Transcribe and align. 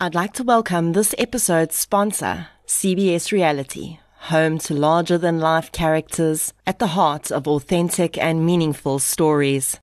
I'd 0.00 0.14
like 0.14 0.32
to 0.34 0.44
welcome 0.44 0.92
this 0.92 1.12
episode's 1.18 1.74
sponsor, 1.74 2.46
CBS 2.68 3.32
Reality, 3.32 3.98
home 4.30 4.58
to 4.58 4.72
larger 4.72 5.18
than 5.18 5.40
life 5.40 5.72
characters 5.72 6.54
at 6.64 6.78
the 6.78 6.94
heart 6.98 7.32
of 7.32 7.48
authentic 7.48 8.16
and 8.16 8.46
meaningful 8.46 9.00
stories. 9.00 9.80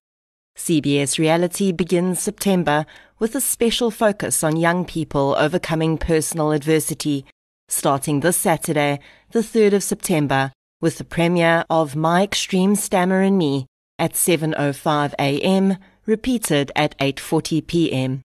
CBS 0.58 1.20
Reality 1.20 1.74
begins 1.74 2.22
September 2.22 2.86
with 3.20 3.36
a 3.36 3.42
special 3.42 3.92
focus 3.92 4.42
on 4.42 4.56
young 4.56 4.86
people 4.86 5.36
overcoming 5.38 5.98
personal 5.98 6.54
adversity, 6.54 7.26
starting 7.68 8.22
this 8.22 8.38
Saturday, 8.38 9.02
the 9.32 9.40
3rd 9.40 9.74
of 9.74 9.84
September, 9.84 10.54
with 10.80 10.98
the 10.98 11.04
premiere 11.04 11.66
of 11.70 11.98
My 11.98 12.24
Extreme 12.24 12.76
Stammer 12.78 13.20
and 13.20 13.38
Me 13.38 13.66
at 14.00 14.14
7:05 14.14 15.14
a.m., 15.20 15.76
repeated 16.06 16.72
at 16.74 16.98
8:40 17.00 17.68
p.m. 17.68 18.22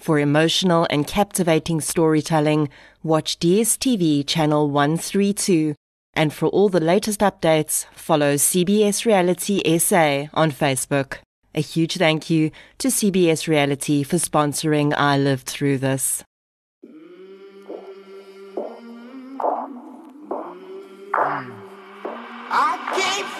For 0.00 0.18
emotional 0.18 0.86
and 0.90 1.06
captivating 1.06 1.80
storytelling, 1.80 2.68
watch 3.02 3.38
DSTV 3.38 4.26
channel 4.26 4.70
132. 4.70 5.74
And 6.14 6.32
for 6.32 6.46
all 6.48 6.68
the 6.68 6.80
latest 6.80 7.20
updates, 7.20 7.86
follow 7.92 8.34
CBS 8.34 9.04
Reality 9.04 9.60
SA 9.78 10.28
on 10.32 10.50
Facebook. 10.52 11.18
A 11.54 11.60
huge 11.60 11.96
thank 11.96 12.30
you 12.30 12.50
to 12.78 12.88
CBS 12.88 13.48
Reality 13.48 14.02
for 14.02 14.16
sponsoring 14.16 14.94
I 14.96 15.18
Lived 15.18 15.46
Through 15.46 15.78
This. 15.78 16.22
I 22.48 22.78
came 22.94 23.35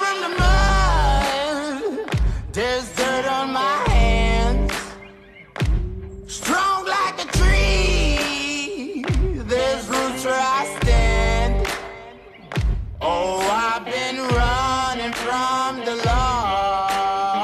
Oh, 13.08 13.38
I've 13.38 13.84
been 13.84 14.18
running 14.18 15.12
from 15.12 15.84
the 15.84 15.94
law. 16.04 17.36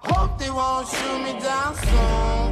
Hope 0.00 0.38
they 0.38 0.50
won't 0.50 0.86
shoot 0.86 1.18
me 1.24 1.32
down 1.40 1.74
soon. 1.74 2.50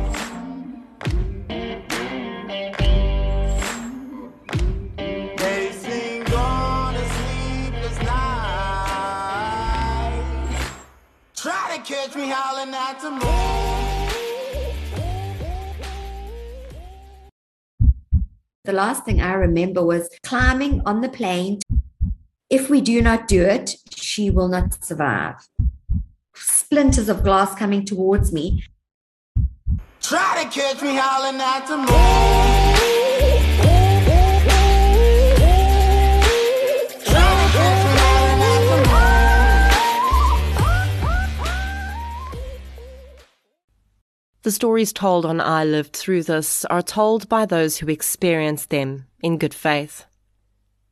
They 5.36 5.72
sing 5.72 6.32
on 6.32 6.94
a 6.94 7.04
sleepless 7.14 7.98
night. 8.06 9.32
Try 11.36 11.76
to 11.76 11.82
catch 11.92 12.14
me 12.16 12.28
howling 12.28 12.74
at 12.74 13.00
the 13.02 13.10
moon. 13.10 13.61
The 18.64 18.72
last 18.72 19.04
thing 19.04 19.20
I 19.20 19.32
remember 19.32 19.84
was 19.84 20.08
climbing 20.22 20.82
on 20.86 21.00
the 21.00 21.08
plane. 21.08 21.58
If 22.48 22.70
we 22.70 22.80
do 22.80 23.02
not 23.02 23.26
do 23.26 23.42
it, 23.42 23.74
she 23.92 24.30
will 24.30 24.46
not 24.46 24.84
survive. 24.84 25.48
Splinters 26.36 27.08
of 27.08 27.24
glass 27.24 27.56
coming 27.56 27.84
towards 27.84 28.32
me. 28.32 28.64
Try 30.00 30.44
to 30.44 30.48
catch 30.48 30.80
me 30.80 30.94
howling 30.94 31.40
at 31.40 31.66
the 31.66 31.78
moon. 31.78 33.81
The 44.42 44.50
stories 44.50 44.92
told 44.92 45.24
on 45.24 45.40
I 45.40 45.64
Lived 45.64 45.92
Through 45.92 46.24
This 46.24 46.64
are 46.64 46.82
told 46.82 47.28
by 47.28 47.46
those 47.46 47.76
who 47.76 47.88
experienced 47.88 48.70
them 48.70 49.06
in 49.22 49.38
good 49.38 49.54
faith. 49.54 50.04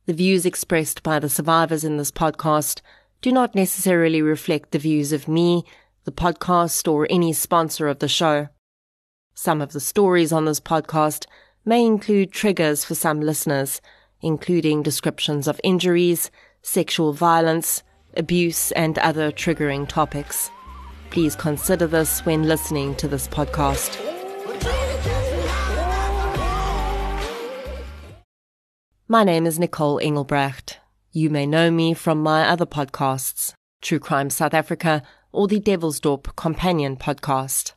The 0.05 0.13
views 0.13 0.45
expressed 0.45 1.03
by 1.03 1.19
the 1.19 1.27
survivors 1.27 1.83
in 1.83 1.97
this 1.97 2.11
podcast 2.11 2.79
do 3.21 3.29
not 3.29 3.53
necessarily 3.53 4.21
reflect 4.21 4.71
the 4.71 4.79
views 4.79 5.11
of 5.11 5.27
me, 5.27 5.65
the 6.05 6.13
podcast, 6.13 6.89
or 6.89 7.05
any 7.09 7.33
sponsor 7.33 7.89
of 7.89 7.99
the 7.99 8.07
show. 8.07 8.47
Some 9.33 9.61
of 9.61 9.73
the 9.73 9.81
stories 9.81 10.31
on 10.31 10.45
this 10.45 10.61
podcast 10.61 11.25
may 11.65 11.85
include 11.85 12.31
triggers 12.31 12.85
for 12.85 12.95
some 12.95 13.19
listeners, 13.19 13.81
including 14.21 14.81
descriptions 14.81 15.49
of 15.49 15.59
injuries, 15.61 16.31
sexual 16.61 17.11
violence, 17.11 17.83
abuse, 18.15 18.71
and 18.71 18.97
other 18.99 19.29
triggering 19.29 19.89
topics. 19.89 20.49
Please 21.11 21.35
consider 21.35 21.87
this 21.87 22.25
when 22.25 22.43
listening 22.43 22.95
to 22.95 23.05
this 23.05 23.27
podcast. 23.27 23.99
My 29.09 29.25
name 29.25 29.45
is 29.45 29.59
Nicole 29.59 29.99
Engelbrecht. 29.99 30.77
You 31.11 31.29
may 31.29 31.45
know 31.45 31.69
me 31.69 31.93
from 31.93 32.23
my 32.23 32.47
other 32.47 32.65
podcasts, 32.65 33.53
True 33.81 33.99
Crime 33.99 34.29
South 34.29 34.53
Africa 34.53 35.03
or 35.33 35.49
the 35.49 35.59
Devil's 35.59 35.99
Devilsdorp 35.99 36.33
Companion 36.37 36.95
podcast. 36.95 37.73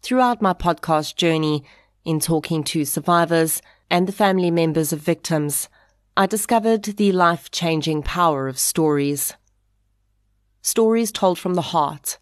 Throughout 0.00 0.40
my 0.40 0.52
podcast 0.52 1.16
journey, 1.16 1.64
in 2.04 2.20
talking 2.20 2.62
to 2.64 2.84
survivors 2.84 3.60
and 3.90 4.06
the 4.06 4.12
family 4.12 4.52
members 4.52 4.92
of 4.92 5.00
victims, 5.00 5.68
I 6.16 6.26
discovered 6.26 6.84
the 6.84 7.10
life 7.10 7.50
changing 7.50 8.04
power 8.04 8.46
of 8.46 8.60
stories. 8.60 9.34
Stories 10.64 11.10
told 11.10 11.40
from 11.40 11.54
the 11.54 11.70
heart, 11.72 12.18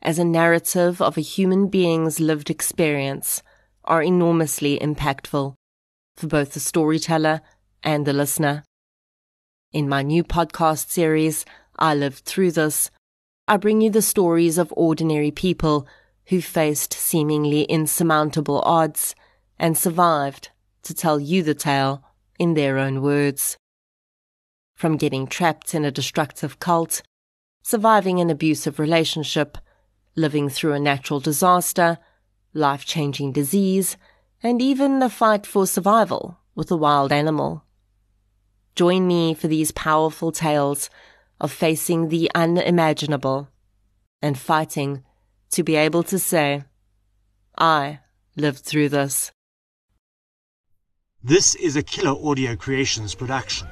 as 0.00 0.18
a 0.18 0.24
narrative 0.24 1.02
of 1.02 1.18
a 1.18 1.20
human 1.20 1.68
being's 1.68 2.18
lived 2.18 2.48
experience, 2.48 3.42
are 3.84 4.02
enormously 4.02 4.78
impactful 4.78 5.54
for 6.16 6.26
both 6.26 6.54
the 6.54 6.60
storyteller 6.60 7.42
and 7.82 8.06
the 8.06 8.14
listener. 8.14 8.64
In 9.72 9.90
my 9.90 10.02
new 10.02 10.24
podcast 10.24 10.88
series, 10.88 11.44
I 11.78 11.94
Lived 11.94 12.24
Through 12.24 12.52
This, 12.52 12.90
I 13.46 13.58
bring 13.58 13.82
you 13.82 13.90
the 13.90 14.00
stories 14.00 14.56
of 14.56 14.72
ordinary 14.74 15.30
people 15.30 15.86
who 16.28 16.40
faced 16.40 16.94
seemingly 16.94 17.64
insurmountable 17.64 18.62
odds 18.62 19.14
and 19.58 19.76
survived 19.76 20.48
to 20.84 20.94
tell 20.94 21.20
you 21.20 21.42
the 21.42 21.54
tale 21.54 22.02
in 22.38 22.54
their 22.54 22.78
own 22.78 23.02
words. 23.02 23.58
From 24.74 24.96
getting 24.96 25.26
trapped 25.26 25.74
in 25.74 25.84
a 25.84 25.90
destructive 25.90 26.58
cult, 26.58 27.02
surviving 27.62 28.20
an 28.20 28.30
abusive 28.30 28.78
relationship, 28.78 29.58
living 30.16 30.48
through 30.48 30.72
a 30.72 30.80
natural 30.80 31.20
disaster, 31.20 31.98
life 32.52 32.84
changing 32.84 33.32
disease, 33.32 33.96
and 34.42 34.60
even 34.60 34.98
the 34.98 35.08
fight 35.08 35.46
for 35.46 35.66
survival 35.66 36.38
with 36.54 36.70
a 36.70 36.76
wild 36.76 37.12
animal. 37.12 37.64
Join 38.74 39.06
me 39.06 39.34
for 39.34 39.48
these 39.48 39.70
powerful 39.72 40.32
tales 40.32 40.90
of 41.40 41.52
facing 41.52 42.08
the 42.08 42.30
unimaginable 42.34 43.48
and 44.20 44.38
fighting 44.38 45.04
to 45.50 45.62
be 45.62 45.76
able 45.76 46.02
to 46.04 46.18
say, 46.18 46.64
I 47.56 48.00
lived 48.36 48.60
through 48.60 48.88
this. 48.88 49.30
This 51.22 51.54
is 51.56 51.76
a 51.76 51.82
Killer 51.82 52.16
Audio 52.28 52.56
Creations 52.56 53.14
production. 53.14 53.68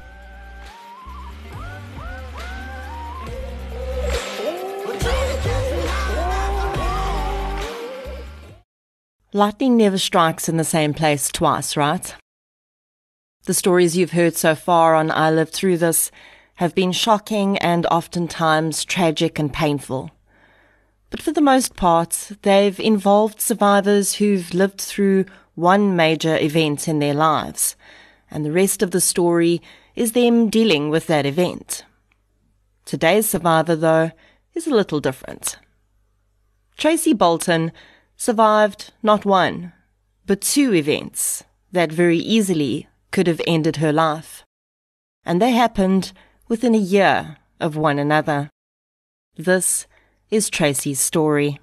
Lightning 9.32 9.76
never 9.76 9.96
strikes 9.96 10.48
in 10.48 10.56
the 10.56 10.64
same 10.64 10.92
place 10.92 11.28
twice, 11.28 11.76
right? 11.76 12.16
The 13.44 13.54
stories 13.54 13.96
you've 13.96 14.10
heard 14.10 14.34
so 14.34 14.56
far 14.56 14.96
on 14.96 15.12
I 15.12 15.30
Lived 15.30 15.52
Through 15.52 15.78
This 15.78 16.10
have 16.56 16.74
been 16.74 16.90
shocking 16.90 17.56
and 17.58 17.86
oftentimes 17.86 18.84
tragic 18.84 19.38
and 19.38 19.52
painful. 19.52 20.10
But 21.10 21.22
for 21.22 21.30
the 21.30 21.40
most 21.40 21.76
part, 21.76 22.32
they've 22.42 22.78
involved 22.80 23.40
survivors 23.40 24.14
who've 24.14 24.52
lived 24.52 24.80
through 24.80 25.26
one 25.54 25.94
major 25.94 26.36
event 26.36 26.88
in 26.88 26.98
their 26.98 27.14
lives, 27.14 27.76
and 28.32 28.44
the 28.44 28.52
rest 28.52 28.82
of 28.82 28.90
the 28.90 29.00
story 29.00 29.62
is 29.94 30.10
them 30.10 30.50
dealing 30.50 30.90
with 30.90 31.06
that 31.06 31.24
event. 31.24 31.84
Today's 32.84 33.28
survivor, 33.28 33.76
though, 33.76 34.10
is 34.54 34.66
a 34.66 34.74
little 34.74 34.98
different. 34.98 35.56
Tracey 36.76 37.12
Bolton 37.12 37.70
survived 38.20 38.92
not 39.02 39.24
one, 39.24 39.72
but 40.26 40.42
two 40.42 40.74
events 40.74 41.42
that 41.72 41.90
very 41.90 42.18
easily 42.18 42.86
could 43.10 43.26
have 43.26 43.40
ended 43.46 43.76
her 43.76 43.94
life. 43.94 44.44
And 45.24 45.40
they 45.40 45.52
happened 45.52 46.12
within 46.46 46.74
a 46.74 46.88
year 46.96 47.38
of 47.60 47.76
one 47.76 47.98
another. 47.98 48.50
This 49.36 49.86
is 50.30 50.50
Tracey's 50.50 51.00
story. 51.00 51.60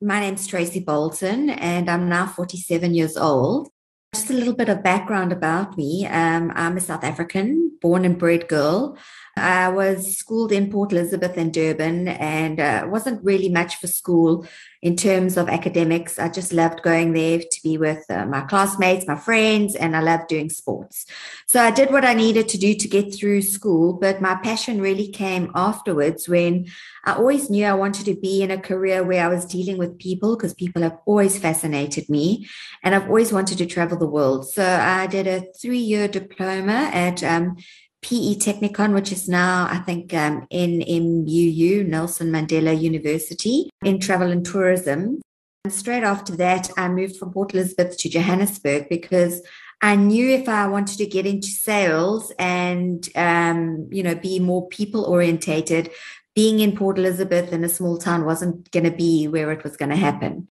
My 0.00 0.18
name's 0.18 0.48
Tracey 0.48 0.80
Bolton, 0.80 1.50
and 1.50 1.88
I'm 1.88 2.08
now 2.08 2.26
47 2.26 2.92
years 2.92 3.16
old. 3.16 3.68
Just 4.12 4.30
a 4.30 4.34
little 4.34 4.54
bit 4.54 4.68
of 4.68 4.82
background 4.82 5.32
about 5.32 5.76
me. 5.78 6.06
Um, 6.06 6.50
I'm 6.56 6.76
a 6.76 6.80
South 6.80 7.04
African, 7.04 7.78
born 7.80 8.04
and 8.04 8.18
bred 8.18 8.48
girl. 8.48 8.98
I 9.36 9.68
was 9.68 10.18
schooled 10.18 10.50
in 10.50 10.70
Port 10.70 10.92
Elizabeth 10.92 11.36
and 11.36 11.54
Durban, 11.54 12.08
and 12.08 12.58
uh, 12.58 12.86
wasn't 12.90 13.24
really 13.24 13.48
much 13.48 13.76
for 13.76 13.86
school 13.86 14.44
in 14.82 14.96
terms 14.96 15.36
of 15.36 15.48
academics. 15.48 16.18
I 16.18 16.28
just 16.28 16.52
loved 16.52 16.82
going 16.82 17.12
there 17.12 17.38
to 17.38 17.62
be 17.62 17.78
with 17.78 18.04
uh, 18.10 18.26
my 18.26 18.40
classmates, 18.40 19.06
my 19.06 19.16
friends, 19.16 19.76
and 19.76 19.96
I 19.96 20.00
loved 20.00 20.26
doing 20.26 20.50
sports. 20.50 21.06
So 21.46 21.60
I 21.60 21.70
did 21.70 21.92
what 21.92 22.04
I 22.04 22.14
needed 22.14 22.48
to 22.48 22.58
do 22.58 22.74
to 22.74 22.88
get 22.88 23.14
through 23.14 23.42
school, 23.42 23.92
but 23.92 24.20
my 24.20 24.34
passion 24.34 24.80
really 24.80 25.06
came 25.06 25.52
afterwards 25.54 26.28
when 26.28 26.66
I 27.04 27.14
always 27.14 27.48
knew 27.48 27.64
I 27.64 27.74
wanted 27.74 28.06
to 28.06 28.14
be 28.14 28.42
in 28.42 28.50
a 28.50 28.60
career 28.60 29.04
where 29.04 29.24
I 29.24 29.28
was 29.28 29.46
dealing 29.46 29.78
with 29.78 29.98
people 29.98 30.36
because 30.36 30.52
people 30.52 30.82
have 30.82 30.98
always 31.06 31.38
fascinated 31.38 32.08
me 32.08 32.48
and 32.82 32.94
I've 32.94 33.06
always 33.06 33.32
wanted 33.32 33.58
to 33.58 33.66
travel 33.66 33.98
the 33.98 34.06
world. 34.06 34.50
So 34.50 34.64
I 34.64 35.06
did 35.06 35.28
a 35.28 35.44
three 35.60 35.78
year 35.78 36.08
diploma 36.08 36.90
at 36.92 37.22
um, 37.22 37.56
PE 38.02 38.36
Technikon, 38.36 38.94
which 38.94 39.12
is 39.12 39.28
now, 39.28 39.66
I 39.70 39.78
think, 39.78 40.12
um, 40.12 40.46
NMMU, 40.52 41.86
Nelson 41.86 42.30
Mandela 42.30 42.78
University, 42.78 43.70
in 43.84 44.00
travel 44.00 44.30
and 44.30 44.44
tourism. 44.44 45.22
And 45.64 45.72
straight 45.72 46.02
after 46.02 46.34
that, 46.36 46.70
I 46.76 46.88
moved 46.88 47.16
from 47.16 47.32
Port 47.32 47.54
Elizabeth 47.54 47.96
to 47.98 48.08
Johannesburg 48.08 48.88
because 48.88 49.40
I 49.80 49.96
knew 49.96 50.28
if 50.30 50.48
I 50.48 50.66
wanted 50.66 50.98
to 50.98 51.06
get 51.06 51.26
into 51.26 51.48
sales 51.48 52.32
and, 52.38 53.08
um, 53.14 53.88
you 53.90 54.02
know, 54.02 54.14
be 54.14 54.40
more 54.40 54.68
people 54.68 55.04
orientated, 55.04 55.90
being 56.34 56.60
in 56.60 56.76
Port 56.76 56.98
Elizabeth 56.98 57.52
in 57.52 57.62
a 57.62 57.68
small 57.68 57.98
town 57.98 58.24
wasn't 58.24 58.70
going 58.70 58.84
to 58.84 58.90
be 58.90 59.28
where 59.28 59.52
it 59.52 59.64
was 59.64 59.76
going 59.76 59.90
to 59.90 59.96
happen. 59.96 60.48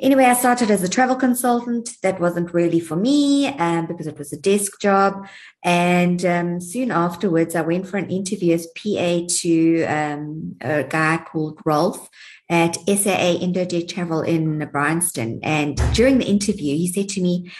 Anyway, 0.00 0.24
I 0.24 0.34
started 0.34 0.70
as 0.70 0.82
a 0.82 0.88
travel 0.88 1.16
consultant. 1.16 1.90
That 2.02 2.20
wasn't 2.20 2.54
really 2.54 2.78
for 2.78 2.94
me 2.94 3.48
um, 3.48 3.86
because 3.86 4.06
it 4.06 4.16
was 4.16 4.32
a 4.32 4.40
desk 4.40 4.80
job. 4.80 5.26
And 5.64 6.24
um, 6.24 6.60
soon 6.60 6.92
afterwards, 6.92 7.56
I 7.56 7.62
went 7.62 7.88
for 7.88 7.96
an 7.96 8.08
interview 8.08 8.54
as 8.54 8.68
PA 8.76 9.26
to 9.40 9.84
um, 9.84 10.56
a 10.60 10.84
guy 10.84 11.18
called 11.26 11.58
Rolf 11.64 12.08
at 12.48 12.76
SAA 12.86 13.40
Indojet 13.40 13.88
Travel 13.88 14.22
in 14.22 14.68
Bryanston. 14.70 15.40
And 15.42 15.76
during 15.94 16.18
the 16.18 16.26
interview, 16.26 16.76
he 16.76 16.92
said 16.92 17.08
to 17.10 17.20
me, 17.20 17.50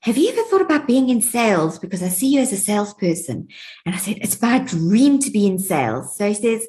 have 0.00 0.18
you 0.18 0.28
ever 0.28 0.42
thought 0.42 0.60
about 0.60 0.86
being 0.86 1.08
in 1.08 1.22
sales? 1.22 1.78
Because 1.78 2.02
I 2.02 2.08
see 2.08 2.34
you 2.34 2.40
as 2.40 2.52
a 2.52 2.58
salesperson. 2.58 3.48
And 3.86 3.94
I 3.94 3.98
said, 3.98 4.18
It's 4.20 4.42
my 4.42 4.58
dream 4.58 5.18
to 5.20 5.30
be 5.30 5.46
in 5.46 5.58
sales. 5.58 6.14
So 6.14 6.28
he 6.28 6.34
says, 6.34 6.66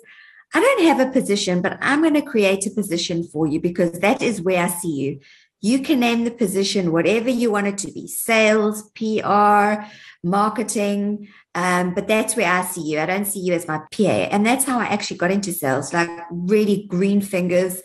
I 0.55 0.61
don't 0.61 0.85
have 0.85 1.01
a 1.01 1.11
position, 1.11 1.61
but 1.61 1.77
I'm 1.81 2.01
going 2.01 2.13
to 2.13 2.21
create 2.21 2.65
a 2.65 2.71
position 2.71 3.25
for 3.25 3.45
you 3.45 3.59
because 3.59 3.99
that 3.99 4.21
is 4.21 4.41
where 4.41 4.63
I 4.63 4.69
see 4.69 4.93
you. 4.93 5.19
You 5.59 5.79
can 5.79 5.99
name 5.99 6.23
the 6.23 6.31
position 6.31 6.93
whatever 6.93 7.29
you 7.29 7.51
want 7.51 7.67
it 7.67 7.77
to 7.79 7.91
be 7.91 8.07
sales, 8.07 8.89
PR, 8.91 9.83
marketing. 10.23 11.27
Um, 11.55 11.93
but 11.93 12.07
that's 12.07 12.37
where 12.37 12.49
I 12.49 12.61
see 12.63 12.83
you. 12.83 12.99
I 12.99 13.05
don't 13.05 13.25
see 13.25 13.41
you 13.41 13.51
as 13.51 13.67
my 13.67 13.79
PA. 13.91 14.29
And 14.31 14.45
that's 14.45 14.63
how 14.63 14.79
I 14.79 14.85
actually 14.85 15.17
got 15.17 15.29
into 15.29 15.51
sales, 15.51 15.93
like 15.93 16.09
really 16.31 16.85
green 16.87 17.19
fingers, 17.19 17.81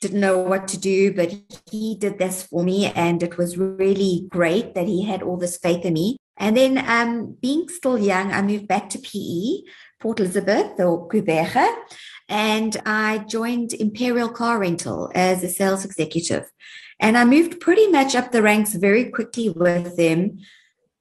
didn't 0.00 0.20
know 0.20 0.38
what 0.38 0.66
to 0.68 0.78
do, 0.78 1.12
but 1.12 1.30
he 1.70 1.94
did 2.00 2.18
this 2.18 2.44
for 2.44 2.64
me. 2.64 2.86
And 2.86 3.22
it 3.22 3.36
was 3.36 3.58
really 3.58 4.26
great 4.30 4.74
that 4.74 4.86
he 4.86 5.04
had 5.04 5.22
all 5.22 5.36
this 5.36 5.58
faith 5.58 5.84
in 5.84 5.92
me. 5.92 6.16
And 6.38 6.56
then 6.56 6.78
um, 6.88 7.36
being 7.42 7.68
still 7.68 7.98
young, 7.98 8.32
I 8.32 8.40
moved 8.40 8.66
back 8.66 8.88
to 8.90 8.98
PE, 8.98 9.70
Port 10.00 10.20
Elizabeth 10.20 10.78
or 10.80 11.08
Gqeberha 11.08 11.66
and 12.28 12.76
I 12.86 13.18
joined 13.18 13.74
Imperial 13.74 14.28
Car 14.28 14.58
Rental 14.58 15.10
as 15.14 15.42
a 15.42 15.48
sales 15.48 15.84
executive. 15.84 16.50
And 17.00 17.18
I 17.18 17.24
moved 17.24 17.60
pretty 17.60 17.88
much 17.88 18.14
up 18.14 18.32
the 18.32 18.42
ranks 18.42 18.74
very 18.74 19.10
quickly 19.10 19.50
with 19.50 19.96
them. 19.96 20.38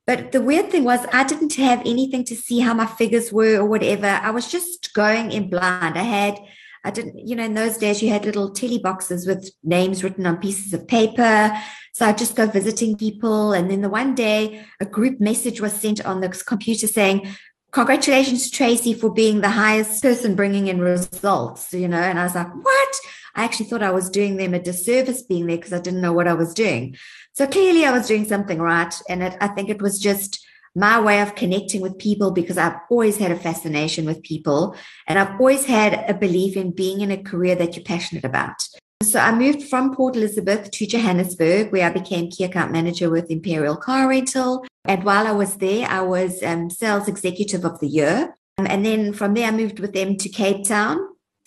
But 0.05 0.33
the 0.33 0.41
weird 0.41 0.69
thing 0.69 0.83
was, 0.83 0.99
I 1.13 1.23
didn't 1.23 1.55
have 1.55 1.79
anything 1.81 2.25
to 2.25 2.35
see 2.35 2.59
how 2.59 2.73
my 2.73 2.85
figures 2.85 3.31
were 3.31 3.57
or 3.57 3.65
whatever. 3.65 4.07
I 4.07 4.31
was 4.31 4.51
just 4.51 4.93
going 4.93 5.31
in 5.31 5.49
blind. 5.49 5.97
I 5.97 6.03
had, 6.03 6.39
I 6.83 6.91
didn't, 6.91 7.25
you 7.25 7.37
know, 7.37 7.45
in 7.45 7.53
those 7.53 7.77
days 7.77 8.01
you 8.01 8.09
had 8.09 8.25
little 8.25 8.51
telly 8.51 8.79
boxes 8.79 9.25
with 9.25 9.49
names 9.63 10.03
written 10.03 10.25
on 10.25 10.37
pieces 10.37 10.73
of 10.73 10.87
paper. 10.87 11.57
So 11.93 12.05
I'd 12.05 12.17
just 12.17 12.35
go 12.35 12.47
visiting 12.47 12.97
people. 12.97 13.53
And 13.53 13.71
then 13.71 13.79
the 13.79 13.89
one 13.89 14.13
day 14.13 14.65
a 14.81 14.85
group 14.85 15.21
message 15.21 15.61
was 15.61 15.71
sent 15.71 16.05
on 16.05 16.19
the 16.19 16.29
computer 16.45 16.87
saying, 16.87 17.33
congratulations, 17.73 18.49
Tracey, 18.49 18.93
for 18.93 19.11
being 19.11 19.41
the 19.41 19.49
highest 19.49 20.01
person 20.01 20.35
bringing 20.35 20.67
in 20.67 20.79
results, 20.79 21.73
you 21.73 21.87
know. 21.87 21.97
And 21.97 22.19
I 22.19 22.23
was 22.23 22.35
like, 22.35 22.53
what? 22.53 22.95
I 23.35 23.43
actually 23.43 23.65
thought 23.65 23.83
I 23.83 23.91
was 23.91 24.09
doing 24.09 24.37
them 24.37 24.53
a 24.53 24.59
disservice 24.59 25.23
being 25.23 25.47
there 25.47 25.57
because 25.57 25.73
I 25.73 25.79
didn't 25.79 26.01
know 26.01 26.13
what 26.13 26.27
I 26.27 26.35
was 26.35 26.53
doing. 26.53 26.95
So 27.33 27.47
clearly 27.47 27.83
I 27.83 27.91
was 27.91 28.07
doing 28.07 28.25
something 28.25 28.59
right. 28.59 28.93
And 29.09 29.23
it, 29.23 29.35
I 29.41 29.47
think 29.47 29.69
it 29.69 29.81
was 29.81 29.99
just 29.99 30.45
my 30.75 30.99
way 30.99 31.21
of 31.21 31.35
connecting 31.35 31.81
with 31.81 31.97
people 31.97 32.31
because 32.31 32.57
I've 32.57 32.77
always 32.89 33.17
had 33.17 33.31
a 33.31 33.35
fascination 33.35 34.05
with 34.05 34.23
people 34.23 34.75
and 35.07 35.19
I've 35.19 35.39
always 35.39 35.65
had 35.65 36.09
a 36.09 36.13
belief 36.13 36.55
in 36.55 36.71
being 36.71 37.01
in 37.01 37.11
a 37.11 37.21
career 37.21 37.55
that 37.55 37.75
you're 37.75 37.83
passionate 37.83 38.23
about. 38.23 38.55
So 39.03 39.19
I 39.19 39.33
moved 39.33 39.63
from 39.63 39.93
Port 39.93 40.15
Elizabeth 40.15 40.71
to 40.71 40.87
Johannesburg, 40.87 41.71
where 41.71 41.87
I 41.87 41.91
became 41.91 42.29
key 42.29 42.45
account 42.45 42.71
manager 42.71 43.09
with 43.09 43.29
Imperial 43.29 43.75
Car 43.75 44.07
Rental. 44.07 44.65
And 44.85 45.03
while 45.03 45.27
I 45.27 45.31
was 45.31 45.55
there, 45.57 45.87
I 45.87 46.01
was 46.01 46.41
um, 46.41 46.69
sales 46.69 47.07
executive 47.07 47.65
of 47.65 47.79
the 47.79 47.87
year. 47.87 48.35
Um, 48.57 48.67
and 48.69 48.85
then 48.85 49.13
from 49.13 49.33
there, 49.33 49.47
I 49.47 49.51
moved 49.51 49.79
with 49.79 49.93
them 49.93 50.15
to 50.17 50.29
Cape 50.29 50.65
Town, 50.65 50.99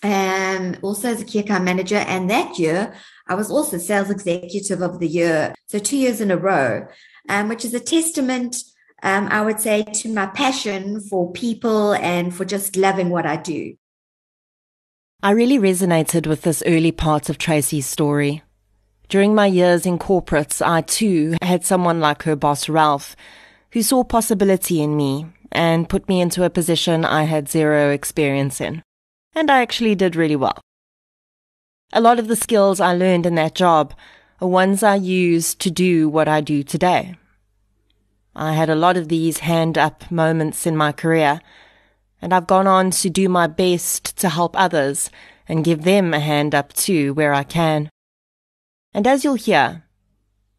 um, 0.03 0.75
also 0.81 1.09
as 1.09 1.21
a 1.21 1.25
key 1.25 1.39
account 1.39 1.63
manager. 1.63 1.97
And 1.97 2.29
that 2.29 2.59
year, 2.59 2.93
I 3.27 3.35
was 3.35 3.49
also 3.49 3.77
sales 3.77 4.09
executive 4.09 4.81
of 4.81 4.99
the 4.99 5.07
year. 5.07 5.55
So 5.67 5.79
two 5.79 5.97
years 5.97 6.21
in 6.21 6.31
a 6.31 6.37
row, 6.37 6.87
um, 7.29 7.49
which 7.49 7.65
is 7.65 7.73
a 7.73 7.79
testament, 7.79 8.55
um, 9.03 9.27
I 9.29 9.41
would 9.41 9.59
say, 9.59 9.83
to 9.83 10.13
my 10.13 10.27
passion 10.27 10.99
for 11.01 11.31
people 11.31 11.93
and 11.93 12.33
for 12.33 12.45
just 12.45 12.75
loving 12.75 13.09
what 13.09 13.25
I 13.25 13.37
do. 13.37 13.75
I 15.23 15.31
really 15.31 15.57
resonated 15.57 16.27
with 16.27 16.43
this 16.43 16.61
early 16.67 16.91
part 16.91 17.27
of 17.27 17.39
Tracey's 17.39 17.87
story. 17.87 18.43
During 19.09 19.33
my 19.33 19.47
years 19.47 19.87
in 19.87 19.97
corporates, 19.97 20.63
I 20.63 20.81
too 20.81 21.35
had 21.41 21.65
someone 21.65 21.99
like 21.99 22.21
her 22.23 22.35
boss 22.35 22.69
Ralph, 22.69 23.15
who 23.71 23.81
saw 23.81 24.03
possibility 24.03 24.79
in 24.79 24.95
me 24.95 25.25
and 25.51 25.89
put 25.89 26.07
me 26.07 26.21
into 26.21 26.43
a 26.43 26.51
position 26.51 27.03
I 27.03 27.23
had 27.23 27.49
zero 27.49 27.89
experience 27.89 28.61
in. 28.61 28.83
And 29.33 29.49
I 29.49 29.63
actually 29.63 29.95
did 29.95 30.15
really 30.15 30.35
well. 30.35 30.59
A 31.91 32.01
lot 32.01 32.19
of 32.19 32.27
the 32.27 32.35
skills 32.35 32.79
I 32.79 32.93
learned 32.93 33.25
in 33.25 33.33
that 33.35 33.55
job 33.55 33.95
are 34.39 34.47
ones 34.47 34.83
I 34.83 34.97
use 34.97 35.55
to 35.55 35.71
do 35.71 36.07
what 36.07 36.27
I 36.27 36.41
do 36.41 36.61
today. 36.61 37.15
I 38.35 38.53
had 38.53 38.69
a 38.69 38.75
lot 38.75 38.97
of 38.97 39.07
these 39.07 39.39
hand 39.39 39.79
up 39.79 40.11
moments 40.11 40.67
in 40.67 40.77
my 40.77 40.91
career 40.91 41.41
and 42.21 42.33
I've 42.33 42.47
gone 42.47 42.67
on 42.67 42.91
to 42.91 43.09
do 43.09 43.29
my 43.29 43.47
best 43.47 44.17
to 44.17 44.29
help 44.29 44.59
others 44.59 45.09
and 45.47 45.63
give 45.63 45.83
them 45.83 46.13
a 46.13 46.19
hand 46.19 46.53
up 46.53 46.73
too 46.73 47.13
where 47.13 47.33
I 47.33 47.43
can. 47.43 47.89
And 48.93 49.05
as 49.05 49.23
you'll 49.23 49.35
hear, 49.35 49.83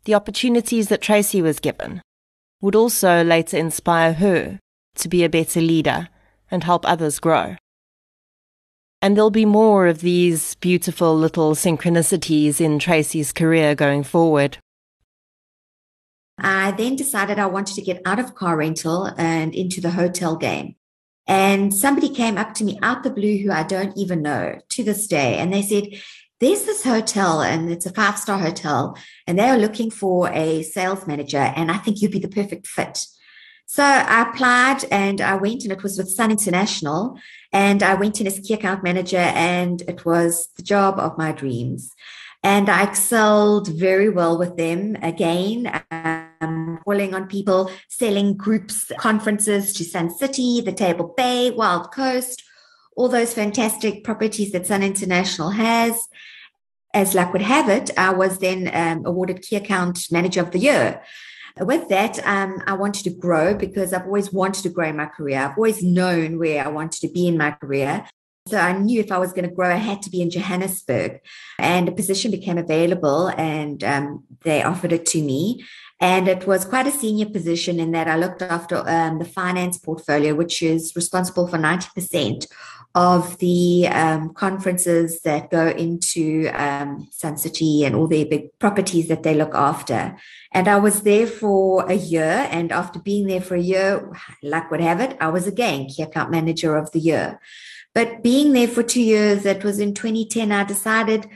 the 0.05 0.15
opportunities 0.15 0.89
that 0.89 1.03
Tracey 1.03 1.43
was 1.43 1.61
given 1.61 2.01
would 2.61 2.75
also 2.75 3.23
later 3.23 3.57
inspire 3.57 4.15
her 4.15 4.59
to 4.97 5.09
be 5.09 5.25
a 5.25 5.29
better 5.29 5.61
leader 5.61 6.09
and 6.51 6.65
help 6.65 6.87
others 6.87 7.19
grow. 7.19 7.57
And 9.01 9.17
there'll 9.17 9.31
be 9.31 9.45
more 9.45 9.87
of 9.87 10.01
these 10.01 10.57
beautiful 10.57 11.17
little 11.17 11.55
synchronicities 11.55 12.61
in 12.61 12.79
Tracey's 12.79 13.33
career 13.33 13.75
going 13.75 14.03
forward. 14.03 14.59
I 16.39 16.73
then 16.73 16.97
decided 16.97 17.39
I 17.39 17.47
wanted 17.47 17.75
to 17.77 17.83
get 17.83 18.03
out 18.05 18.19
of 18.19 18.35
car 18.35 18.57
rental 18.57 19.13
and 19.17 19.55
into 19.55 19.81
the 19.81 19.91
hotel 19.91 20.37
game. 20.37 20.75
And 21.29 21.75
somebody 21.75 22.09
came 22.09 22.39
up 22.39 22.55
to 22.55 22.65
me 22.65 22.79
out 22.83 23.03
the 23.03 23.11
blue 23.11 23.37
who 23.39 23.53
I 23.53 23.63
don't 23.63 23.97
even 23.97 24.23
know 24.23 24.59
to 24.71 24.83
this 24.83 25.07
day. 25.07 25.37
And 25.37 25.53
they 25.53 25.63
said, 25.63 25.85
There's 26.41 26.65
this 26.65 26.83
hotel, 26.83 27.43
and 27.43 27.71
it's 27.71 27.87
a 27.87 27.93
five 27.93 28.19
star 28.19 28.39
hotel, 28.39 28.97
and 29.27 29.39
they 29.39 29.49
are 29.49 29.59
looking 29.59 29.91
for 29.91 30.31
a 30.33 30.63
sales 30.63 31.07
manager. 31.07 31.53
And 31.55 31.71
I 31.71 31.77
think 31.77 32.01
you'd 32.01 32.13
be 32.13 32.19
the 32.19 32.29
perfect 32.29 32.67
fit. 32.67 33.05
So 33.67 33.83
I 33.83 34.23
applied 34.23 34.85
and 34.91 35.21
I 35.21 35.37
went, 35.37 35.65
and 35.65 35.73
it 35.73 35.83
was 35.83 35.99
with 35.99 36.09
Sun 36.09 36.31
International. 36.31 37.19
And 37.53 37.83
I 37.83 37.95
went 37.95 38.19
in 38.19 38.27
as 38.27 38.41
key 38.41 38.55
account 38.55 38.83
manager, 38.83 39.19
and 39.19 39.83
it 39.83 40.07
was 40.07 40.49
the 40.57 40.63
job 40.63 40.99
of 40.99 41.19
my 41.19 41.33
dreams. 41.33 41.93
And 42.43 42.71
I 42.71 42.85
excelled 42.85 43.69
very 43.69 44.09
well 44.09 44.39
with 44.39 44.57
them 44.57 44.97
again. 45.03 45.67
Um, 46.41 46.79
calling 46.85 47.15
on 47.15 47.27
people, 47.27 47.71
selling 47.89 48.37
groups, 48.37 48.93
conferences 48.99 49.73
to 49.73 49.85
Sun 49.85 50.11
City, 50.11 50.61
the 50.61 50.73
Table 50.73 51.13
Bay, 51.17 51.51
Wild 51.51 51.91
Coast, 51.93 52.45
all 52.97 53.09
those 53.09 53.35
fantastic 53.35 54.05
properties 54.05 54.53
that 54.53 54.67
Sun 54.67 54.83
International 54.83 55.51
has. 55.51 56.09
As 56.95 57.15
luck 57.15 57.33
would 57.33 57.43
have 57.43 57.69
it, 57.69 57.91
I 57.99 58.13
was 58.13 58.39
then 58.39 58.71
um, 58.73 59.05
awarded 59.05 59.43
Key 59.43 59.57
Account 59.57 60.07
Manager 60.11 60.41
of 60.41 60.53
the 60.53 60.59
Year. 60.59 61.03
With 61.61 61.89
that, 61.89 62.25
um, 62.25 62.63
I 62.67 62.75
wanted 62.75 63.05
to 63.05 63.11
grow 63.11 63.55
because 63.55 63.93
I've 63.93 64.07
always 64.07 64.33
wanted 64.33 64.63
to 64.63 64.69
grow 64.69 64.89
in 64.89 64.97
my 64.97 65.07
career. 65.07 65.41
I've 65.41 65.57
always 65.57 65.83
known 65.83 66.39
where 66.39 66.65
I 66.65 66.69
wanted 66.69 67.01
to 67.01 67.09
be 67.09 67.27
in 67.27 67.37
my 67.37 67.51
career. 67.51 68.07
So 68.49 68.57
I 68.57 68.73
knew 68.73 69.01
if 69.01 69.13
I 69.13 69.19
was 69.19 69.33
going 69.33 69.49
to 69.49 69.55
grow, 69.55 69.69
I 69.71 69.77
had 69.77 70.01
to 70.03 70.11
be 70.11 70.23
in 70.23 70.31
Johannesburg. 70.31 71.21
And 71.59 71.89
a 71.89 71.93
position 71.93 72.31
became 72.31 72.57
available 72.59 73.29
and 73.29 73.83
um, 73.85 74.25
they 74.43 74.63
offered 74.63 74.93
it 74.93 75.05
to 75.07 75.23
me. 75.23 75.65
And 76.01 76.29
it 76.29 76.47
was 76.47 76.65
quite 76.65 76.87
a 76.87 76.93
senior 76.93 77.27
position 77.27 77.81
in 77.81 77.91
that 77.91 78.07
I 78.07 78.17
looked 78.17 78.43
after 78.43 78.89
um, 78.89 79.19
the 79.19 79.25
finance 79.25 79.79
portfolio, 79.79 80.35
which 80.35 80.63
is 80.63 80.95
responsible 80.95 81.49
for 81.49 81.59
90% 81.59 82.47
of 82.95 83.37
the 83.39 83.87
um, 83.89 84.33
conferences 84.35 85.21
that 85.23 85.51
go 85.51 85.69
into 85.69 86.49
um, 86.55 87.09
Sun 87.11 87.37
City 87.37 87.85
and 87.85 87.95
all 87.95 88.07
their 88.07 88.27
big 88.27 88.57
properties 88.59 89.09
that 89.09 89.25
they 89.25 89.35
look 89.35 89.55
after. 89.55 90.17
And 90.53 90.69
I 90.69 90.77
was 90.77 91.03
there 91.03 91.27
for 91.27 91.85
a 91.91 91.95
year. 91.95 92.49
And 92.51 92.73
after 92.73 92.99
being 92.99 93.27
there 93.27 93.41
for 93.41 93.57
a 93.57 93.61
year, 93.61 94.13
luck 94.43 94.71
would 94.71 94.81
have 94.81 95.01
it, 95.01 95.17
I 95.21 95.29
was 95.29 95.47
again 95.47 95.87
key 95.87 96.03
account 96.03 96.31
manager 96.31 96.77
of 96.77 96.91
the 96.93 97.01
year. 97.01 97.41
But 97.95 98.23
being 98.23 98.53
there 98.53 98.69
for 98.69 98.83
two 98.83 99.03
years, 99.03 99.43
that 99.43 99.65
was 99.65 99.81
in 99.81 99.95
2010, 99.95 100.53
I 100.53 100.65
decided 100.65 101.29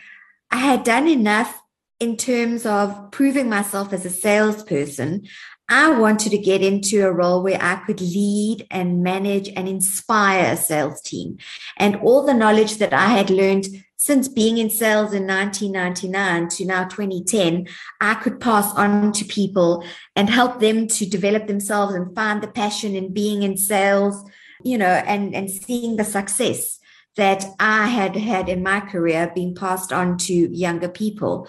I 0.50 0.58
had 0.58 0.84
done 0.84 1.08
enough 1.08 1.61
in 2.02 2.16
terms 2.16 2.66
of 2.66 3.12
proving 3.12 3.48
myself 3.48 3.92
as 3.92 4.04
a 4.04 4.10
salesperson. 4.10 5.24
I 5.68 5.96
wanted 5.96 6.30
to 6.30 6.38
get 6.38 6.60
into 6.60 7.06
a 7.06 7.12
role 7.12 7.44
where 7.44 7.62
I 7.62 7.76
could 7.86 8.00
lead 8.00 8.66
and 8.72 9.04
manage 9.04 9.48
and 9.50 9.68
inspire 9.68 10.52
a 10.52 10.56
sales 10.56 11.00
team. 11.00 11.38
And 11.76 11.94
all 11.96 12.26
the 12.26 12.34
knowledge 12.34 12.78
that 12.78 12.92
I 12.92 13.06
had 13.06 13.30
learned 13.30 13.66
since 13.96 14.26
being 14.26 14.58
in 14.58 14.68
sales 14.68 15.12
in 15.12 15.28
1999 15.28 16.48
to 16.48 16.64
now 16.64 16.88
2010, 16.88 17.68
I 18.00 18.14
could 18.14 18.40
pass 18.40 18.74
on 18.74 19.12
to 19.12 19.24
people 19.24 19.84
and 20.16 20.28
help 20.28 20.58
them 20.58 20.88
to 20.88 21.06
develop 21.06 21.46
themselves 21.46 21.94
and 21.94 22.12
find 22.16 22.42
the 22.42 22.48
passion 22.48 22.96
in 22.96 23.14
being 23.14 23.44
in 23.44 23.56
sales, 23.56 24.28
you 24.64 24.76
know, 24.76 24.86
and, 25.06 25.36
and 25.36 25.48
seeing 25.48 25.94
the 25.94 26.04
success 26.04 26.80
that 27.16 27.44
I 27.60 27.86
had 27.86 28.16
had 28.16 28.48
in 28.48 28.62
my 28.62 28.80
career 28.80 29.30
being 29.34 29.54
passed 29.54 29.92
on 29.92 30.16
to 30.18 30.32
younger 30.32 30.88
people. 30.88 31.46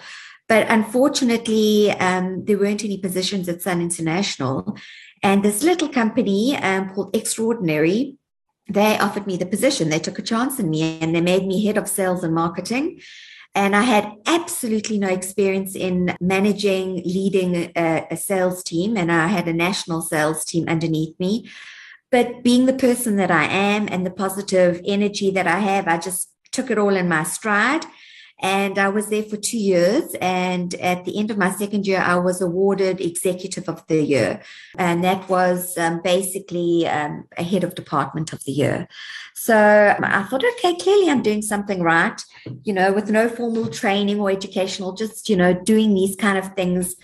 But 0.48 0.66
unfortunately, 0.68 1.90
um, 1.92 2.44
there 2.44 2.58
weren't 2.58 2.84
any 2.84 2.98
positions 2.98 3.48
at 3.48 3.62
Sun 3.62 3.80
International. 3.80 4.76
And 5.22 5.42
this 5.42 5.62
little 5.62 5.88
company 5.88 6.56
um, 6.58 6.90
called 6.90 7.16
Extraordinary, 7.16 8.16
they 8.68 8.98
offered 8.98 9.26
me 9.26 9.36
the 9.36 9.46
position. 9.46 9.88
They 9.88 9.98
took 9.98 10.18
a 10.18 10.22
chance 10.22 10.58
in 10.58 10.68
me 10.68 10.98
and 11.00 11.14
they 11.14 11.20
made 11.20 11.46
me 11.46 11.64
head 11.64 11.78
of 11.78 11.88
sales 11.88 12.22
and 12.22 12.34
marketing. 12.34 13.00
And 13.54 13.76
I 13.76 13.82
had 13.82 14.12
absolutely 14.26 14.98
no 14.98 15.08
experience 15.08 15.76
in 15.76 16.16
managing, 16.20 17.02
leading 17.04 17.70
a, 17.76 18.06
a, 18.10 18.16
sales 18.16 18.64
team. 18.64 18.96
And 18.96 19.12
I 19.12 19.28
had 19.28 19.46
a 19.46 19.52
national 19.52 20.02
sales 20.02 20.44
team 20.44 20.68
underneath 20.68 21.18
me. 21.20 21.48
But 22.10 22.42
being 22.42 22.66
the 22.66 22.72
person 22.74 23.16
that 23.16 23.30
I 23.30 23.44
am 23.44 23.88
and 23.88 24.04
the 24.04 24.10
positive 24.10 24.80
energy 24.84 25.30
that 25.30 25.46
I 25.46 25.60
have, 25.60 25.86
I 25.86 25.98
just 25.98 26.30
took 26.52 26.70
it 26.70 26.78
all 26.78 26.96
in 26.96 27.08
my 27.08 27.22
stride 27.22 27.86
and 28.44 28.78
I 28.78 28.90
was 28.90 29.06
there 29.06 29.22
for 29.22 29.38
two 29.38 29.56
years. 29.56 30.14
And 30.20 30.74
at 30.74 31.06
the 31.06 31.18
end 31.18 31.30
of 31.30 31.38
my 31.38 31.50
second 31.50 31.86
year, 31.86 32.00
I 32.00 32.16
was 32.16 32.42
awarded 32.42 33.00
Executive 33.00 33.70
of 33.70 33.86
the 33.86 34.02
Year. 34.02 34.42
And 34.76 35.02
that 35.02 35.26
was 35.30 35.78
um, 35.78 36.02
basically 36.02 36.86
um, 36.86 37.24
a 37.38 37.42
head 37.42 37.64
of 37.64 37.74
department 37.74 38.34
of 38.34 38.44
the 38.44 38.52
year. 38.52 38.86
So 39.34 39.96
I 39.98 40.24
thought, 40.24 40.44
okay, 40.44 40.76
clearly 40.76 41.10
I'm 41.10 41.22
doing 41.22 41.40
something 41.40 41.82
right, 41.82 42.20
you 42.64 42.74
know, 42.74 42.92
with 42.92 43.08
no 43.08 43.30
formal 43.30 43.68
training 43.68 44.20
or 44.20 44.30
educational, 44.30 44.92
just, 44.92 45.30
you 45.30 45.36
know, 45.36 45.54
doing 45.54 45.94
these 45.94 46.14
kind 46.14 46.36
of 46.36 46.54
things 46.54 46.96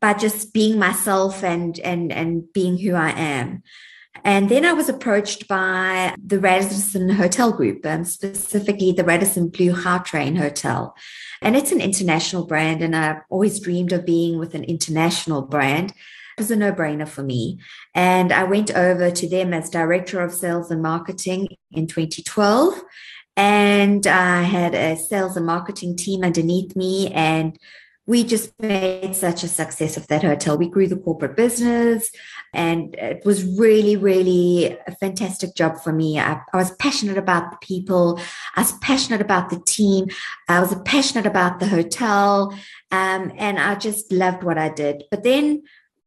by 0.00 0.14
just 0.14 0.52
being 0.52 0.78
myself 0.78 1.42
and 1.42 1.80
and 1.80 2.12
and 2.12 2.52
being 2.52 2.78
who 2.78 2.94
I 2.94 3.10
am. 3.10 3.64
And 4.24 4.48
then 4.48 4.64
I 4.64 4.72
was 4.72 4.88
approached 4.88 5.48
by 5.48 6.14
the 6.22 6.38
Radisson 6.38 7.08
Hotel 7.10 7.52
Group, 7.52 7.84
um, 7.86 8.04
specifically 8.04 8.92
the 8.92 9.04
Radisson 9.04 9.48
Blu 9.48 9.72
Gautrain 9.72 10.36
Hotel. 10.36 10.94
And 11.40 11.56
it's 11.56 11.72
an 11.72 11.80
international 11.80 12.46
brand, 12.46 12.82
and 12.82 12.96
I've 12.96 13.22
always 13.30 13.60
dreamed 13.60 13.92
of 13.92 14.04
being 14.04 14.38
with 14.38 14.54
an 14.54 14.64
international 14.64 15.42
brand. 15.42 15.90
It 15.90 16.42
was 16.42 16.50
a 16.50 16.56
no 16.56 16.72
brainer 16.72 17.08
for 17.08 17.22
me. 17.22 17.58
And 17.94 18.32
I 18.32 18.44
went 18.44 18.70
over 18.74 19.10
to 19.10 19.28
them 19.28 19.52
as 19.52 19.70
Director 19.70 20.20
of 20.20 20.32
Sales 20.32 20.70
and 20.70 20.82
Marketing 20.82 21.48
in 21.72 21.86
2012. 21.86 22.82
And 23.36 24.06
I 24.06 24.42
had 24.42 24.74
a 24.74 24.96
sales 24.96 25.36
and 25.36 25.46
marketing 25.46 25.96
team 25.96 26.24
underneath 26.24 26.74
me, 26.74 27.12
and 27.12 27.56
we 28.08 28.24
just 28.24 28.58
made 28.58 29.14
such 29.14 29.44
a 29.44 29.48
success 29.48 29.98
of 29.98 30.06
that 30.06 30.22
hotel. 30.22 30.56
We 30.56 30.70
grew 30.70 30.88
the 30.88 30.96
corporate 30.96 31.36
business 31.36 32.10
and 32.54 32.94
it 32.94 33.22
was 33.26 33.44
really, 33.44 33.96
really 33.96 34.78
a 34.86 34.96
fantastic 34.96 35.54
job 35.54 35.78
for 35.78 35.92
me. 35.92 36.18
I, 36.18 36.40
I, 36.54 36.56
was 36.56 36.70
passionate 36.76 37.18
about 37.18 37.50
the 37.50 37.58
people. 37.58 38.18
I 38.56 38.62
was 38.62 38.72
passionate 38.78 39.20
about 39.20 39.50
the 39.50 39.60
team. 39.60 40.06
I 40.48 40.58
was 40.60 40.74
passionate 40.86 41.26
about 41.26 41.60
the 41.60 41.68
hotel. 41.68 42.54
Um, 42.90 43.30
and 43.36 43.58
I 43.58 43.74
just 43.74 44.10
loved 44.10 44.42
what 44.42 44.56
I 44.56 44.70
did. 44.70 45.04
But 45.10 45.22
then 45.22 45.64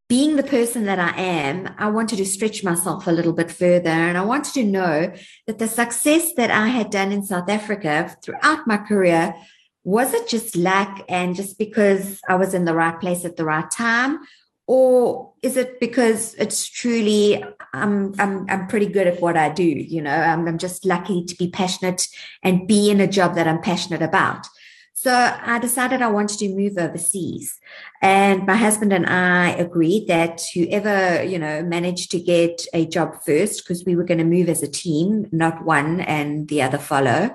being 0.08 0.34
the 0.34 0.42
person 0.42 0.86
that 0.86 0.98
I 0.98 1.16
am, 1.16 1.72
I 1.78 1.88
wanted 1.88 2.16
to 2.16 2.26
stretch 2.26 2.64
myself 2.64 3.06
a 3.06 3.12
little 3.12 3.32
bit 3.32 3.52
further. 3.52 3.90
And 3.90 4.18
I 4.18 4.24
wanted 4.24 4.54
to 4.54 4.64
know 4.64 5.12
that 5.46 5.60
the 5.60 5.68
success 5.68 6.32
that 6.36 6.50
I 6.50 6.66
had 6.66 6.90
done 6.90 7.12
in 7.12 7.22
South 7.22 7.48
Africa 7.48 8.16
throughout 8.24 8.66
my 8.66 8.78
career 8.78 9.36
was 9.84 10.14
it 10.14 10.28
just 10.28 10.56
luck 10.56 11.04
and 11.08 11.34
just 11.34 11.58
because 11.58 12.20
I 12.28 12.36
was 12.36 12.54
in 12.54 12.64
the 12.64 12.74
right 12.74 12.98
place 12.98 13.24
at 13.24 13.36
the 13.36 13.44
right 13.44 13.70
time? 13.70 14.20
Or 14.68 15.32
is 15.42 15.56
it 15.56 15.80
because 15.80 16.34
it's 16.34 16.68
truly 16.68 17.44
I'm 17.74 18.14
I'm 18.20 18.46
I'm 18.48 18.68
pretty 18.68 18.86
good 18.86 19.08
at 19.08 19.20
what 19.20 19.36
I 19.36 19.48
do, 19.48 19.64
you 19.64 20.00
know, 20.00 20.14
I'm, 20.14 20.46
I'm 20.46 20.58
just 20.58 20.86
lucky 20.86 21.24
to 21.24 21.34
be 21.36 21.50
passionate 21.50 22.06
and 22.44 22.68
be 22.68 22.90
in 22.90 23.00
a 23.00 23.08
job 23.08 23.34
that 23.34 23.48
I'm 23.48 23.60
passionate 23.60 24.02
about. 24.02 24.46
So 24.94 25.10
I 25.12 25.58
decided 25.58 26.00
I 26.00 26.10
wanted 26.10 26.38
to 26.38 26.54
move 26.54 26.78
overseas. 26.78 27.58
And 28.02 28.46
my 28.46 28.54
husband 28.54 28.92
and 28.92 29.04
I 29.04 29.48
agreed 29.48 30.06
that 30.06 30.42
whoever, 30.54 31.24
you 31.24 31.40
know, 31.40 31.64
managed 31.64 32.12
to 32.12 32.20
get 32.20 32.64
a 32.72 32.86
job 32.86 33.16
first, 33.26 33.64
because 33.64 33.84
we 33.84 33.96
were 33.96 34.04
going 34.04 34.18
to 34.18 34.24
move 34.24 34.48
as 34.48 34.62
a 34.62 34.68
team, 34.68 35.26
not 35.32 35.64
one 35.64 36.02
and 36.02 36.46
the 36.46 36.62
other 36.62 36.78
follow, 36.78 37.34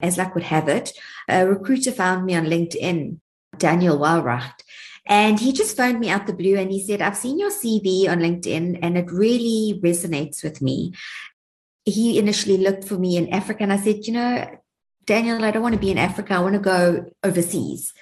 as 0.00 0.18
luck 0.18 0.34
would 0.34 0.44
have 0.44 0.68
it, 0.68 0.92
a 1.28 1.46
recruiter 1.46 1.92
found 1.92 2.26
me 2.26 2.34
on 2.34 2.46
LinkedIn, 2.46 3.18
Daniel 3.58 3.98
Walracht. 3.98 4.62
And 5.06 5.40
he 5.40 5.52
just 5.52 5.76
phoned 5.76 5.98
me 5.98 6.10
out 6.10 6.26
the 6.26 6.32
blue 6.32 6.56
and 6.56 6.70
he 6.70 6.84
said, 6.84 7.02
I've 7.02 7.16
seen 7.16 7.38
your 7.38 7.50
CV 7.50 8.08
on 8.08 8.20
LinkedIn 8.20 8.78
and 8.82 8.96
it 8.96 9.10
really 9.10 9.80
resonates 9.82 10.44
with 10.44 10.62
me. 10.62 10.92
He 11.84 12.18
initially 12.18 12.58
looked 12.58 12.84
for 12.84 12.98
me 12.98 13.16
in 13.16 13.28
Africa 13.30 13.62
and 13.62 13.72
I 13.72 13.78
said, 13.78 14.06
you 14.06 14.12
know, 14.12 14.48
Daniel, 15.06 15.44
I 15.44 15.50
don't 15.50 15.62
want 15.62 15.74
to 15.74 15.80
be 15.80 15.90
in 15.90 15.98
Africa. 15.98 16.34
I 16.34 16.40
want 16.40 16.54
to 16.54 16.60
go 16.60 17.06
overseas. 17.24 17.92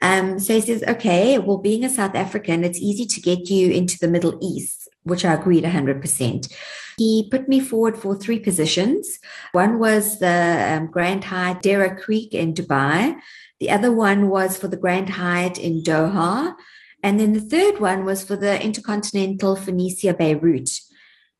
Um, 0.00 0.38
so 0.38 0.54
he 0.54 0.60
says, 0.60 0.82
okay, 0.86 1.38
well, 1.38 1.58
being 1.58 1.84
a 1.84 1.90
South 1.90 2.14
African, 2.14 2.64
it's 2.64 2.78
easy 2.78 3.06
to 3.06 3.20
get 3.20 3.50
you 3.50 3.70
into 3.72 3.98
the 3.98 4.08
Middle 4.08 4.38
East, 4.40 4.85
which 5.06 5.24
I 5.24 5.34
agreed 5.34 5.64
100%. 5.64 6.52
He 6.98 7.28
put 7.30 7.48
me 7.48 7.60
forward 7.60 7.96
for 7.96 8.16
three 8.16 8.38
positions. 8.38 9.18
One 9.52 9.78
was 9.78 10.18
the 10.18 10.76
um, 10.76 10.90
Grand 10.90 11.24
Hyatt 11.24 11.62
Deira 11.62 11.98
Creek 11.98 12.32
in 12.34 12.54
Dubai. 12.54 13.16
The 13.60 13.70
other 13.70 13.92
one 13.92 14.28
was 14.28 14.56
for 14.56 14.68
the 14.68 14.76
Grand 14.76 15.10
Hyatt 15.10 15.58
in 15.58 15.82
Doha. 15.82 16.54
And 17.02 17.20
then 17.20 17.32
the 17.34 17.40
third 17.40 17.80
one 17.80 18.04
was 18.04 18.24
for 18.24 18.36
the 18.36 18.62
Intercontinental 18.62 19.56
Phoenicia 19.56 20.14
Beirut. 20.14 20.70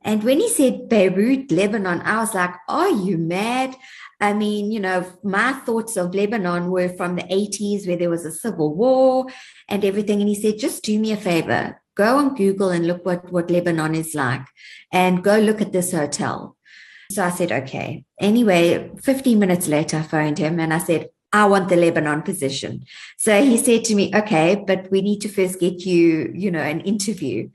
And 0.03 0.23
when 0.23 0.39
he 0.39 0.49
said 0.49 0.89
Beirut, 0.89 1.51
Lebanon, 1.51 2.01
I 2.03 2.19
was 2.19 2.35
like, 2.35 2.55
are 2.69 2.91
you 2.91 3.19
mad? 3.19 3.75
I 4.21 4.33
mean, 4.33 4.71
you 4.71 4.81
know, 4.81 5.05
my 5.25 5.53
thoughts 5.53 5.97
of 5.97 6.15
Lebanon 6.15 6.71
were 6.71 6.91
from 6.91 7.17
the 7.17 7.25
80s 7.25 7.87
where 7.87 7.97
there 7.97 8.11
was 8.11 8.25
a 8.25 8.33
civil 8.33 8.75
war 8.75 9.27
and 9.69 9.85
everything. 9.85 10.21
And 10.21 10.29
he 10.29 10.41
said, 10.41 10.59
just 10.59 10.85
do 10.85 10.99
me 10.99 11.13
a 11.13 11.17
favor, 11.17 11.81
go 11.97 12.19
on 12.19 12.35
Google 12.35 12.71
and 12.71 12.87
look 12.87 13.05
what, 13.05 13.33
what 13.33 13.51
Lebanon 13.51 13.95
is 13.95 14.15
like 14.15 14.47
and 14.93 15.25
go 15.25 15.39
look 15.39 15.61
at 15.61 15.73
this 15.73 15.93
hotel. 15.93 16.57
So 17.11 17.25
I 17.25 17.31
said, 17.31 17.51
okay. 17.51 18.05
Anyway, 18.21 18.91
15 19.03 19.39
minutes 19.39 19.67
later, 19.67 19.99
I 19.99 20.03
phoned 20.03 20.39
him 20.39 20.61
and 20.61 20.73
I 20.73 20.79
said, 20.79 21.09
I 21.33 21.47
want 21.47 21.69
the 21.69 21.77
Lebanon 21.77 22.23
position. 22.23 22.85
So 23.19 23.43
he 23.43 23.57
said 23.57 23.85
to 23.85 23.95
me, 23.95 24.13
okay, 24.15 24.63
but 24.67 24.91
we 24.91 25.03
need 25.03 25.21
to 25.23 25.29
first 25.29 25.59
get 25.59 25.85
you, 25.85 26.33
you 26.35 26.51
know, 26.51 26.63
an 26.63 26.81
interview. 26.81 27.49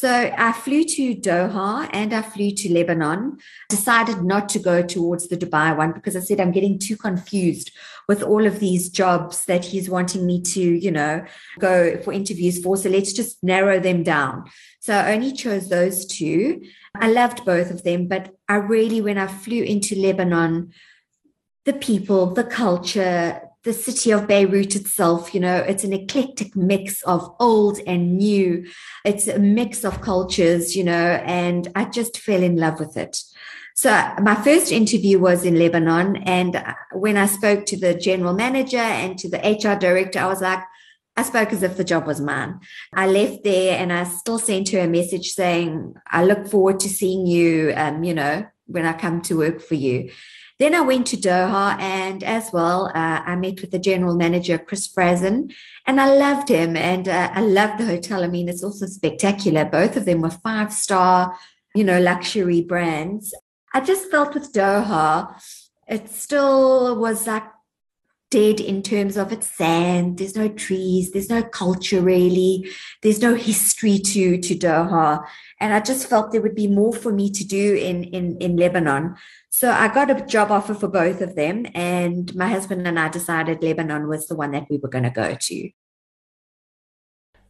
So 0.00 0.32
I 0.34 0.52
flew 0.52 0.84
to 0.84 1.14
Doha 1.14 1.86
and 1.92 2.14
I 2.14 2.22
flew 2.22 2.52
to 2.52 2.72
Lebanon. 2.72 3.36
Decided 3.68 4.22
not 4.22 4.48
to 4.48 4.58
go 4.58 4.80
towards 4.80 5.28
the 5.28 5.36
Dubai 5.36 5.76
one 5.76 5.92
because 5.92 6.16
I 6.16 6.20
said 6.20 6.40
I'm 6.40 6.52
getting 6.52 6.78
too 6.78 6.96
confused 6.96 7.70
with 8.08 8.22
all 8.22 8.46
of 8.46 8.60
these 8.60 8.88
jobs 8.88 9.44
that 9.44 9.62
he's 9.62 9.90
wanting 9.90 10.24
me 10.24 10.40
to, 10.40 10.60
you 10.62 10.90
know, 10.90 11.22
go 11.58 11.98
for 11.98 12.14
interviews 12.14 12.62
for. 12.62 12.78
So 12.78 12.88
let's 12.88 13.12
just 13.12 13.44
narrow 13.44 13.78
them 13.78 14.02
down. 14.02 14.50
So 14.80 14.94
I 14.94 15.12
only 15.12 15.32
chose 15.32 15.68
those 15.68 16.06
two. 16.06 16.62
I 16.94 17.10
loved 17.10 17.44
both 17.44 17.70
of 17.70 17.82
them, 17.82 18.08
but 18.08 18.34
I 18.48 18.54
really, 18.54 19.02
when 19.02 19.18
I 19.18 19.26
flew 19.26 19.62
into 19.62 19.96
Lebanon, 19.96 20.72
the 21.66 21.74
people, 21.74 22.32
the 22.32 22.44
culture, 22.44 23.42
the 23.64 23.72
city 23.72 24.10
of 24.10 24.26
Beirut 24.26 24.74
itself, 24.74 25.34
you 25.34 25.40
know, 25.40 25.56
it's 25.56 25.84
an 25.84 25.92
eclectic 25.92 26.56
mix 26.56 27.02
of 27.02 27.34
old 27.38 27.78
and 27.86 28.16
new. 28.16 28.66
It's 29.04 29.26
a 29.26 29.38
mix 29.38 29.84
of 29.84 30.00
cultures, 30.00 30.74
you 30.74 30.84
know, 30.84 31.20
and 31.24 31.68
I 31.74 31.84
just 31.84 32.18
fell 32.18 32.42
in 32.42 32.56
love 32.56 32.80
with 32.80 32.96
it. 32.96 33.22
So 33.74 33.90
my 34.20 34.34
first 34.34 34.72
interview 34.72 35.18
was 35.18 35.44
in 35.44 35.58
Lebanon. 35.58 36.16
And 36.16 36.62
when 36.92 37.16
I 37.16 37.26
spoke 37.26 37.66
to 37.66 37.76
the 37.76 37.94
general 37.94 38.34
manager 38.34 38.78
and 38.78 39.18
to 39.18 39.28
the 39.28 39.38
HR 39.38 39.78
director, 39.78 40.18
I 40.18 40.26
was 40.26 40.40
like, 40.40 40.62
I 41.16 41.22
spoke 41.22 41.52
as 41.52 41.62
if 41.62 41.76
the 41.76 41.84
job 41.84 42.06
was 42.06 42.20
mine. 42.20 42.60
I 42.94 43.06
left 43.06 43.44
there 43.44 43.78
and 43.78 43.92
I 43.92 44.04
still 44.04 44.38
sent 44.38 44.70
her 44.70 44.80
a 44.80 44.86
message 44.86 45.32
saying, 45.32 45.94
I 46.06 46.24
look 46.24 46.46
forward 46.46 46.80
to 46.80 46.88
seeing 46.88 47.26
you, 47.26 47.72
um, 47.76 48.04
you 48.04 48.14
know, 48.14 48.46
when 48.66 48.86
I 48.86 48.92
come 48.92 49.20
to 49.22 49.36
work 49.36 49.60
for 49.60 49.74
you. 49.74 50.10
Then 50.60 50.74
I 50.74 50.82
went 50.82 51.06
to 51.06 51.16
Doha, 51.16 51.80
and 51.80 52.22
as 52.22 52.52
well, 52.52 52.92
uh, 52.94 53.22
I 53.24 53.34
met 53.34 53.62
with 53.62 53.70
the 53.70 53.78
general 53.78 54.14
manager, 54.14 54.58
Chris 54.58 54.86
Frazen, 54.86 55.54
and 55.86 55.98
I 55.98 56.14
loved 56.14 56.50
him, 56.50 56.76
and 56.76 57.08
uh, 57.08 57.30
I 57.32 57.40
loved 57.40 57.78
the 57.78 57.86
hotel. 57.86 58.22
I 58.22 58.26
mean, 58.26 58.46
it's 58.46 58.62
also 58.62 58.84
spectacular. 58.84 59.64
Both 59.64 59.96
of 59.96 60.04
them 60.04 60.20
were 60.20 60.28
five 60.28 60.70
star, 60.70 61.34
you 61.74 61.82
know, 61.82 61.98
luxury 61.98 62.60
brands. 62.60 63.32
I 63.72 63.80
just 63.80 64.10
felt 64.10 64.34
with 64.34 64.52
Doha, 64.52 65.34
it 65.88 66.10
still 66.10 66.94
was 67.00 67.26
like 67.26 67.44
dead 68.30 68.60
in 68.60 68.82
terms 68.82 69.16
of 69.16 69.32
its 69.32 69.50
sand. 69.50 70.18
There's 70.18 70.36
no 70.36 70.48
trees. 70.48 71.10
There's 71.10 71.30
no 71.30 71.42
culture 71.42 72.00
really. 72.00 72.70
There's 73.02 73.20
no 73.20 73.34
history 73.34 73.98
to 73.98 74.38
to 74.38 74.54
Doha. 74.54 75.24
And 75.58 75.74
I 75.74 75.80
just 75.80 76.06
felt 76.06 76.32
there 76.32 76.40
would 76.42 76.54
be 76.54 76.68
more 76.68 76.92
for 76.92 77.12
me 77.12 77.30
to 77.30 77.44
do 77.44 77.74
in 77.74 78.04
in 78.04 78.36
in 78.38 78.56
Lebanon. 78.56 79.16
So 79.52 79.70
I 79.70 79.88
got 79.88 80.10
a 80.10 80.24
job 80.26 80.52
offer 80.52 80.74
for 80.74 80.86
both 80.86 81.20
of 81.20 81.34
them, 81.34 81.66
and 81.74 82.32
my 82.36 82.46
husband 82.46 82.86
and 82.86 82.98
I 82.98 83.08
decided 83.08 83.62
Lebanon 83.62 84.08
was 84.08 84.28
the 84.28 84.36
one 84.36 84.52
that 84.52 84.66
we 84.70 84.78
were 84.78 84.88
going 84.88 85.04
to 85.04 85.10
go 85.10 85.34
to. 85.34 85.70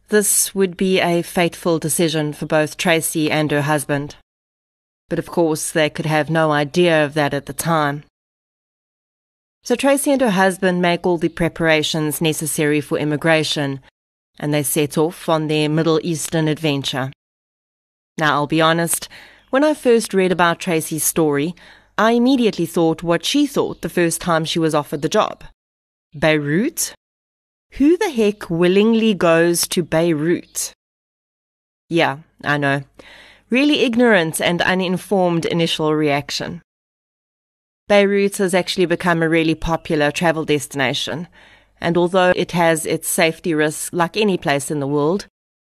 This 0.09 0.53
would 0.53 0.75
be 0.75 0.99
a 0.99 1.21
fateful 1.21 1.79
decision 1.79 2.33
for 2.33 2.47
both 2.47 2.75
Tracey 2.75 3.31
and 3.31 3.51
her 3.51 3.61
husband. 3.61 4.15
But 5.09 5.19
of 5.19 5.27
course, 5.27 5.71
they 5.71 5.89
could 5.89 6.07
have 6.07 6.29
no 6.29 6.51
idea 6.51 7.05
of 7.05 7.13
that 7.13 7.35
at 7.35 7.45
the 7.45 7.53
time. 7.53 8.03
So 9.63 9.75
Tracey 9.75 10.11
and 10.11 10.21
her 10.21 10.31
husband 10.31 10.81
make 10.81 11.05
all 11.05 11.19
the 11.19 11.29
preparations 11.29 12.19
necessary 12.19 12.81
for 12.81 12.97
immigration, 12.97 13.79
and 14.39 14.51
they 14.51 14.63
set 14.63 14.97
off 14.97 15.29
on 15.29 15.47
their 15.47 15.69
Middle 15.69 15.99
Eastern 16.03 16.47
adventure. 16.47 17.11
Now, 18.17 18.33
I'll 18.33 18.47
be 18.47 18.59
honest, 18.59 19.07
when 19.51 19.63
I 19.63 19.75
first 19.75 20.15
read 20.15 20.31
about 20.31 20.59
Tracy's 20.59 21.03
story, 21.03 21.53
I 22.01 22.13
immediately 22.13 22.65
thought 22.65 23.03
what 23.03 23.23
she 23.23 23.45
thought 23.45 23.83
the 23.83 23.87
first 23.87 24.21
time 24.21 24.43
she 24.43 24.57
was 24.57 24.73
offered 24.73 25.03
the 25.03 25.07
job. 25.07 25.43
Beirut? 26.17 26.95
Who 27.73 27.95
the 27.95 28.09
heck 28.09 28.49
willingly 28.49 29.13
goes 29.13 29.67
to 29.67 29.83
Beirut? 29.83 30.73
Yeah, 31.89 32.17
I 32.43 32.57
know. 32.57 32.81
Really 33.51 33.81
ignorant 33.81 34.41
and 34.41 34.63
uninformed 34.63 35.45
initial 35.45 35.93
reaction. 35.93 36.63
Beirut 37.87 38.37
has 38.37 38.55
actually 38.55 38.87
become 38.87 39.21
a 39.21 39.29
really 39.29 39.53
popular 39.53 40.09
travel 40.09 40.43
destination. 40.43 41.27
And 41.79 41.97
although 41.97 42.33
it 42.35 42.53
has 42.53 42.87
its 42.87 43.07
safety 43.07 43.53
risks 43.53 43.93
like 43.93 44.17
any 44.17 44.39
place 44.39 44.71
in 44.71 44.79
the 44.79 44.87
world, 44.87 45.27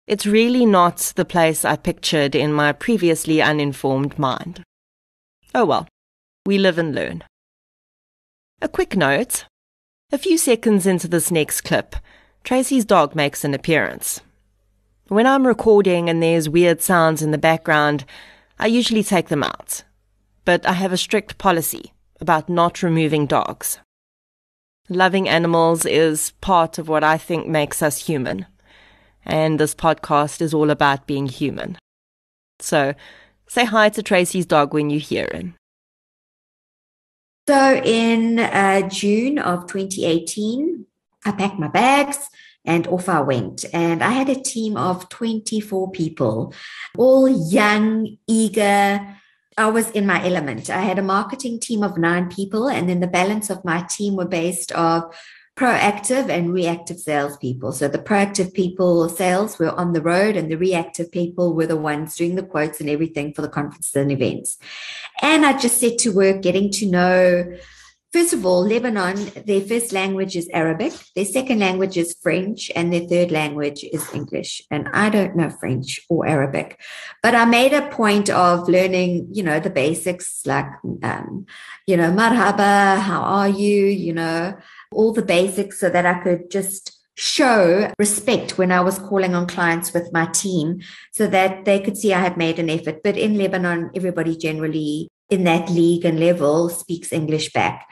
it's 0.07 0.25
really 0.25 0.65
not 0.65 1.11
the 1.17 1.25
place 1.25 1.65
I 1.65 1.75
pictured 1.75 2.35
in 2.35 2.53
my 2.53 2.71
previously 2.71 3.41
uninformed 3.41 4.17
mind. 4.17 4.63
Oh 5.53 5.65
well, 5.65 5.89
we 6.45 6.57
live 6.57 6.77
and 6.77 6.95
learn. 6.95 7.23
A 8.61 8.67
quick 8.67 8.95
note. 8.95 9.45
A 10.11 10.17
few 10.17 10.37
seconds 10.37 10.85
into 10.85 11.07
this 11.07 11.31
next 11.31 11.61
clip, 11.61 11.95
Tracey's 12.43 12.85
dog 12.85 13.15
makes 13.15 13.43
an 13.43 13.53
appearance. 13.53 14.21
When 15.07 15.27
I'm 15.27 15.45
recording 15.45 16.09
and 16.09 16.21
there's 16.21 16.49
weird 16.49 16.81
sounds 16.81 17.21
in 17.21 17.31
the 17.31 17.37
background, 17.37 18.05
I 18.59 18.67
usually 18.67 19.03
take 19.03 19.29
them 19.29 19.43
out. 19.43 19.83
But 20.43 20.65
I 20.65 20.73
have 20.73 20.91
a 20.91 20.97
strict 20.97 21.37
policy 21.37 21.93
about 22.19 22.49
not 22.49 22.81
removing 22.81 23.25
dogs. 23.25 23.79
Loving 24.89 25.29
animals 25.29 25.85
is 25.85 26.31
part 26.41 26.77
of 26.77 26.89
what 26.89 27.03
I 27.03 27.17
think 27.17 27.47
makes 27.47 27.81
us 27.81 28.05
human. 28.05 28.47
And 29.23 29.59
this 29.59 29.75
podcast 29.75 30.41
is 30.41 30.53
all 30.53 30.69
about 30.71 31.07
being 31.07 31.27
human. 31.27 31.77
So 32.59 32.95
say 33.47 33.65
hi 33.65 33.89
to 33.89 34.03
Tracey's 34.03 34.45
dog 34.45 34.73
when 34.73 34.89
you 34.89 34.99
hear 34.99 35.29
him. 35.31 35.55
So 37.47 37.81
in 37.83 38.39
uh, 38.39 38.87
June 38.89 39.39
of 39.39 39.67
2018, 39.67 40.85
I 41.25 41.31
packed 41.31 41.59
my 41.59 41.67
bags 41.67 42.29
and 42.65 42.87
off 42.87 43.09
I 43.09 43.21
went. 43.21 43.65
And 43.73 44.03
I 44.03 44.11
had 44.11 44.29
a 44.29 44.39
team 44.39 44.77
of 44.77 45.09
24 45.09 45.91
people, 45.91 46.53
all 46.97 47.27
young, 47.27 48.17
eager, 48.27 49.17
I 49.57 49.69
was 49.69 49.91
in 49.91 50.07
my 50.07 50.25
element. 50.25 50.69
I 50.69 50.81
had 50.81 50.97
a 50.97 51.03
marketing 51.03 51.59
team 51.59 51.83
of 51.83 51.97
nine 51.97 52.29
people, 52.29 52.69
and 52.69 52.87
then 52.87 52.99
the 52.99 53.07
balance 53.07 53.49
of 53.49 53.65
my 53.65 53.81
team 53.83 54.15
were 54.15 54.25
based 54.25 54.71
of 54.71 55.13
proactive 55.61 56.27
and 56.27 56.51
reactive 56.51 56.97
salespeople. 56.97 57.71
So 57.71 57.87
the 57.87 57.99
proactive 57.99 58.51
people 58.55 59.07
sales 59.09 59.59
were 59.59 59.69
on 59.69 59.93
the 59.93 60.01
road, 60.01 60.35
and 60.35 60.49
the 60.49 60.57
reactive 60.57 61.11
people 61.11 61.53
were 61.53 61.67
the 61.67 61.77
ones 61.77 62.15
doing 62.15 62.33
the 62.33 62.41
quotes 62.41 62.81
and 62.81 62.89
everything 62.89 63.31
for 63.31 63.43
the 63.43 63.49
conferences 63.49 63.95
and 63.95 64.11
events. 64.11 64.57
And 65.21 65.45
I 65.45 65.55
just 65.59 65.79
set 65.79 65.99
to 65.99 66.11
work 66.11 66.41
getting 66.41 66.71
to 66.71 66.87
know 66.87 67.45
First 68.11 68.33
of 68.33 68.45
all, 68.45 68.67
Lebanon, 68.67 69.15
their 69.45 69.61
first 69.61 69.93
language 69.93 70.35
is 70.35 70.49
Arabic, 70.51 70.91
their 71.15 71.23
second 71.23 71.59
language 71.59 71.95
is 71.95 72.13
French, 72.21 72.69
and 72.75 72.91
their 72.91 73.07
third 73.07 73.31
language 73.31 73.85
is 73.85 74.05
English. 74.13 74.61
And 74.69 74.89
I 74.91 75.09
don't 75.09 75.37
know 75.37 75.49
French 75.49 75.97
or 76.09 76.27
Arabic, 76.27 76.77
but 77.23 77.35
I 77.35 77.45
made 77.45 77.71
a 77.71 77.87
point 77.87 78.29
of 78.29 78.67
learning, 78.67 79.29
you 79.31 79.43
know, 79.43 79.61
the 79.61 79.69
basics 79.69 80.45
like, 80.45 80.65
um, 81.03 81.45
you 81.87 81.95
know, 81.95 82.11
marhaba, 82.11 82.99
how 82.99 83.21
are 83.21 83.47
you, 83.47 83.85
you 83.85 84.11
know, 84.11 84.57
all 84.91 85.13
the 85.13 85.21
basics 85.21 85.79
so 85.79 85.89
that 85.89 86.05
I 86.05 86.15
could 86.21 86.51
just 86.51 86.97
show 87.15 87.91
respect 87.99 88.57
when 88.57 88.71
I 88.71 88.81
was 88.81 88.97
calling 88.97 89.35
on 89.35 89.45
clients 89.45 89.93
with 89.93 90.11
my 90.13 90.25
team 90.27 90.81
so 91.11 91.27
that 91.27 91.65
they 91.65 91.79
could 91.79 91.97
see 91.97 92.13
I 92.13 92.19
had 92.19 92.37
made 92.37 92.57
an 92.57 92.69
effort. 92.69 93.03
But 93.03 93.17
in 93.17 93.37
Lebanon, 93.37 93.91
everybody 93.95 94.35
generally 94.35 95.09
in 95.29 95.43
that 95.45 95.69
league 95.69 96.05
and 96.05 96.19
level 96.19 96.69
speaks 96.69 97.13
English 97.13 97.53
back. 97.53 97.89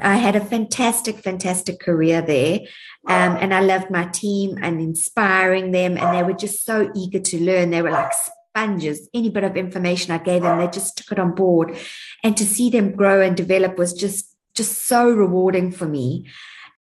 I 0.00 0.16
had 0.16 0.36
a 0.36 0.44
fantastic, 0.44 1.18
fantastic 1.18 1.80
career 1.80 2.22
there. 2.22 2.60
Um, 3.08 3.36
and 3.40 3.52
I 3.52 3.60
loved 3.60 3.90
my 3.90 4.04
team 4.04 4.56
and 4.62 4.80
inspiring 4.80 5.72
them. 5.72 5.96
And 5.96 6.16
they 6.16 6.22
were 6.22 6.38
just 6.38 6.64
so 6.64 6.90
eager 6.94 7.18
to 7.18 7.40
learn. 7.40 7.70
They 7.70 7.82
were 7.82 7.90
like 7.90 8.12
sponges. 8.12 9.08
Any 9.12 9.30
bit 9.30 9.44
of 9.44 9.56
information 9.56 10.12
I 10.12 10.18
gave 10.18 10.42
them, 10.42 10.58
they 10.58 10.68
just 10.68 10.96
took 10.96 11.12
it 11.12 11.18
on 11.18 11.34
board. 11.34 11.76
And 12.22 12.36
to 12.36 12.44
see 12.44 12.70
them 12.70 12.92
grow 12.92 13.20
and 13.20 13.36
develop 13.36 13.78
was 13.78 13.92
just, 13.92 14.29
just 14.60 14.86
so 14.86 15.10
rewarding 15.10 15.72
for 15.72 15.86
me 15.86 16.26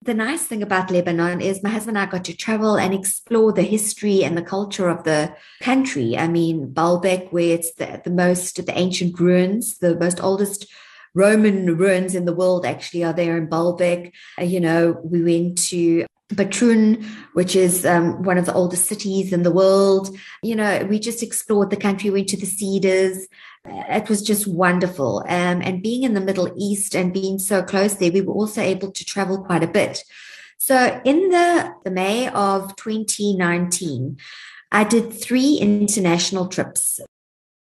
the 0.05 0.15
nice 0.15 0.45
thing 0.45 0.65
about 0.65 0.91
Lebanon 0.91 1.41
is 1.41 1.63
my 1.63 1.71
husband 1.71 1.97
and 1.97 2.09
I 2.09 2.11
got 2.11 2.25
to 2.25 2.37
travel 2.37 2.75
and 2.77 2.93
explore 2.93 3.53
the 3.53 3.63
history 3.63 4.25
and 4.25 4.37
the 4.37 4.43
culture 4.43 4.89
of 4.89 5.05
the 5.05 5.33
country. 5.61 6.19
I 6.19 6.27
mean, 6.27 6.75
Baalbek, 6.75 7.33
where 7.33 7.55
it's 7.55 7.73
the, 7.75 8.01
the 8.03 8.11
most, 8.11 8.57
the 8.67 8.77
ancient 8.77 9.21
ruins, 9.21 9.79
the 9.79 9.95
most 9.95 10.21
oldest 10.21 10.67
Roman 11.15 11.77
ruins 11.77 12.17
in 12.17 12.25
the 12.25 12.35
world 12.35 12.67
actually 12.67 13.05
are 13.05 13.13
there 13.13 13.37
in 13.37 13.47
Baalbek. 13.47 14.11
Uh, 14.41 14.43
you 14.43 14.59
know, 14.59 15.01
we 15.05 15.23
went 15.23 15.59
to 15.69 16.05
Batroun, 16.35 17.05
which 17.35 17.55
is 17.55 17.87
um, 17.87 18.23
one 18.23 18.39
of 18.39 18.47
the 18.47 18.55
oldest 18.55 18.87
cities 18.87 19.33
in 19.33 19.43
the 19.43 19.53
world. 19.53 20.17
You 20.43 20.57
know, 20.57 20.85
we 20.89 20.99
just 20.99 21.23
explored 21.23 21.71
the 21.71 21.77
country, 21.77 22.11
went 22.11 22.29
to 22.31 22.37
the 22.37 22.47
Cedars. 22.47 23.29
It 23.65 24.09
was 24.09 24.23
just 24.23 24.47
wonderful. 24.47 25.21
Um, 25.29 25.63
and 25.63 25.83
being 25.83 26.03
in 26.03 26.15
the 26.15 26.21
Middle 26.21 26.53
East 26.57 26.95
and 26.95 27.13
being 27.13 27.39
so 27.39 27.63
close 27.63 27.95
there, 27.95 28.13
we 28.13 28.21
were 28.21 28.35
also 28.35 28.61
able 28.61 28.91
to 28.91 29.05
travel 29.05 29.39
quite 29.39 29.63
a 29.63 29.69
bit. 29.69 30.03
So 30.59 31.01
in 31.05 31.31
the, 31.31 31.75
the 31.85 31.91
May 31.91 32.29
of 32.29 32.77
2019, 32.77 34.17
I 34.71 34.85
did 34.85 35.13
three 35.13 35.57
international 35.57 36.49
trips. 36.49 37.01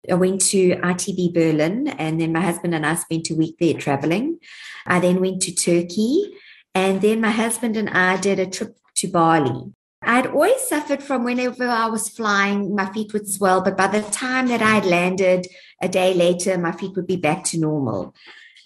I 0.09 0.15
went 0.15 0.41
to 0.47 0.75
ITB 0.77 1.33
Berlin, 1.33 1.89
and 1.89 2.19
then 2.19 2.31
my 2.31 2.41
husband 2.41 2.73
and 2.73 2.85
I 2.85 2.95
spent 2.95 3.29
a 3.29 3.35
week 3.35 3.57
there 3.59 3.73
traveling. 3.73 4.39
I 4.85 4.99
then 4.99 5.19
went 5.19 5.41
to 5.43 5.53
Turkey, 5.53 6.33
and 6.73 7.01
then 7.01 7.19
my 7.21 7.31
husband 7.31 7.75
and 7.75 7.89
I 7.89 8.17
did 8.17 8.39
a 8.39 8.45
trip 8.45 8.77
to 8.95 9.07
Bali. 9.07 9.73
I'd 10.01 10.27
always 10.27 10.61
suffered 10.61 11.03
from 11.03 11.23
whenever 11.23 11.67
I 11.67 11.87
was 11.87 12.07
flying, 12.07 12.75
my 12.75 12.91
feet 12.93 13.13
would 13.13 13.27
swell, 13.27 13.61
but 13.61 13.75
by 13.75 13.87
the 13.87 14.01
time 14.03 14.47
that 14.47 14.61
I 14.61 14.79
landed 14.79 15.47
a 15.81 15.87
day 15.87 16.13
later, 16.13 16.57
my 16.57 16.71
feet 16.71 16.95
would 16.95 17.07
be 17.07 17.17
back 17.17 17.43
to 17.45 17.59
normal. 17.59 18.13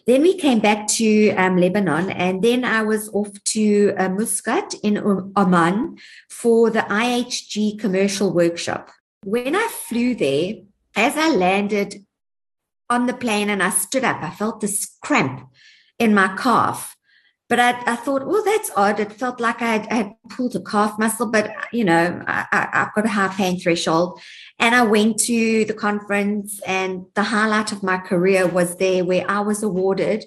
Then 0.07 0.21
we 0.23 0.35
came 0.35 0.59
back 0.59 0.87
to 0.87 1.31
um, 1.31 1.57
Lebanon, 1.57 2.09
and 2.09 2.41
then 2.41 2.65
I 2.65 2.81
was 2.81 3.09
off 3.13 3.31
to 3.45 3.93
uh, 3.97 4.09
Muscat 4.09 4.73
in 4.83 4.97
Oman 5.37 5.97
for 6.29 6.69
the 6.69 6.81
IHG 6.81 7.79
commercial 7.79 8.33
workshop. 8.33 8.89
When 9.23 9.55
I 9.55 9.67
flew 9.67 10.15
there, 10.15 10.55
as 10.95 11.15
I 11.15 11.29
landed 11.29 12.03
on 12.89 13.05
the 13.05 13.13
plane 13.13 13.49
and 13.49 13.61
I 13.61 13.69
stood 13.69 14.03
up, 14.03 14.21
I 14.21 14.31
felt 14.31 14.59
this 14.59 14.97
cramp 15.01 15.47
in 15.99 16.13
my 16.13 16.35
calf. 16.35 16.97
But 17.47 17.59
I, 17.59 17.71
I 17.85 17.95
thought, 17.97 18.25
well, 18.25 18.43
that's 18.43 18.71
odd. 18.77 18.99
It 18.99 19.11
felt 19.11 19.41
like 19.41 19.61
I 19.61 19.67
had, 19.67 19.87
I 19.91 19.95
had 19.95 20.13
pulled 20.29 20.55
a 20.55 20.61
calf 20.61 20.97
muscle, 20.97 21.29
but 21.29 21.51
you 21.73 21.83
know, 21.83 22.23
I, 22.25 22.45
have 22.51 22.93
got 22.93 23.05
a 23.05 23.09
high 23.09 23.27
pain 23.27 23.59
threshold. 23.59 24.21
And 24.61 24.75
I 24.75 24.83
went 24.83 25.19
to 25.21 25.65
the 25.65 25.73
conference, 25.73 26.61
and 26.67 27.07
the 27.15 27.23
highlight 27.23 27.71
of 27.71 27.81
my 27.81 27.97
career 27.97 28.47
was 28.47 28.77
there 28.77 29.03
where 29.03 29.29
I 29.29 29.39
was 29.39 29.63
awarded 29.63 30.25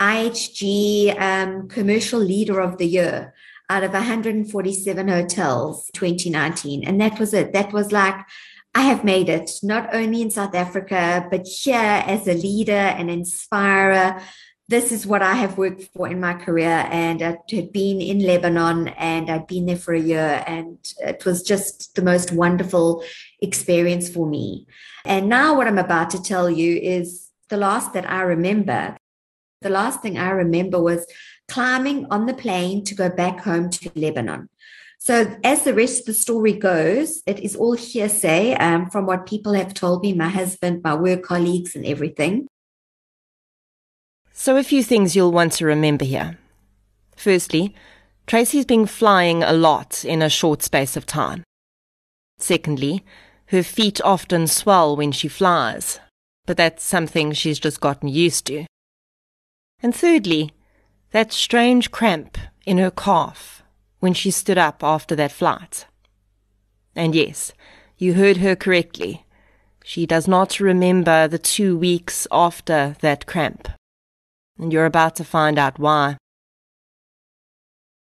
IHG 0.00 1.20
um, 1.20 1.68
Commercial 1.68 2.20
Leader 2.20 2.60
of 2.60 2.78
the 2.78 2.86
Year 2.86 3.34
out 3.70 3.84
of 3.84 3.92
147 3.92 5.08
hotels 5.08 5.90
2019. 5.94 6.84
And 6.84 7.00
that 7.00 7.20
was 7.20 7.32
it. 7.32 7.52
That 7.52 7.72
was 7.72 7.92
like, 7.92 8.16
I 8.74 8.82
have 8.82 9.04
made 9.04 9.28
it 9.28 9.50
not 9.62 9.94
only 9.94 10.22
in 10.22 10.30
South 10.30 10.54
Africa, 10.54 11.26
but 11.30 11.46
here 11.46 12.02
as 12.06 12.26
a 12.26 12.34
leader 12.34 12.72
and 12.72 13.10
inspirer 13.10 14.20
this 14.68 14.92
is 14.92 15.06
what 15.06 15.22
I 15.22 15.32
have 15.32 15.56
worked 15.56 15.84
for 15.94 16.08
in 16.08 16.20
my 16.20 16.34
career. 16.34 16.86
And 16.90 17.22
I 17.22 17.38
had 17.50 17.72
been 17.72 18.02
in 18.02 18.18
Lebanon 18.18 18.88
and 18.88 19.30
I'd 19.30 19.46
been 19.46 19.64
there 19.64 19.76
for 19.76 19.94
a 19.94 20.00
year. 20.00 20.44
And 20.46 20.78
it 20.98 21.24
was 21.24 21.42
just 21.42 21.94
the 21.94 22.02
most 22.02 22.32
wonderful 22.32 23.02
experience 23.40 24.08
for 24.08 24.26
me. 24.26 24.66
And 25.04 25.28
now, 25.28 25.56
what 25.56 25.66
I'm 25.66 25.78
about 25.78 26.10
to 26.10 26.22
tell 26.22 26.50
you 26.50 26.76
is 26.76 27.28
the 27.48 27.56
last 27.56 27.92
that 27.92 28.10
I 28.10 28.22
remember. 28.22 28.96
The 29.60 29.70
last 29.70 30.02
thing 30.02 30.18
I 30.18 30.30
remember 30.30 30.80
was 30.80 31.06
climbing 31.48 32.06
on 32.10 32.26
the 32.26 32.34
plane 32.34 32.84
to 32.84 32.94
go 32.94 33.08
back 33.08 33.40
home 33.40 33.70
to 33.70 33.90
Lebanon. 33.94 34.48
So, 35.00 35.36
as 35.44 35.62
the 35.62 35.74
rest 35.74 36.00
of 36.00 36.06
the 36.06 36.14
story 36.14 36.52
goes, 36.52 37.22
it 37.26 37.38
is 37.40 37.54
all 37.54 37.74
hearsay 37.74 38.54
um, 38.54 38.90
from 38.90 39.06
what 39.06 39.26
people 39.26 39.52
have 39.52 39.72
told 39.72 40.02
me, 40.02 40.12
my 40.12 40.28
husband, 40.28 40.82
my 40.82 40.94
work 40.94 41.22
colleagues, 41.22 41.76
and 41.76 41.86
everything. 41.86 42.48
So, 44.32 44.56
a 44.56 44.64
few 44.64 44.82
things 44.82 45.14
you'll 45.14 45.32
want 45.32 45.52
to 45.54 45.66
remember 45.66 46.04
here. 46.04 46.38
Firstly, 47.16 47.74
Tracey's 48.26 48.66
been 48.66 48.86
flying 48.86 49.42
a 49.42 49.52
lot 49.52 50.04
in 50.04 50.20
a 50.20 50.28
short 50.28 50.62
space 50.62 50.96
of 50.96 51.06
time. 51.06 51.44
Secondly, 52.38 53.04
her 53.48 53.62
feet 53.62 54.00
often 54.02 54.46
swell 54.46 54.96
when 54.96 55.12
she 55.12 55.28
flies, 55.28 56.00
but 56.46 56.56
that's 56.56 56.84
something 56.84 57.32
she's 57.32 57.58
just 57.58 57.80
gotten 57.80 58.08
used 58.08 58.46
to. 58.46 58.66
And 59.82 59.94
thirdly, 59.94 60.52
that 61.12 61.32
strange 61.32 61.90
cramp 61.90 62.38
in 62.66 62.78
her 62.78 62.90
calf 62.90 63.62
when 64.00 64.14
she 64.14 64.30
stood 64.30 64.58
up 64.58 64.82
after 64.82 65.16
that 65.16 65.32
flight. 65.32 65.86
And 66.94 67.14
yes, 67.14 67.52
you 67.96 68.14
heard 68.14 68.38
her 68.38 68.56
correctly. 68.56 69.24
She 69.84 70.06
does 70.06 70.28
not 70.28 70.60
remember 70.60 71.26
the 71.28 71.38
two 71.38 71.76
weeks 71.76 72.26
after 72.30 72.96
that 73.00 73.26
cramp 73.26 73.68
and 74.58 74.72
you're 74.72 74.86
about 74.86 75.16
to 75.16 75.24
find 75.24 75.58
out 75.58 75.78
why. 75.78 76.16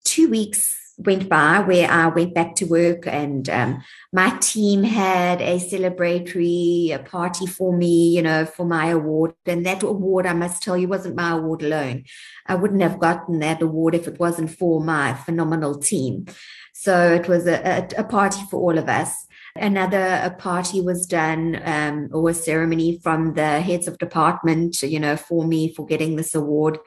Two 0.04 0.28
weeks 0.28 0.78
went 0.98 1.28
by 1.28 1.60
where 1.60 1.90
I 1.90 2.06
went 2.08 2.34
back 2.34 2.54
to 2.56 2.66
work, 2.66 3.06
and 3.06 3.48
um, 3.50 3.82
my 4.12 4.30
team 4.38 4.82
had 4.82 5.40
a 5.40 5.58
celebratory 5.58 6.94
a 6.94 6.98
party 6.98 7.46
for 7.46 7.76
me, 7.76 8.14
you 8.14 8.22
know, 8.22 8.44
for 8.44 8.64
my 8.64 8.86
award. 8.86 9.34
And 9.46 9.66
that 9.66 9.82
award, 9.82 10.26
I 10.26 10.32
must 10.32 10.62
tell 10.62 10.76
you, 10.76 10.88
wasn't 10.88 11.16
my 11.16 11.32
award 11.32 11.62
alone. 11.62 12.04
I 12.46 12.54
wouldn't 12.54 12.82
have 12.82 13.00
gotten 13.00 13.40
that 13.40 13.62
award 13.62 13.94
if 13.94 14.06
it 14.06 14.18
wasn't 14.18 14.50
for 14.50 14.82
my 14.82 15.14
phenomenal 15.14 15.78
team. 15.78 16.26
So 16.72 17.12
it 17.12 17.28
was 17.28 17.46
a, 17.46 17.60
a, 17.96 18.00
a 18.00 18.04
party 18.04 18.42
for 18.50 18.60
all 18.60 18.78
of 18.78 18.88
us. 18.88 19.26
Another 19.56 20.34
party 20.38 20.80
was 20.80 21.06
done 21.06 21.60
um, 21.64 22.08
or 22.12 22.30
a 22.30 22.34
ceremony 22.34 22.98
from 23.02 23.34
the 23.34 23.60
heads 23.60 23.86
of 23.86 23.98
department, 23.98 24.82
you 24.82 24.98
know, 24.98 25.16
for 25.16 25.46
me 25.46 25.72
for 25.72 25.86
getting 25.86 26.16
this 26.16 26.34
award. 26.34 26.78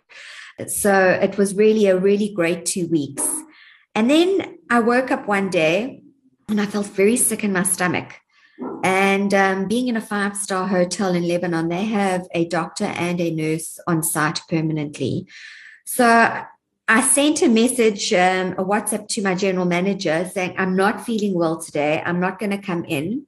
So 0.68 1.10
it 1.10 1.38
was 1.38 1.56
really 1.56 1.88
a 1.88 1.98
really 1.98 2.34
great 2.34 2.66
two 2.66 2.88
weeks. 2.88 3.26
And 3.98 4.12
then 4.12 4.60
I 4.70 4.80
woke 4.80 5.10
up 5.10 5.28
one 5.28 5.50
day 5.50 6.04
and 6.50 6.62
I 6.62 6.68
felt 6.68 6.86
very 6.86 7.18
sick 7.18 7.44
in 7.44 7.52
my 7.52 7.64
stomach. 7.64 8.14
And 8.84 9.34
um, 9.34 9.68
being 9.68 9.88
in 9.88 9.98
a 9.98 10.02
five 10.02 10.38
star 10.38 10.68
hotel 10.68 11.16
in 11.16 11.28
Lebanon, 11.28 11.68
they 11.68 11.86
have 11.86 12.28
a 12.32 12.46
doctor 12.46 12.86
and 12.86 13.20
a 13.20 13.32
nurse 13.32 13.80
on 13.88 14.04
site 14.04 14.42
permanently. 14.48 15.26
So 15.86 16.06
I 16.88 17.02
sent 17.02 17.42
a 17.42 17.50
message, 17.50 18.14
um, 18.14 18.52
a 18.52 18.64
WhatsApp 18.64 19.08
to 19.08 19.24
my 19.24 19.34
general 19.34 19.66
manager 19.66 20.30
saying, 20.32 20.54
I'm 20.60 20.76
not 20.76 21.04
feeling 21.04 21.34
well 21.34 21.60
today. 21.60 22.04
I'm 22.06 22.20
not 22.20 22.38
going 22.38 22.52
to 22.52 22.60
come 22.60 22.86
in. 22.86 23.26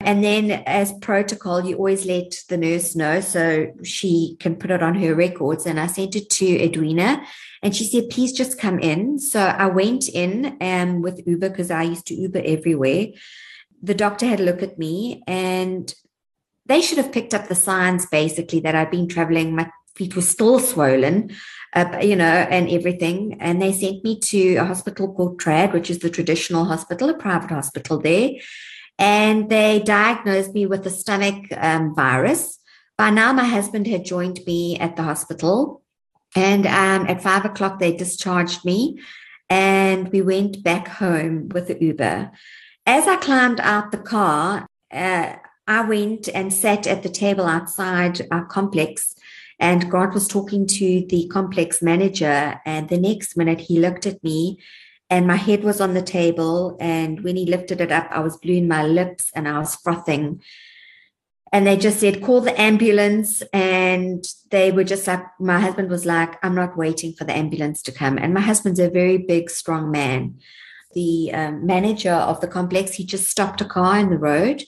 And 0.00 0.24
then, 0.24 0.50
as 0.64 0.94
protocol, 0.94 1.66
you 1.66 1.76
always 1.76 2.06
let 2.06 2.42
the 2.48 2.56
nurse 2.56 2.96
know 2.96 3.20
so 3.20 3.70
she 3.84 4.38
can 4.40 4.56
put 4.56 4.70
it 4.70 4.82
on 4.82 4.94
her 4.94 5.14
records. 5.14 5.66
And 5.66 5.78
I 5.78 5.88
sent 5.88 6.16
it 6.16 6.30
to 6.30 6.46
Edwina 6.46 7.22
and 7.62 7.74
she 7.76 7.84
said, 7.84 8.10
please 8.10 8.32
just 8.32 8.58
come 8.58 8.78
in. 8.78 9.18
So 9.18 9.40
I 9.40 9.66
went 9.66 10.08
in 10.08 10.56
um, 10.60 11.02
with 11.02 11.26
Uber 11.26 11.50
because 11.50 11.70
I 11.70 11.82
used 11.82 12.06
to 12.06 12.14
Uber 12.14 12.42
everywhere. 12.44 13.08
The 13.82 13.94
doctor 13.94 14.26
had 14.26 14.40
a 14.40 14.44
look 14.44 14.62
at 14.62 14.78
me 14.78 15.22
and 15.26 15.92
they 16.66 16.80
should 16.80 16.98
have 16.98 17.12
picked 17.12 17.34
up 17.34 17.48
the 17.48 17.54
signs 17.54 18.06
basically 18.06 18.60
that 18.60 18.74
I'd 18.74 18.90
been 18.90 19.08
traveling. 19.08 19.54
My 19.54 19.70
feet 19.94 20.16
were 20.16 20.22
still 20.22 20.58
swollen 20.58 21.32
uh, 21.74 21.98
you 22.02 22.16
know, 22.16 22.24
and 22.24 22.68
everything. 22.68 23.36
And 23.40 23.60
they 23.60 23.72
sent 23.72 24.02
me 24.04 24.18
to 24.20 24.56
a 24.56 24.64
hospital 24.64 25.12
called 25.12 25.40
Trad, 25.40 25.72
which 25.72 25.90
is 25.90 26.00
the 26.00 26.10
traditional 26.10 26.64
hospital, 26.64 27.10
a 27.10 27.14
private 27.14 27.50
hospital 27.50 27.98
there. 27.98 28.32
And 28.98 29.48
they 29.48 29.80
diagnosed 29.80 30.52
me 30.52 30.66
with 30.66 30.86
a 30.86 30.90
stomach 30.90 31.44
um, 31.56 31.94
virus. 31.94 32.58
By 32.98 33.10
now, 33.10 33.32
my 33.32 33.44
husband 33.44 33.86
had 33.86 34.04
joined 34.04 34.40
me 34.46 34.78
at 34.78 34.96
the 34.96 35.02
hospital. 35.02 35.82
And 36.34 36.66
um, 36.66 37.06
at 37.08 37.22
five 37.22 37.44
o'clock, 37.44 37.78
they 37.78 37.96
discharged 37.96 38.64
me 38.64 39.00
and 39.48 40.08
we 40.10 40.22
went 40.22 40.62
back 40.62 40.86
home 40.86 41.48
with 41.48 41.68
the 41.68 41.82
Uber. 41.82 42.30
As 42.86 43.06
I 43.08 43.16
climbed 43.16 43.60
out 43.60 43.90
the 43.90 43.98
car, 43.98 44.66
uh, 44.92 45.34
I 45.66 45.82
went 45.82 46.28
and 46.28 46.52
sat 46.52 46.86
at 46.86 47.02
the 47.02 47.08
table 47.08 47.46
outside 47.46 48.26
our 48.30 48.44
complex 48.44 49.14
and 49.60 49.90
Grant 49.90 50.14
was 50.14 50.26
talking 50.26 50.66
to 50.66 51.04
the 51.06 51.28
complex 51.28 51.82
manager, 51.82 52.58
and 52.64 52.88
the 52.88 52.98
next 52.98 53.36
minute 53.36 53.60
he 53.60 53.78
looked 53.78 54.06
at 54.06 54.24
me 54.24 54.58
and 55.10 55.26
my 55.26 55.36
head 55.36 55.64
was 55.64 55.80
on 55.80 55.92
the 55.92 56.02
table. 56.02 56.78
And 56.80 57.22
when 57.22 57.36
he 57.36 57.44
lifted 57.44 57.80
it 57.80 57.92
up, 57.92 58.08
I 58.10 58.20
was 58.20 58.38
blue 58.38 58.54
in 58.54 58.68
my 58.68 58.84
lips 58.84 59.30
and 59.34 59.46
I 59.46 59.58
was 59.58 59.76
frothing. 59.76 60.40
And 61.52 61.66
they 61.66 61.76
just 61.76 61.98
said, 61.98 62.22
call 62.22 62.40
the 62.40 62.58
ambulance. 62.60 63.42
And 63.52 64.24
they 64.50 64.70
were 64.70 64.84
just 64.84 65.06
like, 65.06 65.24
my 65.40 65.58
husband 65.58 65.90
was 65.90 66.06
like, 66.06 66.42
I'm 66.44 66.54
not 66.54 66.76
waiting 66.76 67.12
for 67.12 67.24
the 67.24 67.36
ambulance 67.36 67.82
to 67.82 67.92
come. 67.92 68.18
And 68.18 68.32
my 68.32 68.40
husband's 68.40 68.78
a 68.78 68.88
very 68.88 69.18
big, 69.18 69.50
strong 69.50 69.90
man. 69.90 70.38
The 70.94 71.32
um, 71.32 71.66
manager 71.66 72.12
of 72.12 72.40
the 72.40 72.48
complex, 72.48 72.92
he 72.92 73.04
just 73.04 73.28
stopped 73.28 73.60
a 73.60 73.64
car 73.64 73.98
in 73.98 74.10
the 74.10 74.18
road 74.18 74.62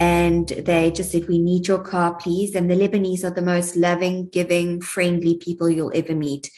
and 0.00 0.48
they 0.48 0.90
just 0.90 1.12
said, 1.12 1.28
We 1.28 1.38
need 1.38 1.68
your 1.68 1.78
car, 1.78 2.14
please. 2.14 2.54
And 2.54 2.70
the 2.70 2.74
Lebanese 2.74 3.24
are 3.24 3.30
the 3.30 3.42
most 3.42 3.76
loving, 3.76 4.28
giving, 4.28 4.80
friendly 4.80 5.36
people 5.36 5.70
you'll 5.70 5.92
ever 5.94 6.14
meet. 6.14 6.50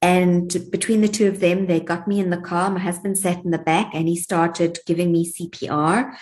And 0.00 0.56
between 0.70 1.00
the 1.00 1.08
two 1.08 1.26
of 1.26 1.40
them, 1.40 1.66
they 1.66 1.80
got 1.80 2.06
me 2.06 2.20
in 2.20 2.30
the 2.30 2.40
car. 2.40 2.70
My 2.70 2.78
husband 2.78 3.18
sat 3.18 3.44
in 3.44 3.50
the 3.50 3.58
back 3.58 3.90
and 3.94 4.06
he 4.06 4.16
started 4.16 4.78
giving 4.86 5.10
me 5.10 5.30
CPR. 5.30 6.14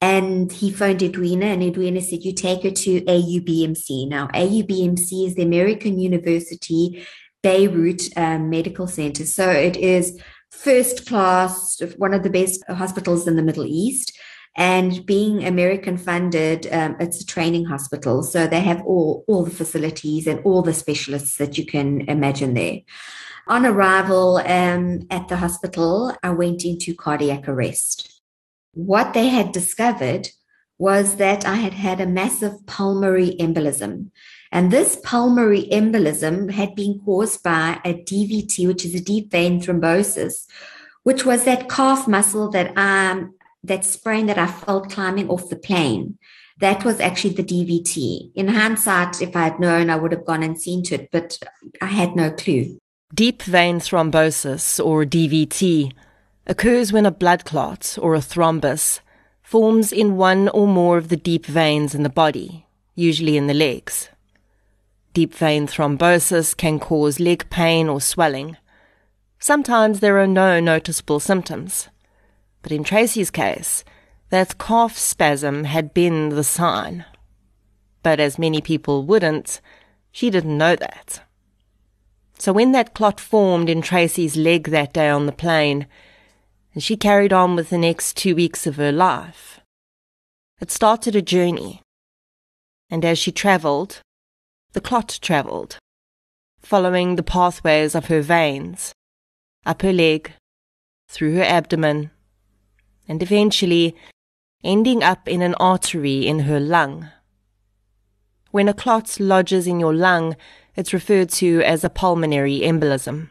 And 0.00 0.50
he 0.50 0.70
phoned 0.70 1.02
Edwina, 1.02 1.46
and 1.46 1.62
Edwina 1.62 2.00
said, 2.00 2.24
You 2.24 2.32
take 2.32 2.62
her 2.62 2.70
to 2.70 3.02
AUBMC. 3.02 4.08
Now, 4.08 4.28
AUBMC 4.28 5.26
is 5.26 5.34
the 5.34 5.42
American 5.42 5.98
University 5.98 7.06
Beirut 7.42 8.08
um, 8.16 8.48
Medical 8.48 8.86
Center. 8.86 9.26
So 9.26 9.50
it 9.50 9.76
is 9.76 10.18
first 10.50 11.06
class, 11.06 11.80
one 11.96 12.14
of 12.14 12.22
the 12.22 12.30
best 12.30 12.62
hospitals 12.68 13.26
in 13.26 13.36
the 13.36 13.42
Middle 13.42 13.66
East. 13.66 14.18
And 14.56 15.06
being 15.06 15.44
American 15.44 15.96
funded, 15.96 16.66
um, 16.72 16.96
it's 16.98 17.20
a 17.20 17.26
training 17.26 17.66
hospital. 17.66 18.22
So 18.22 18.46
they 18.46 18.60
have 18.60 18.82
all, 18.82 19.24
all 19.28 19.44
the 19.44 19.50
facilities 19.50 20.26
and 20.26 20.40
all 20.44 20.62
the 20.62 20.74
specialists 20.74 21.36
that 21.36 21.56
you 21.56 21.64
can 21.64 22.02
imagine 22.08 22.54
there. 22.54 22.80
On 23.46 23.64
arrival 23.64 24.38
um, 24.38 25.06
at 25.10 25.28
the 25.28 25.36
hospital, 25.36 26.14
I 26.22 26.30
went 26.30 26.64
into 26.64 26.94
cardiac 26.94 27.48
arrest. 27.48 28.09
What 28.72 29.14
they 29.14 29.28
had 29.28 29.52
discovered 29.52 30.28
was 30.78 31.16
that 31.16 31.46
I 31.46 31.56
had 31.56 31.74
had 31.74 32.00
a 32.00 32.06
massive 32.06 32.66
pulmonary 32.66 33.36
embolism. 33.38 34.10
And 34.50 34.70
this 34.70 34.98
pulmonary 35.04 35.68
embolism 35.70 36.50
had 36.50 36.74
been 36.74 37.00
caused 37.04 37.42
by 37.42 37.80
a 37.84 37.94
DVT, 37.94 38.66
which 38.66 38.84
is 38.84 38.94
a 38.94 39.00
deep 39.00 39.30
vein 39.30 39.60
thrombosis, 39.60 40.46
which 41.02 41.24
was 41.24 41.44
that 41.44 41.68
calf 41.68 42.08
muscle 42.08 42.50
that 42.50 42.76
um, 42.76 43.34
that 43.62 43.84
sprain 43.84 44.26
that 44.26 44.38
I 44.38 44.46
felt 44.46 44.90
climbing 44.90 45.28
off 45.28 45.50
the 45.50 45.56
plane, 45.56 46.18
that 46.60 46.84
was 46.84 46.98
actually 46.98 47.34
the 47.34 47.44
DVT. 47.44 48.32
In 48.34 48.48
hindsight, 48.48 49.20
if 49.20 49.36
I 49.36 49.44
had 49.44 49.60
known, 49.60 49.90
I 49.90 49.96
would 49.96 50.12
have 50.12 50.24
gone 50.24 50.42
and 50.42 50.60
seen 50.60 50.82
to 50.84 50.94
it, 50.94 51.10
but 51.12 51.38
I 51.80 51.86
had 51.86 52.16
no 52.16 52.30
clue. 52.30 52.78
Deep 53.14 53.42
vein 53.42 53.80
thrombosis, 53.80 54.84
or 54.84 55.04
DVT, 55.04 55.92
occurs 56.50 56.92
when 56.92 57.06
a 57.06 57.12
blood 57.12 57.44
clot, 57.44 57.96
or 58.02 58.16
a 58.16 58.18
thrombus, 58.18 58.98
forms 59.40 59.92
in 59.92 60.16
one 60.16 60.48
or 60.48 60.66
more 60.66 60.98
of 60.98 61.08
the 61.08 61.16
deep 61.16 61.46
veins 61.46 61.94
in 61.94 62.02
the 62.02 62.08
body, 62.08 62.66
usually 62.96 63.36
in 63.36 63.46
the 63.46 63.54
legs. 63.54 64.08
Deep 65.14 65.32
vein 65.32 65.68
thrombosis 65.68 66.56
can 66.56 66.80
cause 66.80 67.20
leg 67.20 67.48
pain 67.50 67.88
or 67.88 68.00
swelling. 68.00 68.56
Sometimes 69.38 70.00
there 70.00 70.18
are 70.18 70.26
no 70.26 70.58
noticeable 70.58 71.20
symptoms. 71.20 71.88
But 72.62 72.72
in 72.72 72.82
Tracey's 72.82 73.30
case, 73.30 73.84
that 74.30 74.58
cough 74.58 74.98
spasm 74.98 75.64
had 75.64 75.94
been 75.94 76.30
the 76.30 76.44
sign. 76.44 77.04
But 78.02 78.18
as 78.18 78.40
many 78.40 78.60
people 78.60 79.04
wouldn't, 79.04 79.60
she 80.10 80.30
didn't 80.30 80.58
know 80.58 80.74
that. 80.74 81.22
So 82.38 82.52
when 82.52 82.72
that 82.72 82.94
clot 82.94 83.20
formed 83.20 83.70
in 83.70 83.82
Tracey's 83.82 84.36
leg 84.36 84.70
that 84.70 84.92
day 84.92 85.08
on 85.10 85.26
the 85.26 85.32
plane, 85.32 85.86
and 86.72 86.82
she 86.82 86.96
carried 86.96 87.32
on 87.32 87.56
with 87.56 87.70
the 87.70 87.78
next 87.78 88.16
two 88.16 88.34
weeks 88.34 88.66
of 88.66 88.76
her 88.76 88.92
life, 88.92 89.60
it 90.60 90.70
started 90.70 91.16
a 91.16 91.22
journey. 91.22 91.80
And 92.90 93.04
as 93.04 93.18
she 93.18 93.32
travelled, 93.32 94.00
the 94.72 94.80
clot 94.80 95.18
travelled. 95.22 95.78
following 96.60 97.16
the 97.16 97.22
pathways 97.22 97.94
of 97.94 98.06
her 98.06 98.20
veins, 98.20 98.92
up 99.66 99.82
her 99.82 99.92
leg, 99.92 100.32
through 101.08 101.34
her 101.34 101.42
abdomen, 101.42 102.10
and 103.08 103.22
eventually 103.22 103.96
ending 104.62 105.02
up 105.02 105.26
in 105.26 105.42
an 105.42 105.54
artery 105.54 106.26
in 106.26 106.40
her 106.40 106.60
lung. 106.60 107.08
When 108.50 108.68
a 108.68 108.74
clot 108.74 109.18
lodges 109.18 109.66
in 109.66 109.80
your 109.80 109.94
lung, 109.94 110.36
it's 110.76 110.92
referred 110.92 111.30
to 111.30 111.62
as 111.62 111.82
a 111.82 111.90
pulmonary 111.90 112.60
embolism. 112.60 113.28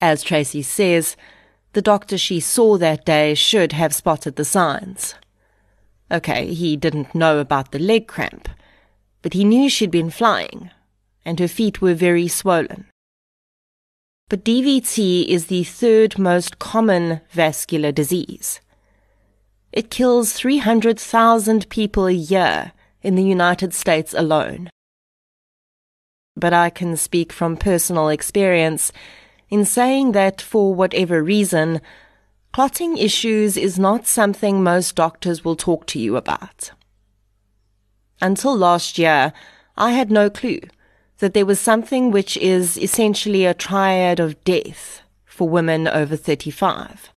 As 0.00 0.22
Tracey 0.22 0.62
says, 0.62 1.16
the 1.72 1.82
doctor 1.82 2.18
she 2.18 2.40
saw 2.40 2.76
that 2.78 3.04
day 3.04 3.34
should 3.34 3.72
have 3.72 3.94
spotted 3.94 4.36
the 4.36 4.44
signs. 4.44 5.14
Okay, 6.10 6.52
he 6.54 6.76
didn't 6.76 7.14
know 7.14 7.38
about 7.38 7.72
the 7.72 7.78
leg 7.78 8.06
cramp, 8.06 8.48
but 9.22 9.32
he 9.32 9.44
knew 9.44 9.68
she'd 9.68 9.90
been 9.90 10.10
flying, 10.10 10.70
and 11.24 11.40
her 11.40 11.48
feet 11.48 11.80
were 11.80 11.94
very 11.94 12.28
swollen. 12.28 12.86
But 14.28 14.44
DVT 14.44 15.26
is 15.26 15.46
the 15.46 15.64
third 15.64 16.18
most 16.18 16.58
common 16.58 17.20
vascular 17.30 17.92
disease. 17.92 18.60
It 19.72 19.90
kills 19.90 20.32
300,000 20.32 21.68
people 21.68 22.06
a 22.06 22.12
year 22.12 22.72
in 23.02 23.14
the 23.14 23.22
United 23.22 23.72
States 23.72 24.14
alone. 24.14 24.68
But 26.34 26.52
I 26.52 26.70
can 26.70 26.96
speak 26.96 27.32
from 27.32 27.56
personal 27.56 28.08
experience 28.08 28.92
in 29.48 29.64
saying 29.64 30.12
that 30.12 30.40
for 30.40 30.74
whatever 30.74 31.22
reason, 31.22 31.80
clotting 32.52 32.96
issues 32.96 33.56
is 33.56 33.78
not 33.78 34.06
something 34.06 34.62
most 34.62 34.94
doctors 34.94 35.44
will 35.44 35.56
talk 35.56 35.86
to 35.86 35.98
you 35.98 36.16
about. 36.16 36.72
Until 38.20 38.56
last 38.56 38.98
year, 38.98 39.32
I 39.76 39.92
had 39.92 40.10
no 40.10 40.30
clue 40.30 40.60
that 41.18 41.34
there 41.34 41.46
was 41.46 41.60
something 41.60 42.10
which 42.10 42.36
is 42.38 42.76
essentially 42.78 43.44
a 43.44 43.54
triad 43.54 44.20
of 44.20 44.42
death 44.44 45.02
for 45.24 45.48
women 45.48 45.86
over 45.88 46.16
35. 46.16 47.10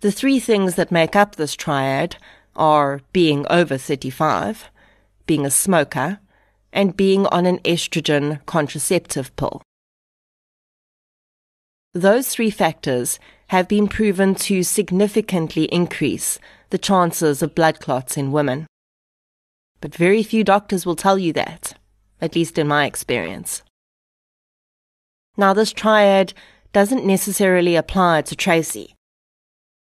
The 0.00 0.12
three 0.12 0.38
things 0.38 0.74
that 0.74 0.92
make 0.92 1.16
up 1.16 1.36
this 1.36 1.56
triad 1.56 2.16
are 2.54 3.00
being 3.12 3.46
over 3.48 3.78
35, 3.78 4.70
being 5.26 5.46
a 5.46 5.50
smoker, 5.50 6.20
and 6.72 6.96
being 6.96 7.26
on 7.28 7.46
an 7.46 7.58
estrogen 7.60 8.44
contraceptive 8.46 9.34
pill. 9.36 9.62
Those 11.94 12.28
three 12.28 12.50
factors 12.50 13.18
have 13.48 13.68
been 13.68 13.88
proven 13.88 14.34
to 14.34 14.62
significantly 14.62 15.64
increase 15.66 16.38
the 16.70 16.78
chances 16.78 17.40
of 17.40 17.54
blood 17.54 17.80
clots 17.80 18.16
in 18.16 18.32
women. 18.32 18.66
But 19.80 19.94
very 19.94 20.22
few 20.22 20.42
doctors 20.44 20.84
will 20.84 20.96
tell 20.96 21.18
you 21.18 21.32
that 21.34 21.74
at 22.20 22.34
least 22.34 22.58
in 22.58 22.66
my 22.66 22.86
experience. 22.86 23.62
Now, 25.36 25.52
this 25.52 25.72
triad 25.72 26.32
doesn't 26.72 27.04
necessarily 27.04 27.76
apply 27.76 28.22
to 28.22 28.34
Tracey. 28.34 28.94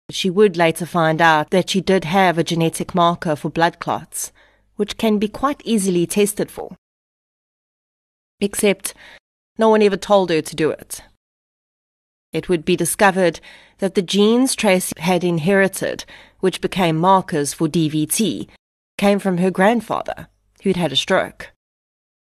She 0.09 0.29
would 0.29 0.57
later 0.57 0.85
find 0.85 1.21
out 1.21 1.51
that 1.51 1.69
she 1.69 1.79
did 1.79 2.03
have 2.03 2.37
a 2.37 2.43
genetic 2.43 2.93
marker 2.93 3.35
for 3.35 3.49
blood 3.49 3.79
clots, 3.79 4.31
which 4.75 4.97
can 4.97 5.19
be 5.19 5.27
quite 5.27 5.61
easily 5.63 6.05
tested 6.05 6.51
for. 6.51 6.75
Except, 8.41 8.93
no 9.57 9.69
one 9.69 9.81
ever 9.81 9.97
told 9.97 10.29
her 10.29 10.41
to 10.41 10.55
do 10.55 10.69
it. 10.69 11.01
It 12.33 12.49
would 12.49 12.65
be 12.65 12.75
discovered 12.75 13.39
that 13.77 13.93
the 13.93 14.01
genes 14.01 14.55
Tracey 14.55 14.99
had 14.99 15.23
inherited, 15.23 16.03
which 16.39 16.61
became 16.61 16.97
markers 16.97 17.53
for 17.53 17.67
DVT, 17.67 18.49
came 18.97 19.19
from 19.19 19.37
her 19.37 19.51
grandfather, 19.51 20.27
who'd 20.63 20.75
had 20.75 20.91
a 20.91 20.97
stroke. 20.97 21.51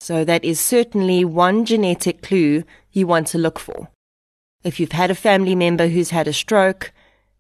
So 0.02 0.26
that 0.26 0.44
is 0.44 0.60
certainly 0.60 1.24
one 1.24 1.66
genetic 1.66 2.22
clue 2.22 2.64
you 2.92 3.08
want 3.08 3.28
to 3.28 3.38
look 3.38 3.58
for. 3.58 3.88
If 4.64 4.80
you've 4.80 4.92
had 4.92 5.10
a 5.10 5.16
family 5.16 5.56
member 5.56 5.88
who's 5.88 6.10
had 6.10 6.28
a 6.28 6.34
stroke, 6.34 6.92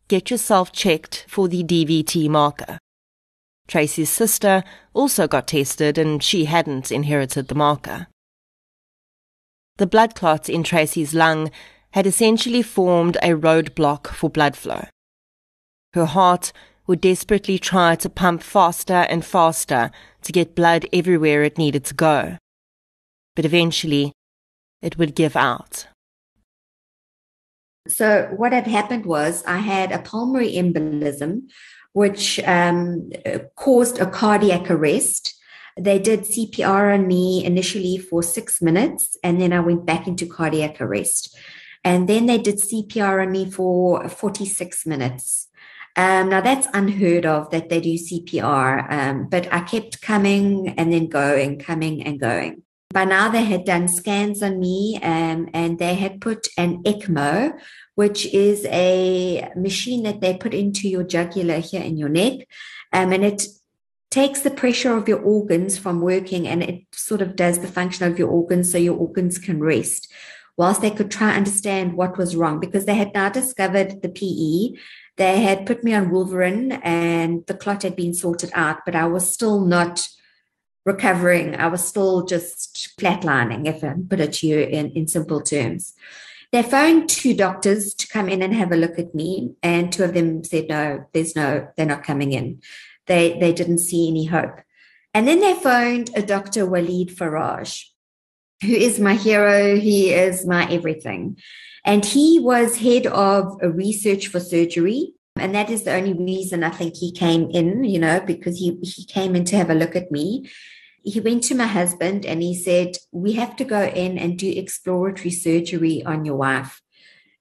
get 0.07 0.31
yourself 0.31 0.71
checked 0.71 1.25
for 1.27 1.47
the 1.47 1.63
DVT 1.63 2.29
marker. 2.29 2.77
Tracey's 3.67 4.09
sister 4.09 4.63
also 4.93 5.27
got 5.27 5.47
tested 5.47 5.97
and 5.97 6.21
she 6.23 6.45
hadn't 6.45 6.91
inherited 6.91 7.47
the 7.47 7.55
marker. 7.55 8.07
The 9.77 9.87
blood 9.87 10.15
clot 10.15 10.47
in 10.47 10.63
Tracey's 10.63 11.13
lung 11.13 11.51
had 11.95 12.05
essentially 12.05 12.61
formed 12.61 13.17
a 13.23 13.29
roadblock 13.29 14.07
for 14.07 14.29
blood 14.29 14.55
flow. 14.55 14.85
Her 15.93 16.05
heart 16.05 16.53
would 16.85 17.01
desperately 17.01 17.57
try 17.57 17.95
to 17.95 18.09
pump 18.09 18.43
faster 18.43 19.07
and 19.09 19.25
faster 19.25 19.89
to 20.21 20.31
get 20.31 20.55
blood 20.55 20.85
everywhere 20.93 21.41
it 21.43 21.57
needed 21.57 21.83
to 21.85 21.95
go 21.95 22.37
but 23.35 23.45
eventually 23.45 24.13
it 24.81 24.97
would 24.97 25.15
give 25.15 25.35
out. 25.35 25.87
So, 27.87 28.33
what 28.35 28.51
had 28.51 28.65
happened 28.65 29.05
was 29.05 29.43
I 29.45 29.57
had 29.57 29.91
a 29.91 29.99
pulmonary 29.99 30.53
embolism, 30.53 31.49
which 31.93 32.39
um, 32.45 33.11
caused 33.55 33.99
a 33.99 34.09
cardiac 34.09 34.71
arrest. 34.71 35.35
They 35.77 35.99
did 35.99 36.21
CPR 36.21 36.93
on 36.93 37.05
me 37.05 37.45
initially 37.45 37.97
for 37.97 38.23
six 38.23 38.61
minutes, 38.61 39.17
and 39.23 39.39
then 39.39 39.53
I 39.53 39.59
went 39.59 39.85
back 39.85 40.07
into 40.07 40.25
cardiac 40.25 40.81
arrest. 40.81 41.37
And 41.85 42.09
then 42.09 42.25
they 42.25 42.37
did 42.37 42.57
CPR 42.57 43.21
on 43.21 43.31
me 43.31 43.49
for 43.49 44.09
46 44.09 44.85
minutes. 44.85 45.47
Um, 45.95 46.27
now 46.27 46.41
that's 46.41 46.67
unheard 46.73 47.25
of 47.25 47.49
that 47.51 47.69
they 47.69 47.79
do 47.79 47.93
CPR, 47.93 48.91
um, 48.91 49.29
but 49.29 49.47
I 49.53 49.61
kept 49.61 50.01
coming 50.01 50.73
and 50.77 50.91
then 50.91 51.07
going, 51.07 51.57
coming 51.57 52.03
and 52.03 52.19
going 52.19 52.63
by 52.95 53.03
now 53.03 53.27
they 53.27 53.43
had 53.43 53.65
done 53.65 53.89
scans 53.89 54.41
on 54.41 54.57
me 54.57 54.97
um, 55.03 55.49
and 55.53 55.77
they 55.77 55.95
had 55.95 56.21
put 56.21 56.47
an 56.57 56.81
ECMO, 56.83 57.59
which 57.95 58.25
is 58.27 58.65
a 58.67 59.51
machine 59.57 60.03
that 60.03 60.21
they 60.21 60.37
put 60.37 60.53
into 60.53 60.87
your 60.87 61.03
jugular 61.03 61.59
here 61.59 61.81
in 61.81 61.97
your 61.97 62.07
neck. 62.07 62.47
Um, 62.93 63.11
and 63.11 63.25
it 63.25 63.47
takes 64.11 64.39
the 64.39 64.49
pressure 64.49 64.95
of 64.95 65.09
your 65.09 65.19
organs 65.19 65.77
from 65.77 65.99
working 65.99 66.47
and 66.47 66.63
it 66.63 66.85
sort 66.93 67.21
of 67.21 67.35
does 67.35 67.59
the 67.59 67.67
function 67.67 68.09
of 68.09 68.17
your 68.17 68.29
organs 68.29 68.71
so 68.71 68.77
your 68.77 68.95
organs 68.95 69.37
can 69.39 69.59
rest 69.59 70.09
whilst 70.57 70.81
they 70.81 70.91
could 70.91 71.11
try 71.11 71.29
and 71.29 71.37
understand 71.37 71.93
what 71.93 72.17
was 72.17 72.35
wrong 72.35 72.59
because 72.59 72.85
they 72.85 72.95
had 72.95 73.13
now 73.13 73.29
discovered 73.29 74.01
the 74.01 74.09
PE. 74.09 74.79
They 75.17 75.41
had 75.41 75.65
put 75.65 75.83
me 75.83 75.93
on 75.93 76.09
warfarin 76.09 76.79
and 76.83 77.45
the 77.47 77.53
clot 77.53 77.83
had 77.83 77.95
been 77.95 78.13
sorted 78.13 78.51
out, 78.53 78.85
but 78.85 78.95
I 78.95 79.07
was 79.07 79.29
still 79.29 79.61
not 79.61 80.07
recovering. 80.85 81.55
I 81.55 81.67
was 81.67 81.85
still 81.85 82.25
just 82.25 82.97
flatlining, 82.99 83.67
if 83.67 83.83
I 83.83 83.95
put 84.09 84.19
it 84.19 84.33
to 84.33 84.47
you 84.47 84.59
in, 84.59 84.91
in 84.91 85.07
simple 85.07 85.41
terms. 85.41 85.93
They 86.51 86.63
phoned 86.63 87.09
two 87.09 87.33
doctors 87.33 87.93
to 87.95 88.07
come 88.07 88.29
in 88.29 88.41
and 88.41 88.53
have 88.53 88.71
a 88.71 88.77
look 88.77 88.97
at 88.99 89.15
me, 89.15 89.55
and 89.63 89.91
two 89.91 90.03
of 90.03 90.13
them 90.13 90.43
said, 90.43 90.69
No, 90.69 91.05
there's 91.11 91.35
no, 91.35 91.67
they're 91.75 91.85
not 91.85 92.03
coming 92.03 92.31
in. 92.31 92.61
They, 93.07 93.37
they 93.39 93.51
didn't 93.51 93.79
see 93.79 94.07
any 94.07 94.25
hope. 94.25 94.59
And 95.13 95.27
then 95.27 95.39
they 95.39 95.53
phoned 95.53 96.11
a 96.15 96.21
Dr. 96.21 96.65
Walid 96.65 97.09
Faraj, 97.09 97.85
who 98.61 98.73
is 98.73 98.99
my 98.99 99.15
hero. 99.15 99.75
He 99.77 100.13
is 100.13 100.45
my 100.45 100.69
everything. 100.71 101.37
And 101.83 102.03
he 102.03 102.39
was 102.39 102.77
head 102.77 103.07
of 103.07 103.57
a 103.61 103.69
research 103.69 104.27
for 104.27 104.39
surgery. 104.39 105.13
And 105.37 105.53
that 105.53 105.69
is 105.69 105.83
the 105.83 105.93
only 105.93 106.13
reason 106.13 106.63
I 106.63 106.69
think 106.69 106.95
he 106.95 107.11
came 107.11 107.49
in, 107.51 107.83
you 107.83 107.99
know, 107.99 108.21
because 108.21 108.57
he, 108.57 108.77
he 108.81 109.05
came 109.05 109.35
in 109.35 109.43
to 109.45 109.57
have 109.57 109.69
a 109.69 109.75
look 109.75 109.95
at 109.95 110.11
me 110.11 110.49
he 111.05 111.19
went 111.19 111.43
to 111.43 111.55
my 111.55 111.67
husband 111.67 112.25
and 112.25 112.41
he 112.41 112.55
said, 112.55 112.97
We 113.11 113.33
have 113.33 113.55
to 113.57 113.63
go 113.63 113.83
in 113.83 114.17
and 114.17 114.39
do 114.39 114.49
exploratory 114.49 115.29
surgery 115.29 116.03
on 116.03 116.25
your 116.25 116.35
wife. 116.35 116.81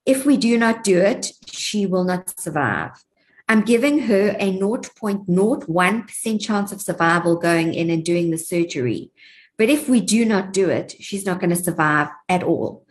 If 0.05 0.27
we 0.27 0.37
do 0.37 0.59
not 0.59 0.85
do 0.85 0.98
it, 0.98 1.33
she 1.46 1.87
will 1.87 2.05
not 2.05 2.38
survive. 2.38 3.03
I'm 3.48 3.62
giving 3.62 4.00
her 4.00 4.37
a 4.38 4.59
0.01% 4.59 6.40
chance 6.40 6.72
of 6.72 6.83
survival 6.83 7.37
going 7.37 7.72
in 7.72 7.88
and 7.88 8.05
doing 8.05 8.31
the 8.31 8.38
surgery. 8.38 9.11
But 9.56 9.70
if 9.70 9.88
we 9.88 10.00
do 10.00 10.24
not 10.24 10.52
do 10.52 10.68
it, 10.68 10.94
she's 11.00 11.26
not 11.26 11.40
going 11.40 11.50
to 11.50 11.56
survive 11.56 12.08
at 12.28 12.42
all. 12.42 12.86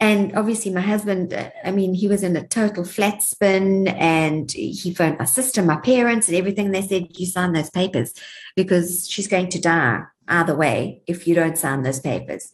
And 0.00 0.34
obviously, 0.34 0.72
my 0.72 0.80
husband, 0.80 1.34
I 1.62 1.70
mean, 1.70 1.92
he 1.92 2.08
was 2.08 2.22
in 2.22 2.34
a 2.34 2.46
total 2.46 2.84
flat 2.84 3.22
spin 3.22 3.88
and 3.88 4.50
he 4.50 4.94
phoned 4.94 5.18
my 5.18 5.26
sister, 5.26 5.62
my 5.62 5.76
parents, 5.76 6.26
and 6.26 6.36
everything. 6.38 6.70
They 6.70 6.82
said, 6.82 7.08
You 7.18 7.26
sign 7.26 7.52
those 7.52 7.68
papers 7.68 8.14
because 8.56 9.08
she's 9.08 9.28
going 9.28 9.50
to 9.50 9.60
die 9.60 10.02
either 10.26 10.56
way 10.56 11.02
if 11.06 11.28
you 11.28 11.34
don't 11.34 11.58
sign 11.58 11.82
those 11.82 12.00
papers. 12.00 12.50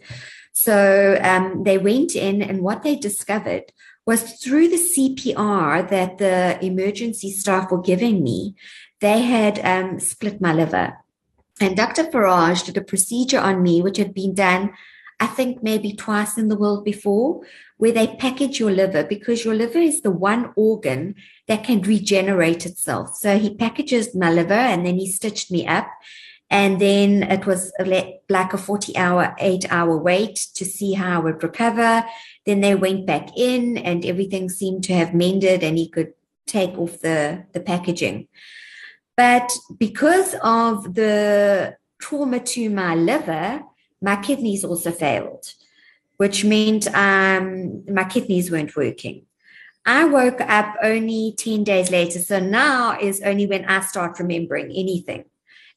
So 0.53 1.19
um, 1.23 1.62
they 1.62 1.79
went 1.79 2.16
in, 2.16 2.42
and 2.42 2.62
what 2.62 2.83
they 2.83 2.97
discovered 2.97 3.64
was 4.07 4.33
through 4.42 4.69
the 4.69 4.77
CPR 4.77 5.88
that 5.88 6.19
the 6.19 6.64
emergency 6.64 7.31
staff 7.31 7.71
were 7.71 7.81
giving 7.81 8.25
me, 8.25 8.55
they 9.01 9.23
had 9.23 9.59
um, 9.64 10.01
split 10.01 10.40
my 10.40 10.53
liver. 10.53 10.97
And 11.61 11.77
Dr. 11.77 12.05
Faraj 12.05 12.64
did 12.66 12.77
a 12.77 12.83
procedure 12.83 13.40
on 13.40 13.62
me, 13.62 13.81
which 13.81 13.97
had 13.97 14.12
been 14.12 14.35
done 14.35 14.73
I 15.19 15.27
think 15.27 15.62
maybe 15.62 15.95
twice 15.95 16.37
in 16.37 16.49
the 16.49 16.57
world 16.57 16.85
before, 16.85 17.40
where 17.79 17.92
they 17.92 18.16
package 18.19 18.61
your 18.61 18.71
liver 18.71 19.03
because 19.03 19.45
your 19.45 19.55
liver 19.55 19.79
is 19.79 20.03
the 20.03 20.11
one 20.11 20.53
organ 20.57 21.14
that 21.49 21.64
can 21.64 21.81
regenerate 21.83 22.66
itself. 22.66 23.16
So 23.16 23.38
he 23.38 23.55
packages 23.55 24.14
my 24.14 24.31
liver 24.31 24.53
and 24.53 24.85
then 24.85 24.97
he 24.97 25.11
stitched 25.11 25.51
me 25.51 25.66
up. 25.66 25.88
And 26.51 26.81
then 26.81 27.25
it 27.25 27.45
was 27.47 27.73
like 28.29 28.53
a 28.53 28.59
40 28.59 28.97
hour, 28.97 29.35
eight 29.38 29.66
hour 29.73 29.97
wait 29.97 30.37
to 30.55 30.64
see 30.64 30.92
how 30.92 31.16
I 31.16 31.25
would 31.25 31.42
recover. 31.42 32.05
Then 32.45 32.61
they 32.61 32.75
went 32.75 33.07
back 33.07 33.31
in 33.37 33.79
and 33.79 34.05
everything 34.05 34.49
seemed 34.49 34.85
to 34.85 34.95
have 34.95 35.14
mended 35.14 35.64
and 35.64 35.77
he 35.79 35.88
could 35.88 36.12
take 36.47 36.79
off 36.79 37.01
the, 37.01 37.47
the 37.53 37.61
packaging. 37.61 38.29
But 39.17 39.51
because 39.79 40.35
of 40.43 40.95
the 40.95 41.77
trauma 41.99 42.41
to 42.41 42.71
my 42.71 42.95
liver, 42.95 43.63
my 44.03 44.17
kidneys 44.17 44.65
also 44.65 44.91
failed, 44.91 45.53
which 46.19 46.45
meant 46.45 46.87
um, 46.95 47.85
my 47.87 48.05
kidneys 48.05 48.51
weren't 48.51 48.77
working. 48.77 49.23
I 49.87 50.05
woke 50.05 50.41
up 50.41 50.75
only 50.83 51.35
10 51.39 51.65
days 51.65 51.91
later. 51.91 52.19
So 52.19 52.41
now 52.41 52.99
is 53.01 53.23
only 53.23 53.47
when 53.47 53.65
I 53.67 53.81
start 53.81 54.19
remembering 54.19 54.73
anything. 54.73 55.25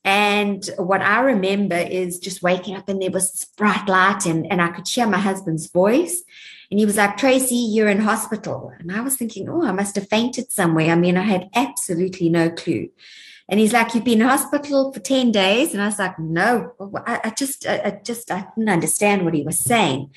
And 0.04 0.68
what 0.78 1.02
I 1.02 1.22
remember 1.22 1.76
is 1.76 2.20
just 2.20 2.42
waking 2.42 2.76
up 2.76 2.88
and 2.90 3.02
there 3.02 3.12
was 3.12 3.32
this 3.32 3.46
bright 3.46 3.88
light 3.88 4.26
and, 4.26 4.50
and 4.52 4.62
I 4.62 4.70
could 4.70 4.88
hear 4.88 5.06
my 5.06 5.18
husband's 5.18 5.68
voice. 5.68 6.24
And 6.72 6.80
he 6.80 6.86
was 6.86 6.98
like, 6.98 7.18
Tracey, 7.18 7.56
you're 7.56 7.90
in 7.90 8.00
hospital. 8.00 8.72
And 8.80 8.92
I 8.92 9.02
was 9.02 9.18
thinking, 9.18 9.50
oh, 9.50 9.64
I 9.64 9.72
must 9.72 9.96
have 9.96 10.08
fainted 10.08 10.52
somewhere. 10.52 10.92
I 10.92 10.96
mean, 10.96 11.18
I 11.18 11.24
had 11.24 11.50
absolutely 11.54 12.30
no 12.30 12.50
clue. 12.50 12.90
And 13.50 13.60
he's 13.60 13.74
like, 13.74 13.94
you've 13.94 14.04
been 14.04 14.22
in 14.22 14.28
hospital 14.28 14.94
for 14.94 15.00
10 15.00 15.32
days. 15.32 15.74
And 15.74 15.82
I 15.82 15.88
was 15.88 16.00
like, 16.00 16.18
no, 16.20 16.74
I, 17.08 17.20
I 17.26 17.30
just, 17.32 17.68
I, 17.68 17.82
I, 17.86 18.00
just, 18.04 18.30
I 18.32 18.46
didn't 18.56 18.70
understand 18.70 19.26
what 19.26 19.34
he 19.34 19.42
was 19.42 19.60
saying. 19.60 20.12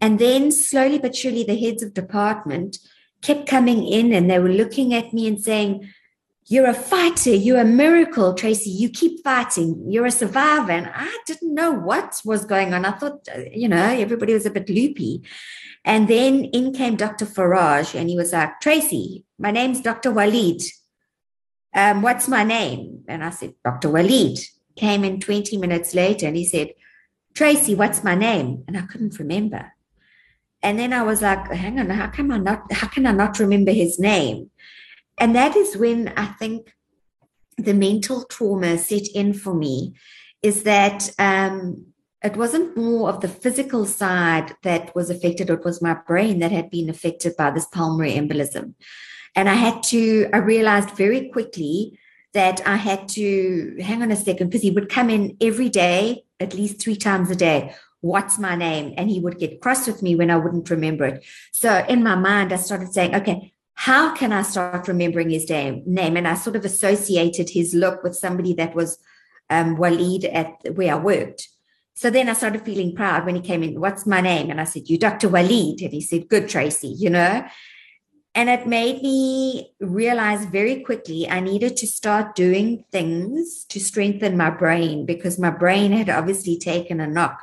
And 0.00 0.18
then 0.18 0.52
slowly 0.52 0.98
but 0.98 1.16
surely 1.16 1.42
the 1.42 1.58
heads 1.58 1.82
of 1.82 1.92
department 1.92 2.78
kept 3.20 3.48
coming 3.48 3.86
in 3.86 4.12
and 4.12 4.30
they 4.30 4.38
were 4.38 4.48
looking 4.48 4.94
at 4.94 5.12
me 5.12 5.26
and 5.26 5.42
saying, 5.42 5.92
you're 6.50 6.66
a 6.66 6.74
fighter. 6.74 7.34
You're 7.34 7.60
a 7.60 7.64
miracle, 7.64 8.32
Tracey. 8.32 8.70
You 8.70 8.88
keep 8.88 9.22
fighting. 9.22 9.84
You're 9.86 10.06
a 10.06 10.10
survivor. 10.10 10.72
And 10.72 10.90
I 10.94 11.14
didn't 11.26 11.54
know 11.54 11.72
what 11.72 12.22
was 12.24 12.46
going 12.46 12.72
on. 12.72 12.86
I 12.86 12.92
thought, 12.92 13.28
uh, 13.34 13.40
you 13.52 13.68
know, 13.68 13.84
everybody 13.84 14.32
was 14.32 14.46
a 14.46 14.50
bit 14.50 14.70
loopy. 14.70 15.22
And 15.84 16.08
then 16.08 16.44
in 16.46 16.72
came 16.72 16.96
Dr. 16.96 17.26
Faraj 17.26 17.94
and 17.94 18.08
he 18.08 18.16
was 18.16 18.32
like, 18.32 18.60
Tracey, 18.60 19.24
my 19.38 19.50
name's 19.50 19.82
Dr. 19.82 20.10
Walid. 20.10 20.62
Um, 21.78 22.02
what's 22.02 22.26
my 22.26 22.42
name? 22.42 23.04
And 23.06 23.22
I 23.22 23.30
said, 23.30 23.54
Dr. 23.64 23.88
Walid. 23.88 24.40
Came 24.74 25.04
in 25.04 25.20
20 25.20 25.56
minutes 25.58 25.94
later 25.94 26.26
and 26.26 26.36
he 26.36 26.44
said, 26.44 26.70
Tracey, 27.34 27.76
what's 27.76 28.02
my 28.02 28.16
name? 28.16 28.64
And 28.66 28.76
I 28.76 28.82
couldn't 28.82 29.18
remember. 29.18 29.72
And 30.60 30.76
then 30.76 30.92
I 30.92 31.02
was 31.02 31.22
like, 31.22 31.52
hang 31.52 31.78
on, 31.78 31.90
how 31.90 32.08
can 32.08 32.32
I 32.32 32.38
not 32.38 32.72
how 32.72 32.88
can 32.88 33.06
I 33.06 33.12
not 33.12 33.38
remember 33.38 33.70
his 33.70 33.98
name? 33.98 34.50
And 35.18 35.36
that 35.36 35.54
is 35.56 35.76
when 35.76 36.12
I 36.16 36.26
think 36.26 36.74
the 37.56 37.74
mental 37.74 38.24
trauma 38.24 38.78
set 38.78 39.06
in 39.14 39.32
for 39.34 39.54
me 39.54 39.94
is 40.42 40.64
that 40.64 41.10
um, 41.18 41.86
it 42.24 42.36
wasn't 42.36 42.76
more 42.76 43.08
of 43.08 43.20
the 43.20 43.28
physical 43.28 43.84
side 43.84 44.54
that 44.62 44.94
was 44.96 45.10
affected, 45.10 45.50
it 45.50 45.64
was 45.64 45.82
my 45.82 45.94
brain 46.06 46.40
that 46.40 46.52
had 46.52 46.70
been 46.70 46.90
affected 46.90 47.36
by 47.36 47.50
this 47.50 47.66
pulmonary 47.66 48.14
embolism. 48.14 48.74
And 49.34 49.48
I 49.48 49.54
had 49.54 49.82
to, 49.84 50.28
I 50.32 50.38
realized 50.38 50.90
very 50.90 51.28
quickly 51.28 51.98
that 52.34 52.60
I 52.66 52.76
had 52.76 53.08
to 53.10 53.76
hang 53.80 54.02
on 54.02 54.10
a 54.10 54.16
second 54.16 54.48
because 54.48 54.62
he 54.62 54.70
would 54.70 54.88
come 54.88 55.10
in 55.10 55.36
every 55.40 55.68
day, 55.68 56.24
at 56.40 56.54
least 56.54 56.80
three 56.80 56.96
times 56.96 57.30
a 57.30 57.36
day. 57.36 57.74
What's 58.00 58.38
my 58.38 58.54
name? 58.54 58.94
And 58.96 59.10
he 59.10 59.18
would 59.18 59.38
get 59.38 59.60
cross 59.60 59.86
with 59.86 60.02
me 60.02 60.14
when 60.14 60.30
I 60.30 60.36
wouldn't 60.36 60.70
remember 60.70 61.04
it. 61.06 61.24
So 61.52 61.84
in 61.88 62.02
my 62.02 62.14
mind, 62.14 62.52
I 62.52 62.56
started 62.56 62.92
saying, 62.92 63.14
okay, 63.14 63.52
how 63.74 64.14
can 64.14 64.32
I 64.32 64.42
start 64.42 64.88
remembering 64.88 65.30
his 65.30 65.48
name? 65.48 65.82
Name, 65.86 66.16
and 66.16 66.26
I 66.26 66.34
sort 66.34 66.56
of 66.56 66.64
associated 66.64 67.50
his 67.50 67.74
look 67.74 68.02
with 68.02 68.16
somebody 68.16 68.52
that 68.54 68.74
was 68.74 68.98
um, 69.50 69.76
Walid 69.76 70.24
at 70.24 70.74
where 70.74 70.94
I 70.94 70.98
worked. 70.98 71.48
So 71.94 72.10
then 72.10 72.28
I 72.28 72.32
started 72.32 72.64
feeling 72.64 72.94
proud 72.94 73.24
when 73.24 73.36
he 73.36 73.40
came 73.40 73.62
in. 73.62 73.80
What's 73.80 74.06
my 74.06 74.20
name? 74.20 74.50
And 74.50 74.60
I 74.60 74.64
said, 74.64 74.88
"You, 74.88 74.98
Dr. 74.98 75.28
Walid." 75.28 75.80
And 75.80 75.92
he 75.92 76.00
said, 76.00 76.28
"Good, 76.28 76.48
Tracey." 76.48 76.88
You 76.88 77.10
know, 77.10 77.44
and 78.38 78.48
it 78.48 78.68
made 78.68 79.02
me 79.02 79.74
realize 79.80 80.44
very 80.44 80.80
quickly 80.84 81.28
I 81.28 81.40
needed 81.40 81.76
to 81.78 81.88
start 81.88 82.36
doing 82.36 82.84
things 82.92 83.64
to 83.64 83.80
strengthen 83.80 84.36
my 84.36 84.48
brain 84.48 85.04
because 85.04 85.40
my 85.40 85.50
brain 85.50 85.90
had 85.90 86.08
obviously 86.08 86.56
taken 86.56 87.00
a 87.00 87.08
knock 87.08 87.42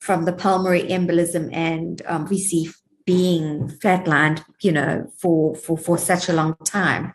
from 0.00 0.26
the 0.26 0.34
pulmonary 0.34 0.82
embolism 0.82 1.48
and 1.50 2.02
um, 2.04 2.28
VC 2.28 2.74
being 3.06 3.70
flatlined, 3.82 4.44
you 4.60 4.70
know, 4.70 5.10
for, 5.16 5.56
for, 5.56 5.78
for 5.78 5.96
such 5.96 6.28
a 6.28 6.34
long 6.34 6.56
time. 6.62 7.14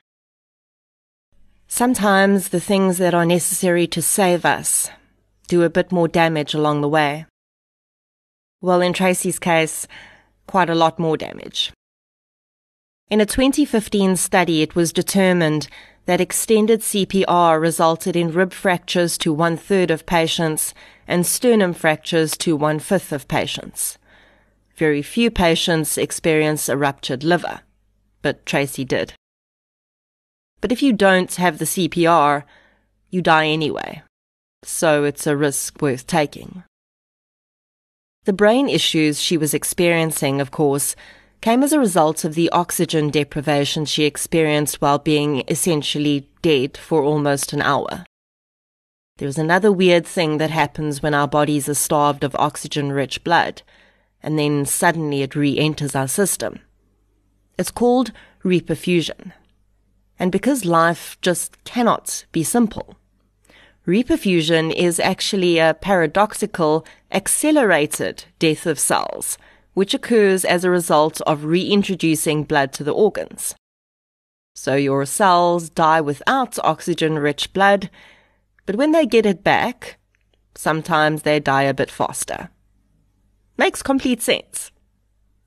Sometimes 1.67 2.49
the 2.49 2.59
things 2.59 2.97
that 2.97 3.13
are 3.13 3.27
necessary 3.27 3.85
to 3.85 4.01
save 4.01 4.43
us 4.43 4.89
do 5.47 5.61
a 5.61 5.69
bit 5.69 5.91
more 5.91 6.07
damage 6.07 6.55
along 6.55 6.81
the 6.81 6.89
way. 6.89 7.27
Well, 8.59 8.81
in 8.81 8.91
Tracey's 8.91 9.37
case, 9.37 9.87
quite 10.47 10.71
a 10.71 10.73
lot 10.73 10.97
more 10.97 11.15
damage. 11.15 11.71
In 13.09 13.19
a 13.21 13.25
2015 13.25 14.17
study, 14.17 14.61
it 14.61 14.75
was 14.75 14.93
determined 14.93 15.67
that 16.05 16.21
extended 16.21 16.81
CPR 16.81 17.59
resulted 17.59 18.15
in 18.15 18.31
rib 18.31 18.53
fractures 18.53 19.17
to 19.17 19.33
one 19.33 19.57
third 19.57 19.89
of 19.89 20.05
patients 20.05 20.75
and 21.07 21.25
sternum 21.25 21.73
fractures 21.73 22.37
to 22.37 22.55
one 22.55 22.77
fifth 22.77 23.11
of 23.11 23.27
patients. 23.27 23.97
Very 24.75 25.01
few 25.01 25.31
patients 25.31 25.97
experience 25.97 26.69
a 26.69 26.77
ruptured 26.77 27.23
liver, 27.23 27.61
but 28.21 28.45
Tracey 28.45 28.85
did. 28.85 29.13
But 30.61 30.71
if 30.71 30.83
you 30.83 30.93
don't 30.93 31.33
have 31.33 31.57
the 31.57 31.65
CPR, 31.65 32.43
you 33.09 33.23
die 33.23 33.47
anyway, 33.47 34.03
so 34.61 35.03
it's 35.03 35.25
a 35.25 35.35
risk 35.35 35.81
worth 35.81 36.05
taking. 36.05 36.63
The 38.25 38.33
brain 38.33 38.69
issues 38.69 39.19
she 39.19 39.35
was 39.35 39.55
experiencing, 39.55 40.39
of 40.39 40.51
course, 40.51 40.95
came 41.41 41.63
as 41.63 41.71
a 41.71 41.79
result 41.79 42.23
of 42.23 42.35
the 42.35 42.49
oxygen 42.51 43.09
deprivation 43.09 43.85
she 43.85 44.03
experienced 44.03 44.81
while 44.81 44.99
being 44.99 45.43
essentially 45.47 46.29
dead 46.41 46.77
for 46.77 47.01
almost 47.01 47.53
an 47.53 47.61
hour. 47.61 48.03
There's 49.17 49.37
another 49.37 49.71
weird 49.71 50.05
thing 50.05 50.37
that 50.37 50.49
happens 50.49 51.01
when 51.01 51.13
our 51.13 51.27
bodies 51.27 51.67
are 51.67 51.73
starved 51.73 52.23
of 52.23 52.35
oxygen 52.35 52.91
rich 52.91 53.23
blood 53.23 53.61
and 54.21 54.37
then 54.37 54.65
suddenly 54.65 55.21
it 55.21 55.35
re 55.35 55.57
enters 55.57 55.95
our 55.95 56.07
system. 56.07 56.59
It's 57.57 57.71
called 57.71 58.11
reperfusion. 58.43 59.33
And 60.17 60.31
because 60.31 60.65
life 60.65 61.17
just 61.21 61.63
cannot 61.63 62.25
be 62.31 62.43
simple, 62.43 62.95
reperfusion 63.87 64.73
is 64.73 64.99
actually 64.99 65.59
a 65.59 65.73
paradoxical, 65.73 66.85
accelerated 67.11 68.25
death 68.37 68.65
of 68.65 68.79
cells, 68.79 69.37
which 69.79 69.93
occurs 69.93 70.43
as 70.43 70.65
a 70.65 70.69
result 70.69 71.21
of 71.21 71.45
reintroducing 71.45 72.43
blood 72.43 72.73
to 72.73 72.83
the 72.83 72.91
organs. 72.91 73.55
So 74.53 74.75
your 74.75 75.05
cells 75.05 75.69
die 75.69 76.01
without 76.01 76.59
oxygen 76.65 77.17
rich 77.17 77.53
blood, 77.53 77.89
but 78.65 78.75
when 78.75 78.91
they 78.91 79.05
get 79.05 79.25
it 79.25 79.41
back, 79.41 79.97
sometimes 80.53 81.21
they 81.21 81.39
die 81.39 81.63
a 81.63 81.73
bit 81.73 81.89
faster. 81.89 82.49
Makes 83.57 83.81
complete 83.81 84.21
sense. 84.21 84.69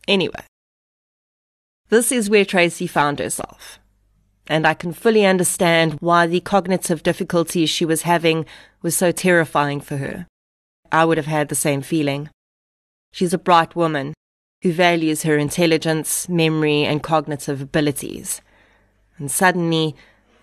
Anyway, 0.09 0.47
this 1.91 2.11
is 2.11 2.31
where 2.31 2.47
Tracey 2.47 2.87
found 2.87 3.19
herself. 3.19 3.81
And 4.47 4.67
I 4.67 4.73
can 4.73 4.95
fully 4.95 5.27
understand 5.27 5.99
why 6.01 6.27
the 6.27 6.41
cognitive 6.41 7.03
difficulties 7.03 7.69
she 7.69 7.85
was 7.85 8.09
having 8.13 8.47
was 8.81 8.97
so 8.97 9.13
terrifying 9.13 9.83
for 9.83 9.99
her. 9.99 10.27
I 10.91 11.05
would 11.05 11.19
have 11.19 11.27
had 11.27 11.51
the 11.51 11.55
same 11.55 11.83
feeling. 11.83 12.31
She's 13.13 13.35
a 13.35 13.39
bright 13.39 13.77
woman 13.77 14.15
who 14.63 14.73
values 14.73 15.23
her 15.23 15.37
intelligence, 15.37 16.29
memory, 16.29 16.85
and 16.85 17.03
cognitive 17.03 17.61
abilities. 17.61 18.41
And 19.19 19.31
suddenly, 19.31 19.95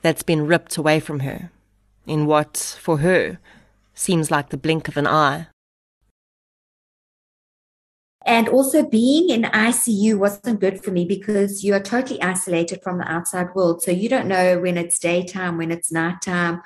that's 0.02 0.24
been 0.24 0.46
ripped 0.46 0.78
away 0.78 1.00
from 1.00 1.22
her 1.22 1.52
in 2.06 2.26
what, 2.26 2.78
for 2.80 3.00
her, 3.00 3.40
seems 3.94 4.30
like 4.32 4.50
the 4.50 4.58
blink 4.58 4.88
of 4.88 4.98
an 4.98 5.08
eye. 5.08 5.48
And 8.26 8.50
also 8.50 8.84
being 8.84 9.30
in 9.30 9.44
ICU 9.44 10.18
wasn't 10.18 10.60
good 10.60 10.84
for 10.84 10.92
me 10.92 11.06
because 11.06 11.64
you 11.64 11.74
are 11.74 11.80
totally 11.80 12.22
isolated 12.22 12.82
from 12.84 12.98
the 12.98 13.10
outside 13.10 13.56
world. 13.56 13.82
So 13.82 13.92
you 13.92 14.10
don't 14.10 14.28
know 14.28 14.60
when 14.60 14.78
it's 14.78 15.00
daytime, 15.00 15.58
when 15.58 15.72
it's 15.72 15.92
nighttime. 15.92 16.62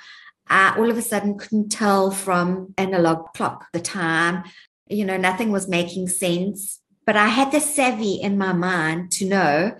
I 0.48 0.76
all 0.78 0.90
of 0.90 0.98
a 0.98 1.02
sudden 1.02 1.38
couldn't 1.38 1.70
tell 1.70 2.12
from 2.12 2.74
analog 2.78 3.34
clock 3.34 3.68
the 3.72 3.80
time. 3.80 4.44
You 4.90 5.06
know, 5.06 5.18
nothing 5.18 5.52
was 5.52 5.68
making 5.68 6.10
sense. 6.10 6.82
But 7.06 7.18
I 7.18 7.28
had 7.28 7.52
the 7.52 7.60
savvy 7.60 8.16
in 8.16 8.38
my 8.38 8.54
mind 8.54 9.12
to 9.14 9.26
know 9.26 9.76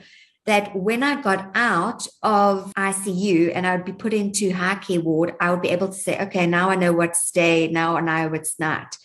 that 0.46 0.76
when 0.76 1.04
I 1.04 1.22
got 1.22 1.52
out 1.56 2.06
of 2.22 2.74
ICU 2.74 3.54
and 3.56 3.66
I 3.66 3.78
would 3.78 3.86
be 3.86 3.94
put 3.94 4.14
into 4.14 4.52
high 4.52 4.76
care 4.76 5.00
ward, 5.00 5.36
I 5.40 5.52
would 5.52 5.62
be 5.62 5.70
able 5.70 5.88
to 5.88 5.94
say, 5.94 6.20
okay, 6.24 6.46
now 6.46 6.70
I 6.70 6.76
know 6.76 6.92
what's 6.92 7.32
day, 7.32 7.70
now 7.70 7.96
I 7.96 8.02
know 8.02 8.28
what's 8.28 8.60
not. 8.60 8.98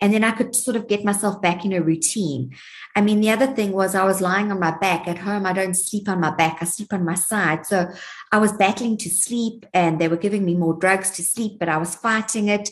And 0.00 0.14
then 0.14 0.22
I 0.22 0.30
could 0.30 0.54
sort 0.54 0.76
of 0.76 0.86
get 0.86 1.04
myself 1.04 1.42
back 1.42 1.64
in 1.64 1.72
a 1.72 1.82
routine. 1.82 2.54
I 2.94 3.00
mean, 3.00 3.20
the 3.20 3.30
other 3.30 3.48
thing 3.48 3.72
was 3.72 3.94
I 3.94 4.04
was 4.04 4.20
lying 4.20 4.52
on 4.52 4.60
my 4.60 4.76
back 4.78 5.08
at 5.08 5.18
home. 5.18 5.44
I 5.44 5.52
don't 5.52 5.74
sleep 5.74 6.08
on 6.08 6.20
my 6.20 6.30
back, 6.30 6.58
I 6.60 6.66
sleep 6.66 6.92
on 6.92 7.04
my 7.04 7.14
side. 7.14 7.66
So 7.66 7.90
I 8.30 8.38
was 8.38 8.52
battling 8.52 8.96
to 8.98 9.10
sleep 9.10 9.66
and 9.74 10.00
they 10.00 10.08
were 10.08 10.16
giving 10.16 10.44
me 10.44 10.54
more 10.54 10.74
drugs 10.74 11.10
to 11.12 11.22
sleep, 11.24 11.58
but 11.58 11.68
I 11.68 11.78
was 11.78 11.96
fighting 11.96 12.48
it 12.48 12.70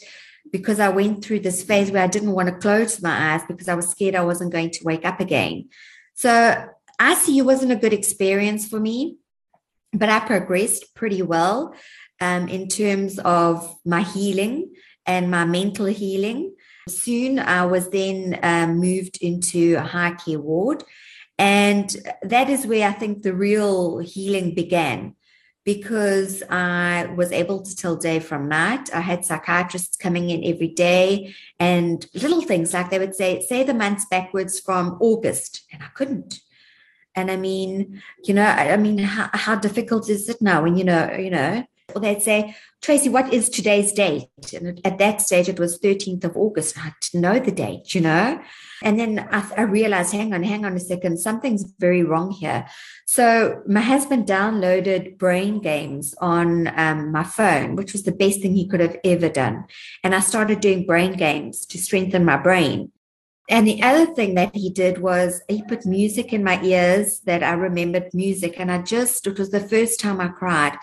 because 0.51 0.81
I 0.81 0.89
went 0.89 1.25
through 1.25 1.41
this 1.41 1.63
phase 1.63 1.91
where 1.91 2.03
I 2.03 2.07
didn't 2.07 2.33
want 2.33 2.49
to 2.49 2.55
close 2.55 3.03
my 3.03 3.35
eyes 3.35 3.43
because 3.49 3.69
I 3.69 3.75
was 3.75 3.89
scared 3.89 4.15
I 4.15 4.25
wasn't 4.25 4.53
going 4.53 4.71
to 4.71 4.85
wake 4.85 5.05
up 5.05 5.21
again. 5.21 5.69
So 6.15 6.69
ICU 7.01 7.45
wasn't 7.45 7.73
a 7.73 7.77
good 7.77 7.93
experience 7.93 8.69
for 8.69 8.79
me, 8.79 9.17
but 9.93 10.09
I 10.09 10.21
progressed 10.21 10.95
pretty 10.95 11.23
well 11.23 11.75
um, 12.21 12.49
in 12.49 12.69
terms 12.69 13.19
of 13.19 13.75
my 13.85 14.03
healing 14.03 14.73
and 15.07 15.31
my 15.31 15.45
mental 15.45 15.87
healing. 15.87 16.55
Soon 16.89 17.39
I 17.39 17.65
was 17.67 17.89
then 17.91 18.39
um, 18.43 18.79
moved 18.79 19.19
into 19.21 19.77
a 19.77 19.83
high 19.83 20.13
care 20.13 20.39
ward. 20.39 20.85
And 21.39 21.95
that 22.23 22.49
is 22.49 22.67
where 22.67 22.89
I 22.89 22.93
think 22.93 23.23
the 23.23 23.35
real 23.35 23.99
healing 23.99 24.55
began 24.55 25.17
because 25.65 26.43
I 26.51 27.07
was 27.17 27.33
able 27.33 27.63
to 27.63 27.77
tell 27.77 27.97
day 27.97 28.21
from 28.21 28.49
night. 28.49 28.95
I 28.95 29.01
had 29.01 29.25
psychiatrists 29.25 29.97
coming 29.97 30.31
in 30.31 30.45
every 30.45 30.69
day 30.69 31.35
and 31.59 32.07
little 32.15 32.43
things 32.43 32.75
like 32.75 32.91
they 32.91 32.99
would 32.99 33.15
say, 33.15 33.41
say 33.41 33.63
the 33.63 33.75
months 33.75 34.05
backwards 34.11 34.61
from 34.61 34.99
August, 35.01 35.65
and 35.73 35.83
I 35.83 35.89
couldn't. 35.95 36.41
And 37.17 37.31
I 37.31 37.37
mean, 37.37 38.03
you 38.25 38.35
know, 38.35 38.45
I, 38.45 38.77
mean, 38.77 38.99
how, 38.99 39.31
how 39.33 39.55
difficult 39.55 40.11
is 40.11 40.29
it 40.29 40.43
now 40.43 40.63
when 40.63 40.77
you 40.77 40.85
know, 40.85 41.13
you 41.13 41.31
know, 41.31 41.65
or 41.95 42.01
they'd 42.01 42.23
say, 42.23 42.57
Tracey, 42.83 43.09
what 43.09 43.33
is 43.33 43.49
today's 43.49 43.93
date? 43.93 44.29
And 44.53 44.81
at 44.85 44.99
that 44.99 45.23
stage, 45.23 45.49
it 45.49 45.59
was 45.59 45.79
13th 45.79 46.25
of 46.25 46.37
August. 46.37 46.77
I 46.79 46.93
didn't 47.01 47.23
know 47.23 47.39
the 47.39 47.51
date, 47.51 47.95
you 47.95 48.01
know? 48.01 48.41
And 48.83 49.01
then 49.01 49.27
I, 49.31 49.51
I, 49.57 49.63
realized, 49.63 50.13
hang 50.13 50.35
on, 50.35 50.43
hang 50.43 50.67
on 50.67 50.77
a 50.77 50.81
second, 50.81 51.19
something's 51.19 51.65
very 51.79 52.03
wrong 52.03 52.31
here. 52.31 52.67
So 53.07 53.63
my 53.67 53.81
husband 53.81 54.27
downloaded 54.27 55.17
brain 55.17 55.61
games 55.61 56.15
on 56.21 56.69
um, 56.79 57.11
my 57.11 57.25
phone, 57.25 57.77
which 57.77 57.93
was 57.93 58.03
the 58.03 58.13
best 58.13 58.43
thing 58.43 58.55
he 58.55 58.69
could 58.69 58.81
have 58.81 58.99
ever 59.05 59.31
done. 59.31 59.65
And 60.03 60.15
I 60.15 60.21
started 60.21 60.61
doing 60.61 60.85
brain 60.85 61.15
games 61.15 61.65
to 61.67 61.79
strengthen 61.79 62.25
my 62.25 62.37
brain. 62.37 62.93
And 63.49 63.67
the 63.67 63.83
other 63.83 64.07
thing 64.15 64.35
that 64.35 64.55
he 64.55 64.71
did 64.71 64.99
was 64.99 65.43
he 65.49 65.63
put 65.63 65.85
music 65.85 66.33
in 66.33 66.43
my 66.43 66.63
ears 66.63 67.21
that 67.21 67.43
I 67.43 67.53
remembered 67.53 68.15
music. 68.15 68.59
And 68.59 68.71
I 68.71 68.83
just, 68.83 69.27
it 69.27 69.39
was 69.39 69.51
the 69.51 69.61
first 69.61 70.01
time 70.01 70.21
I 70.21 70.29
cried. 70.29 70.79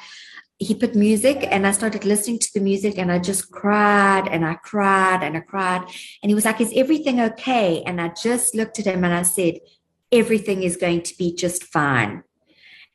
He 0.61 0.75
put 0.75 0.93
music 0.93 1.47
and 1.49 1.65
I 1.65 1.71
started 1.71 2.05
listening 2.05 2.37
to 2.37 2.53
the 2.53 2.59
music 2.59 2.99
and 2.99 3.11
I 3.11 3.17
just 3.17 3.49
cried 3.49 4.27
and 4.27 4.45
I 4.45 4.53
cried 4.53 5.23
and 5.23 5.35
I 5.35 5.39
cried. 5.39 5.81
And 6.21 6.29
he 6.29 6.35
was 6.35 6.45
like, 6.45 6.61
Is 6.61 6.71
everything 6.75 7.19
okay? 7.19 7.81
And 7.81 7.99
I 7.99 8.09
just 8.09 8.53
looked 8.53 8.77
at 8.77 8.85
him 8.85 9.03
and 9.03 9.13
I 9.13 9.23
said, 9.23 9.55
Everything 10.11 10.61
is 10.61 10.77
going 10.77 11.01
to 11.01 11.17
be 11.17 11.33
just 11.33 11.63
fine. 11.63 12.23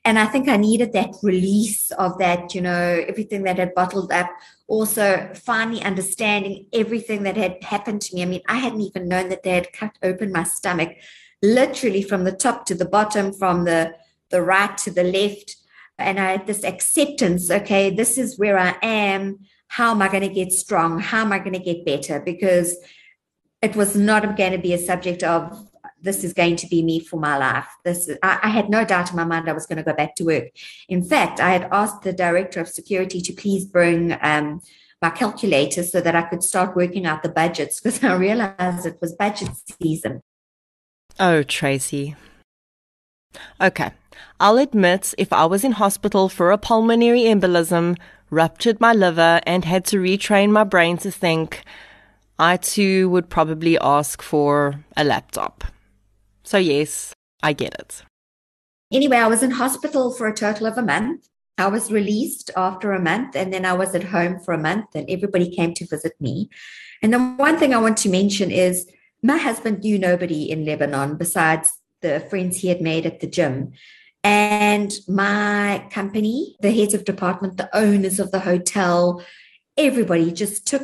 And 0.04 0.20
I 0.20 0.26
think 0.26 0.48
I 0.48 0.56
needed 0.56 0.92
that 0.92 1.16
release 1.24 1.90
of 1.90 2.16
that, 2.18 2.54
you 2.54 2.60
know, 2.60 3.04
everything 3.08 3.42
that 3.42 3.58
had 3.58 3.74
bottled 3.74 4.12
up 4.12 4.30
also 4.68 5.32
finally 5.34 5.82
understanding 5.82 6.66
everything 6.72 7.24
that 7.24 7.36
had 7.36 7.64
happened 7.64 8.02
to 8.02 8.14
me. 8.14 8.22
I 8.22 8.26
mean, 8.26 8.42
I 8.46 8.58
hadn't 8.58 8.82
even 8.82 9.08
known 9.08 9.28
that 9.30 9.42
they 9.42 9.50
had 9.50 9.72
cut 9.72 9.98
open 10.04 10.30
my 10.30 10.44
stomach, 10.44 10.96
literally 11.42 12.02
from 12.02 12.22
the 12.22 12.30
top 12.30 12.66
to 12.66 12.76
the 12.76 12.84
bottom, 12.84 13.32
from 13.32 13.64
the, 13.64 13.96
the 14.30 14.42
right 14.42 14.78
to 14.78 14.92
the 14.92 15.02
left. 15.02 15.56
And 15.98 16.20
I 16.20 16.32
had 16.32 16.46
this 16.46 16.64
acceptance 16.64 17.50
okay, 17.50 17.90
this 17.90 18.18
is 18.18 18.38
where 18.38 18.58
I 18.58 18.76
am. 18.82 19.38
How 19.68 19.90
am 19.90 20.02
I 20.02 20.08
going 20.08 20.22
to 20.22 20.28
get 20.28 20.52
strong? 20.52 21.00
How 21.00 21.22
am 21.22 21.32
I 21.32 21.38
going 21.38 21.54
to 21.54 21.58
get 21.58 21.84
better? 21.84 22.20
Because 22.20 22.76
it 23.62 23.74
was 23.74 23.96
not 23.96 24.36
going 24.36 24.52
to 24.52 24.58
be 24.58 24.74
a 24.74 24.78
subject 24.78 25.22
of 25.22 25.66
this 26.00 26.24
is 26.24 26.32
going 26.32 26.56
to 26.56 26.66
be 26.68 26.82
me 26.82 27.00
for 27.00 27.18
my 27.18 27.36
life. 27.36 27.68
This 27.84 28.08
I, 28.22 28.38
I, 28.42 28.48
had 28.48 28.68
no 28.68 28.84
doubt 28.84 29.10
in 29.10 29.16
my 29.16 29.24
mind 29.24 29.48
I 29.48 29.52
was 29.52 29.66
going 29.66 29.78
to 29.78 29.82
go 29.82 29.94
back 29.94 30.14
to 30.16 30.24
work. 30.24 30.44
In 30.88 31.02
fact, 31.02 31.40
I 31.40 31.50
had 31.50 31.68
asked 31.72 32.02
the 32.02 32.12
director 32.12 32.60
of 32.60 32.68
security 32.68 33.20
to 33.20 33.32
please 33.32 33.64
bring 33.64 34.16
um, 34.20 34.60
my 35.02 35.10
calculator 35.10 35.82
so 35.82 36.00
that 36.00 36.14
I 36.14 36.22
could 36.22 36.42
start 36.42 36.76
working 36.76 37.06
out 37.06 37.22
the 37.22 37.28
budgets 37.28 37.80
because 37.80 38.02
I 38.10 38.14
realized 38.14 38.86
it 38.86 38.98
was 39.00 39.14
budget 39.14 39.50
season. 39.80 40.22
Oh, 41.18 41.42
Tracey. 41.42 42.14
Okay. 43.60 43.90
I'll 44.38 44.58
admit 44.58 45.14
if 45.18 45.32
I 45.32 45.46
was 45.46 45.64
in 45.64 45.72
hospital 45.72 46.28
for 46.28 46.50
a 46.50 46.58
pulmonary 46.58 47.22
embolism, 47.22 47.96
ruptured 48.30 48.80
my 48.80 48.92
liver, 48.92 49.40
and 49.46 49.64
had 49.64 49.84
to 49.86 49.98
retrain 49.98 50.50
my 50.50 50.64
brain 50.64 50.98
to 50.98 51.10
think, 51.10 51.62
I 52.38 52.56
too 52.56 53.08
would 53.10 53.30
probably 53.30 53.78
ask 53.78 54.20
for 54.20 54.84
a 54.96 55.04
laptop. 55.04 55.64
So, 56.44 56.58
yes, 56.58 57.12
I 57.42 57.52
get 57.52 57.74
it. 57.74 58.02
Anyway, 58.92 59.16
I 59.16 59.26
was 59.26 59.42
in 59.42 59.50
hospital 59.50 60.12
for 60.12 60.26
a 60.26 60.34
total 60.34 60.66
of 60.66 60.78
a 60.78 60.82
month. 60.82 61.28
I 61.58 61.68
was 61.68 61.90
released 61.90 62.50
after 62.56 62.92
a 62.92 63.00
month, 63.00 63.34
and 63.34 63.52
then 63.52 63.64
I 63.64 63.72
was 63.72 63.94
at 63.94 64.04
home 64.04 64.38
for 64.40 64.52
a 64.52 64.58
month, 64.58 64.94
and 64.94 65.08
everybody 65.08 65.48
came 65.48 65.72
to 65.74 65.86
visit 65.86 66.12
me. 66.20 66.50
And 67.02 67.12
the 67.12 67.18
one 67.18 67.58
thing 67.58 67.74
I 67.74 67.80
want 67.80 67.96
to 67.98 68.10
mention 68.10 68.50
is 68.50 68.86
my 69.22 69.38
husband 69.38 69.80
knew 69.80 69.98
nobody 69.98 70.50
in 70.50 70.66
Lebanon 70.66 71.16
besides 71.16 71.72
the 72.06 72.26
friends 72.28 72.58
he 72.58 72.68
had 72.68 72.80
made 72.80 73.06
at 73.06 73.20
the 73.20 73.26
gym. 73.26 73.72
And 74.24 74.92
my 75.06 75.86
company, 75.90 76.56
the 76.60 76.72
heads 76.72 76.94
of 76.94 77.04
department, 77.04 77.56
the 77.56 77.74
owners 77.76 78.18
of 78.18 78.32
the 78.32 78.40
hotel, 78.40 79.22
everybody 79.76 80.32
just 80.32 80.66
took 80.66 80.82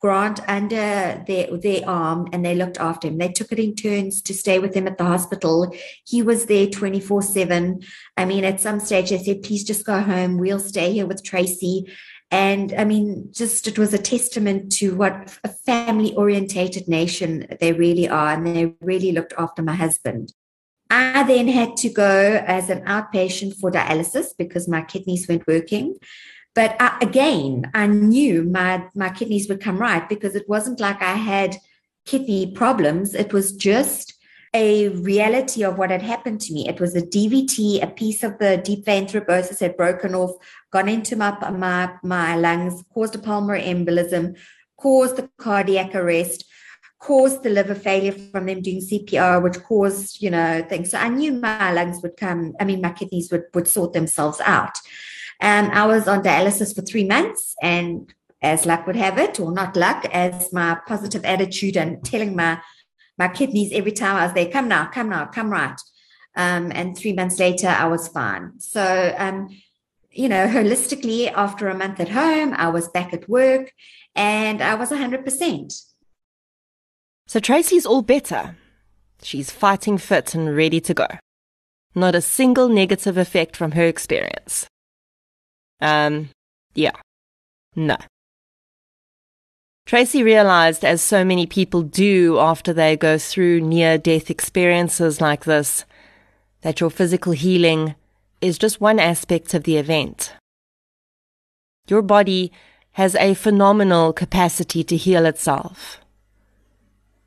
Grant 0.00 0.40
under 0.46 1.24
their, 1.26 1.56
their 1.56 1.88
arm 1.88 2.28
and 2.30 2.44
they 2.44 2.54
looked 2.54 2.78
after 2.78 3.08
him. 3.08 3.16
They 3.16 3.30
took 3.30 3.50
it 3.52 3.58
in 3.58 3.74
turns 3.74 4.20
to 4.22 4.34
stay 4.34 4.58
with 4.58 4.74
him 4.74 4.86
at 4.86 4.98
the 4.98 5.04
hospital. 5.04 5.74
He 6.04 6.20
was 6.22 6.44
there 6.44 6.66
24 6.66 7.22
7. 7.22 7.80
I 8.18 8.24
mean, 8.26 8.44
at 8.44 8.60
some 8.60 8.80
stage, 8.80 9.10
they 9.10 9.18
said, 9.18 9.42
please 9.42 9.64
just 9.64 9.86
go 9.86 10.00
home. 10.00 10.36
We'll 10.36 10.60
stay 10.60 10.92
here 10.92 11.06
with 11.06 11.24
Tracey. 11.24 11.90
And 12.30 12.74
I 12.76 12.84
mean, 12.84 13.30
just 13.32 13.66
it 13.66 13.78
was 13.78 13.94
a 13.94 13.98
testament 13.98 14.70
to 14.72 14.94
what 14.94 15.38
a 15.42 15.48
family 15.48 16.14
orientated 16.14 16.86
nation 16.86 17.46
they 17.60 17.72
really 17.72 18.06
are. 18.06 18.34
And 18.34 18.46
they 18.46 18.74
really 18.82 19.12
looked 19.12 19.32
after 19.38 19.62
my 19.62 19.74
husband. 19.74 20.34
I 20.90 21.24
then 21.24 21.48
had 21.48 21.76
to 21.78 21.88
go 21.88 22.42
as 22.46 22.70
an 22.70 22.84
outpatient 22.84 23.56
for 23.56 23.70
dialysis 23.70 24.28
because 24.36 24.68
my 24.68 24.82
kidneys 24.82 25.28
weren't 25.28 25.46
working. 25.46 25.96
But 26.54 26.76
I, 26.78 26.98
again, 27.00 27.70
I 27.74 27.86
knew 27.86 28.44
my, 28.44 28.86
my 28.94 29.10
kidneys 29.10 29.48
would 29.48 29.60
come 29.60 29.78
right 29.78 30.08
because 30.08 30.36
it 30.36 30.48
wasn't 30.48 30.80
like 30.80 31.02
I 31.02 31.14
had 31.14 31.56
kidney 32.06 32.52
problems. 32.52 33.14
It 33.14 33.32
was 33.32 33.52
just 33.52 34.14
a 34.54 34.88
reality 34.88 35.64
of 35.64 35.78
what 35.78 35.90
had 35.90 36.02
happened 36.02 36.40
to 36.42 36.52
me. 36.54 36.68
It 36.68 36.80
was 36.80 36.94
a 36.94 37.02
DVT, 37.02 37.82
a 37.82 37.88
piece 37.88 38.22
of 38.22 38.38
the 38.38 38.56
deep 38.56 38.84
vein 38.84 39.06
thrombosis 39.06 39.58
had 39.58 39.76
broken 39.76 40.14
off, 40.14 40.30
gone 40.70 40.88
into 40.88 41.16
my, 41.16 41.36
my, 41.50 41.92
my 42.04 42.36
lungs, 42.36 42.84
caused 42.94 43.16
a 43.16 43.18
pulmonary 43.18 43.62
embolism, 43.62 44.36
caused 44.76 45.16
the 45.16 45.28
cardiac 45.38 45.94
arrest, 45.96 46.44
caused 47.04 47.42
the 47.42 47.50
liver 47.50 47.74
failure 47.74 48.12
from 48.12 48.46
them 48.46 48.62
doing 48.62 48.80
CPR, 48.80 49.42
which 49.42 49.62
caused, 49.62 50.22
you 50.22 50.30
know, 50.30 50.64
things. 50.70 50.90
So 50.90 50.98
I 50.98 51.10
knew 51.10 51.32
my 51.32 51.70
lungs 51.70 52.02
would 52.02 52.16
come, 52.16 52.54
I 52.58 52.64
mean, 52.64 52.80
my 52.80 52.92
kidneys 52.92 53.30
would, 53.30 53.44
would 53.52 53.68
sort 53.68 53.92
themselves 53.92 54.40
out. 54.40 54.78
Um, 55.42 55.66
I 55.70 55.84
was 55.86 56.08
on 56.08 56.22
dialysis 56.22 56.74
for 56.74 56.80
three 56.80 57.04
months, 57.04 57.54
and 57.60 58.12
as 58.40 58.64
luck 58.64 58.86
would 58.86 58.96
have 58.96 59.18
it, 59.18 59.38
or 59.38 59.52
not 59.52 59.76
luck, 59.76 60.06
as 60.12 60.50
my 60.50 60.78
positive 60.86 61.24
attitude 61.26 61.76
and 61.76 62.02
telling 62.02 62.34
my 62.34 62.60
my 63.16 63.28
kidneys 63.28 63.70
every 63.72 63.92
time 63.92 64.16
I 64.16 64.24
was 64.24 64.34
there, 64.34 64.50
come 64.50 64.66
now, 64.66 64.86
come 64.86 65.08
now, 65.08 65.26
come 65.26 65.50
right. 65.50 65.80
Um, 66.36 66.72
and 66.74 66.98
three 66.98 67.12
months 67.12 67.38
later, 67.38 67.68
I 67.68 67.86
was 67.86 68.08
fine. 68.08 68.58
So, 68.58 69.14
um, 69.16 69.56
you 70.10 70.28
know, 70.28 70.46
holistically, 70.48 71.32
after 71.32 71.68
a 71.68 71.76
month 71.76 72.00
at 72.00 72.08
home, 72.08 72.54
I 72.54 72.70
was 72.70 72.88
back 72.88 73.12
at 73.12 73.28
work 73.28 73.72
and 74.16 74.60
I 74.60 74.74
was 74.74 74.90
100%. 74.90 75.93
So, 77.26 77.40
Tracey's 77.40 77.86
all 77.86 78.02
better. 78.02 78.56
She's 79.22 79.50
fighting 79.50 79.98
fit 79.98 80.34
and 80.34 80.56
ready 80.56 80.80
to 80.80 80.94
go. 80.94 81.06
Not 81.94 82.14
a 82.14 82.20
single 82.20 82.68
negative 82.68 83.16
effect 83.16 83.56
from 83.56 83.72
her 83.72 83.86
experience. 83.86 84.66
Um, 85.80 86.30
yeah. 86.74 86.92
No. 87.76 87.96
Tracey 89.86 90.22
realized, 90.22 90.84
as 90.84 91.02
so 91.02 91.24
many 91.24 91.46
people 91.46 91.82
do 91.82 92.38
after 92.38 92.72
they 92.72 92.96
go 92.96 93.18
through 93.18 93.60
near 93.60 93.98
death 93.98 94.30
experiences 94.30 95.20
like 95.20 95.44
this, 95.44 95.84
that 96.62 96.80
your 96.80 96.90
physical 96.90 97.32
healing 97.32 97.94
is 98.40 98.58
just 98.58 98.80
one 98.80 98.98
aspect 98.98 99.54
of 99.54 99.64
the 99.64 99.76
event. 99.76 100.32
Your 101.86 102.02
body 102.02 102.50
has 102.92 103.14
a 103.16 103.34
phenomenal 103.34 104.12
capacity 104.12 104.82
to 104.84 104.96
heal 104.96 105.26
itself. 105.26 106.00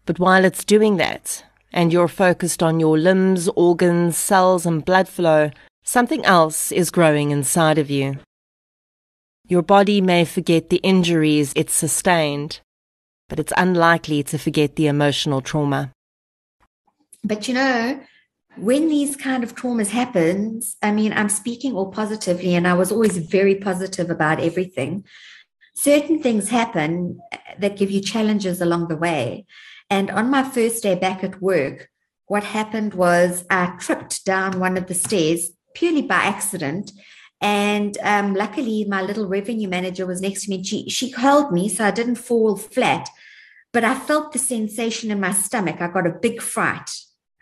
But 0.08 0.20
while 0.20 0.46
it's 0.46 0.64
doing 0.64 0.96
that, 0.98 1.44
and 1.74 1.92
you're 1.92 2.08
focused 2.08 2.64
on 2.64 2.80
your 2.80 2.98
limbs, 2.98 3.50
organs, 3.50 4.18
cells, 4.18 4.66
and 4.66 4.84
blood 4.84 5.10
flow, 5.10 5.52
something 5.84 6.24
else 6.24 6.72
is 6.72 6.90
growing 6.90 7.32
inside 7.32 7.78
of 7.78 7.92
you. 7.92 8.18
Your 9.50 9.62
body 9.62 10.00
may 10.00 10.24
forget 10.24 10.70
the 10.70 10.78
injuries 10.78 11.52
it 11.58 11.70
sustained, 11.70 12.62
but 13.28 13.38
it's 13.38 13.52
unlikely 13.58 14.24
to 14.24 14.38
forget 14.38 14.78
the 14.78 14.88
emotional 14.88 15.42
trauma. 15.42 15.92
But 17.26 17.50
you 17.50 17.54
know, 17.54 18.00
when 18.56 18.88
these 18.88 19.18
kind 19.18 19.44
of 19.44 19.56
traumas 19.56 19.90
happens, 19.90 20.78
I 20.82 20.92
mean, 20.92 21.12
I'm 21.12 21.30
speaking 21.30 21.74
all 21.74 21.92
positively, 21.92 22.56
and 22.56 22.66
I 22.66 22.76
was 22.76 22.94
always 22.94 23.18
very 23.18 23.56
positive 23.56 24.10
about 24.10 24.40
everything. 24.40 25.04
Certain 25.76 26.24
things 26.24 26.48
happen 26.48 27.20
that 27.60 27.76
give 27.76 27.92
you 27.92 28.02
challenges 28.02 28.62
along 28.62 28.88
the 28.88 28.96
way. 28.96 29.46
And 29.90 30.10
on 30.12 30.30
my 30.30 30.44
first 30.44 30.84
day 30.84 30.96
back 30.96 31.24
at 31.24 31.42
work, 31.42 31.90
what 32.26 32.44
happened 32.44 32.94
was 32.94 33.46
I 33.50 33.76
tripped 33.80 34.26
down 34.26 34.60
one 34.60 34.78
of 34.78 34.88
the 34.88 34.94
stairs 34.94 35.52
purely 35.74 36.02
by 36.02 36.16
accident 36.16 36.92
and 37.40 37.98
um, 38.02 38.34
luckily, 38.34 38.86
my 38.86 39.02
little 39.02 39.28
revenue 39.28 39.68
manager 39.68 40.06
was 40.06 40.22
next 40.22 40.46
to 40.46 40.50
me. 40.50 40.64
She, 40.64 40.90
she 40.90 41.12
held 41.12 41.52
me 41.52 41.70
so 41.70 41.86
I 41.86 41.92
didn't 41.92 42.16
fall 42.16 42.56
flat, 42.56 43.10
but 43.72 43.84
I 43.84 43.94
felt 43.94 44.34
the 44.34 44.40
sensation 44.40 45.12
in 45.12 45.20
my 45.20 45.34
stomach. 45.34 45.80
I 45.80 45.88
got 45.88 46.08
a 46.08 46.18
big 46.20 46.42
fright. 46.42 46.90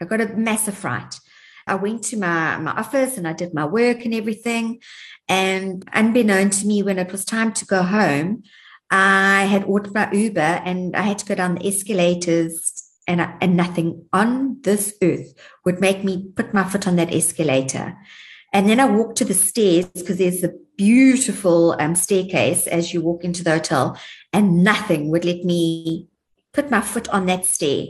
I 0.01 0.05
got 0.05 0.19
a 0.19 0.35
massive 0.35 0.75
fright. 0.75 1.19
I 1.65 1.75
went 1.75 2.03
to 2.05 2.17
my, 2.17 2.57
my 2.57 2.71
office 2.71 3.17
and 3.17 3.27
I 3.27 3.33
did 3.33 3.53
my 3.53 3.65
work 3.65 4.03
and 4.03 4.13
everything. 4.13 4.81
And 5.29 5.87
unbeknown 5.93 6.49
to 6.51 6.67
me, 6.67 6.83
when 6.83 6.99
it 6.99 7.11
was 7.11 7.23
time 7.23 7.53
to 7.53 7.65
go 7.65 7.81
home, 7.81 8.43
I 8.97 9.43
had 9.43 9.65
ordered 9.65 9.93
my 9.93 10.09
Uber 10.09 10.39
and 10.39 10.95
I 10.95 11.01
had 11.01 11.17
to 11.19 11.25
go 11.25 11.35
down 11.35 11.55
the 11.55 11.67
escalators 11.67 12.81
and, 13.05 13.21
I, 13.21 13.35
and 13.41 13.57
nothing 13.57 14.05
on 14.13 14.61
this 14.61 14.95
earth 15.03 15.33
would 15.65 15.81
make 15.81 16.05
me 16.05 16.29
put 16.33 16.53
my 16.53 16.63
foot 16.63 16.87
on 16.87 16.95
that 16.95 17.13
escalator. 17.13 17.97
And 18.53 18.69
then 18.69 18.79
I 18.79 18.85
walked 18.85 19.17
to 19.17 19.25
the 19.25 19.33
stairs 19.33 19.87
because 19.87 20.17
there's 20.17 20.45
a 20.45 20.53
beautiful 20.77 21.75
um, 21.77 21.93
staircase 21.95 22.67
as 22.67 22.93
you 22.93 23.01
walk 23.01 23.25
into 23.25 23.43
the 23.43 23.51
hotel, 23.51 23.99
and 24.31 24.63
nothing 24.63 25.11
would 25.11 25.25
let 25.25 25.43
me 25.43 26.07
put 26.53 26.71
my 26.71 26.79
foot 26.79 27.09
on 27.09 27.25
that 27.25 27.45
stair. 27.45 27.87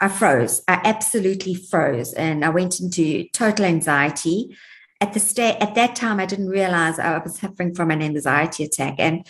I 0.00 0.08
froze. 0.08 0.62
I 0.66 0.80
absolutely 0.84 1.54
froze, 1.54 2.12
and 2.12 2.44
I 2.44 2.48
went 2.48 2.80
into 2.80 3.28
total 3.32 3.66
anxiety. 3.66 4.56
At 5.00 5.12
the 5.12 5.20
stay 5.20 5.56
at 5.58 5.76
that 5.76 5.94
time, 5.94 6.18
I 6.18 6.26
didn't 6.26 6.48
realize 6.48 6.98
I 6.98 7.18
was 7.18 7.38
suffering 7.38 7.74
from 7.74 7.92
an 7.92 8.02
anxiety 8.02 8.64
attack, 8.64 8.96
and 8.98 9.24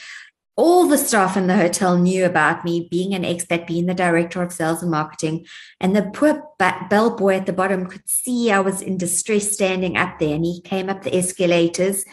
all 0.56 0.86
the 0.86 0.98
staff 0.98 1.36
in 1.36 1.48
the 1.48 1.56
hotel 1.56 1.98
knew 1.98 2.24
about 2.24 2.64
me 2.64 2.86
being 2.90 3.12
an 3.12 3.24
expat, 3.24 3.66
being 3.66 3.86
the 3.86 3.94
director 3.94 4.40
of 4.40 4.52
sales 4.52 4.82
and 4.82 4.90
marketing. 4.90 5.46
And 5.80 5.96
the 5.96 6.10
poor 6.14 6.44
bellboy 6.58 7.34
at 7.34 7.46
the 7.46 7.52
bottom 7.52 7.86
could 7.86 8.08
see 8.08 8.52
I 8.52 8.60
was 8.60 8.80
in 8.80 8.96
distress 8.96 9.52
standing 9.52 9.96
up 9.96 10.18
there. 10.20 10.34
And 10.34 10.44
he 10.44 10.60
came 10.60 10.88
up 10.88 11.02
the 11.02 11.14
escalators 11.14 12.04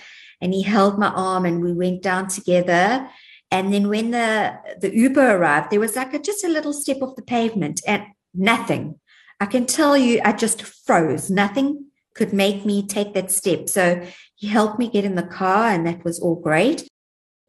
and 0.41 0.53
he 0.53 0.63
held 0.63 0.97
my 0.97 1.09
arm 1.09 1.45
and 1.45 1.61
we 1.61 1.71
went 1.71 2.01
down 2.01 2.29
together. 2.29 3.07
And 3.51 3.71
then 3.71 3.89
when 3.89 4.09
the, 4.09 4.57
the 4.79 4.95
Uber 4.95 5.37
arrived, 5.37 5.69
there 5.69 5.79
was 5.79 5.95
like 5.95 6.13
a, 6.15 6.19
just 6.19 6.43
a 6.43 6.49
little 6.49 6.73
step 6.73 7.01
off 7.01 7.15
the 7.15 7.21
pavement 7.21 7.81
and 7.85 8.03
nothing. 8.33 8.99
I 9.39 9.45
can 9.45 9.67
tell 9.67 9.95
you, 9.95 10.19
I 10.23 10.31
just 10.33 10.63
froze. 10.63 11.29
Nothing 11.29 11.85
could 12.15 12.33
make 12.33 12.65
me 12.65 12.87
take 12.87 13.13
that 13.13 13.29
step. 13.29 13.69
So 13.69 14.03
he 14.35 14.47
helped 14.47 14.79
me 14.79 14.89
get 14.89 15.05
in 15.05 15.15
the 15.15 15.23
car, 15.23 15.69
and 15.69 15.85
that 15.85 16.03
was 16.03 16.19
all 16.19 16.35
great 16.35 16.87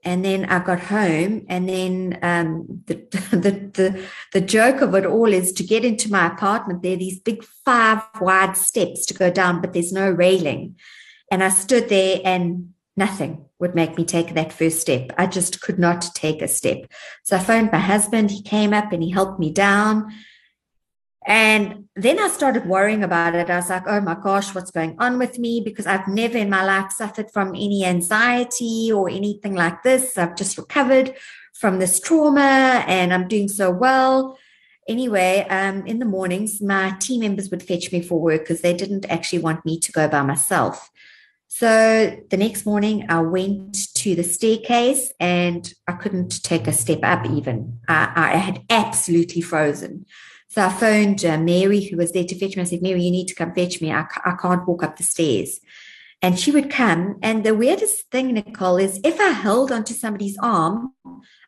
and 0.05 0.25
then 0.25 0.45
I 0.47 0.59
got 0.59 0.81
home, 0.81 1.47
and 1.49 1.69
then 1.69 2.19
um, 2.23 2.83
the, 2.87 2.95
the 3.31 3.71
the 3.73 4.05
the 4.33 4.41
joke 4.41 4.81
of 4.81 4.95
it 4.95 5.07
all 5.07 5.33
is 5.33 5.53
to 5.53 5.63
get 5.63 5.85
into 5.85 6.11
my 6.11 6.27
apartment. 6.27 6.83
There 6.83 6.95
are 6.95 6.97
these 6.97 7.21
big 7.21 7.45
five 7.65 8.03
wide 8.21 8.57
steps 8.57 9.07
to 9.07 9.15
go 9.15 9.31
down, 9.31 9.61
but 9.61 9.73
there's 9.73 9.93
no 9.93 10.11
railing, 10.11 10.77
and 11.31 11.43
I 11.45 11.51
stood 11.51 11.89
there, 11.89 12.21
and 12.25 12.73
nothing 12.97 13.45
would 13.59 13.75
make 13.75 13.97
me 13.97 14.05
take 14.05 14.35
that 14.35 14.53
first 14.53 14.81
step. 14.81 15.13
I 15.17 15.27
just 15.27 15.61
could 15.61 15.79
not 15.79 16.03
take 16.15 16.43
a 16.43 16.49
step. 16.49 16.79
So 17.23 17.37
I 17.37 17.41
phoned 17.41 17.73
my 17.73 17.79
husband. 17.79 18.31
He 18.31 18.43
came 18.43 18.75
up 18.75 18.93
and 18.93 19.03
he 19.03 19.11
helped 19.11 19.39
me 19.39 19.51
down. 19.51 20.13
And 21.27 21.89
then 21.95 22.19
I 22.19 22.29
started 22.29 22.67
worrying 22.67 23.05
about 23.05 23.35
it. 23.35 23.49
I 23.49 23.57
was 23.57 23.71
like, 23.71 23.85
oh 23.87 24.01
my 24.01 24.15
gosh, 24.15 24.55
what's 24.55 24.71
going 24.71 24.97
on 24.99 25.19
with 25.19 25.39
me? 25.39 25.61
Because 25.61 25.87
I've 25.87 26.09
never 26.09 26.37
in 26.37 26.51
my 26.51 26.65
life 26.65 26.91
suffered 26.91 27.31
from 27.31 27.49
any 27.51 27.85
anxiety 27.85 28.91
or 28.93 29.09
anything 29.09 29.55
like 29.55 29.83
this. 29.83 30.19
I've 30.19 30.37
just 30.37 30.59
recovered 30.59 31.15
from 31.55 31.79
this 31.79 32.01
trauma 32.01 32.85
and 32.89 33.15
I'm 33.15 33.29
doing 33.29 33.49
so 33.49 33.71
well. 33.71 34.37
Anyway, 34.89 35.47
um, 35.49 35.87
in 35.87 36.01
the 36.01 36.05
mornings, 36.05 36.61
my 36.61 36.97
team 36.99 37.21
members 37.21 37.51
would 37.51 37.63
fetch 37.63 37.93
me 37.93 38.03
for 38.03 38.21
work 38.21 38.41
because 38.41 38.63
they 38.63 38.75
didn't 38.75 39.07
actually 39.09 39.39
want 39.39 39.65
me 39.65 39.79
to 39.79 39.93
go 39.93 40.09
by 40.09 40.23
myself. 40.23 40.91
So 41.47 42.19
the 42.31 42.37
next 42.37 42.67
morning, 42.67 43.07
I 43.09 43.21
went 43.21 43.95
to 43.95 44.17
the 44.17 44.25
staircase 44.25 45.13
and 45.21 45.73
I 45.87 45.93
couldn't 45.93 46.43
take 46.43 46.67
a 46.67 46.73
step 46.73 47.01
up 47.03 47.27
even. 47.27 47.79
I, 47.87 48.11
I 48.17 48.37
had 48.39 48.65
absolutely 48.71 49.43
frozen. 49.43 50.07
So 50.53 50.61
I 50.61 50.69
phoned 50.69 51.25
uh, 51.25 51.39
Mary, 51.39 51.81
who 51.81 51.97
was 51.97 52.13
there 52.13 52.25
to 52.25 52.39
fetch 52.39 52.57
me. 52.57 52.61
I 52.61 52.67
said, 52.67 52.83
Mary, 52.83 53.03
you 53.03 53.11
need 53.11 53.29
to 53.29 53.35
come 53.35 53.55
fetch 53.55 53.81
me. 53.81 53.91
I, 53.91 54.05
I 54.23 54.33
can't 54.33 54.69
walk 54.69 54.83
up 54.83 54.99
the 54.99 55.03
stairs. 55.03 55.61
And 56.21 56.39
she 56.39 56.51
would 56.51 56.69
come. 56.69 57.19
And 57.23 57.43
the 57.43 57.55
weirdest 57.55 58.11
thing, 58.11 58.35
Nicole, 58.35 58.77
is 58.77 59.01
if 59.03 59.19
I 59.19 59.31
held 59.31 59.73
onto 59.73 59.95
somebody's 59.95 60.37
arm, 60.43 60.93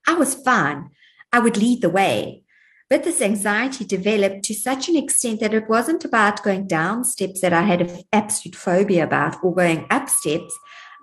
I 0.09 0.15
was 0.15 0.35
fine. 0.35 0.89
I 1.35 1.41
would 1.41 1.59
lead 1.59 1.83
the 1.83 1.91
way. 1.91 2.45
But 2.89 3.05
this 3.05 3.21
anxiety 3.21 3.85
developed 3.85 4.43
to 4.45 4.55
such 4.55 4.89
an 4.89 4.97
extent 4.97 5.41
that 5.41 5.53
it 5.53 5.69
wasn't 5.69 6.07
about 6.07 6.43
going 6.43 6.67
down 6.67 7.05
steps 7.05 7.43
that 7.43 7.53
I 7.53 7.61
had 7.61 7.83
an 7.83 8.05
absolute 8.11 8.57
phobia 8.57 9.05
about 9.05 9.37
or 9.45 9.55
going 9.55 9.87
up 9.91 10.09
steps. 10.09 10.57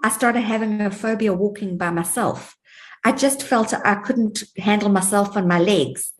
I 0.04 0.10
started 0.10 0.41
having 0.41 0.82
a 0.82 0.89
phobia 0.89 1.34
walking 1.34 1.78
by 1.78 1.91
myself. 1.91 2.58
I 3.06 3.12
just 3.12 3.43
felt 3.43 3.76
I 3.76 3.93
couldn't 3.93 4.43
handle 4.58 4.89
myself 4.89 5.38
on 5.38 5.47
my 5.47 5.60
legs. 5.60 6.14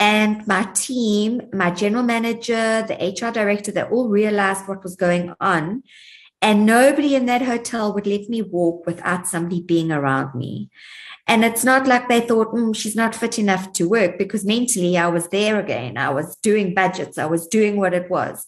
And 0.00 0.46
my 0.46 0.62
team, 0.74 1.42
my 1.52 1.70
general 1.70 2.02
manager, 2.02 2.82
the 2.88 2.94
HR 2.94 3.30
director, 3.30 3.70
they 3.70 3.82
all 3.82 4.08
realized 4.08 4.66
what 4.66 4.82
was 4.82 4.96
going 4.96 5.34
on. 5.40 5.82
And 6.40 6.64
nobody 6.64 7.14
in 7.14 7.26
that 7.26 7.42
hotel 7.42 7.92
would 7.92 8.06
let 8.06 8.30
me 8.30 8.40
walk 8.40 8.86
without 8.86 9.26
somebody 9.26 9.60
being 9.60 9.92
around 9.92 10.34
me. 10.34 10.70
And 11.26 11.44
it's 11.44 11.64
not 11.64 11.86
like 11.86 12.08
they 12.08 12.22
thought, 12.22 12.54
mm, 12.54 12.74
she's 12.74 12.96
not 12.96 13.14
fit 13.14 13.38
enough 13.38 13.74
to 13.74 13.90
work 13.90 14.16
because 14.16 14.42
mentally 14.42 14.96
I 14.96 15.08
was 15.08 15.28
there 15.28 15.60
again. 15.60 15.98
I 15.98 16.08
was 16.08 16.34
doing 16.36 16.72
budgets, 16.74 17.18
I 17.18 17.26
was 17.26 17.46
doing 17.46 17.76
what 17.76 17.92
it 17.92 18.10
was. 18.10 18.46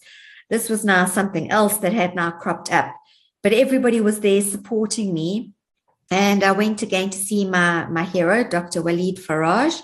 This 0.48 0.70
was 0.70 0.86
now 0.86 1.04
something 1.04 1.50
else 1.50 1.76
that 1.78 1.92
had 1.92 2.14
now 2.14 2.30
cropped 2.30 2.72
up. 2.72 2.94
But 3.42 3.52
everybody 3.52 4.00
was 4.00 4.20
there 4.20 4.40
supporting 4.40 5.12
me. 5.12 5.52
And 6.10 6.42
I 6.42 6.52
went 6.52 6.80
again 6.80 7.10
to 7.10 7.18
see 7.18 7.44
my, 7.44 7.86
my 7.86 8.04
hero, 8.04 8.42
Dr. 8.42 8.80
Walid 8.82 9.16
Faraj 9.16 9.82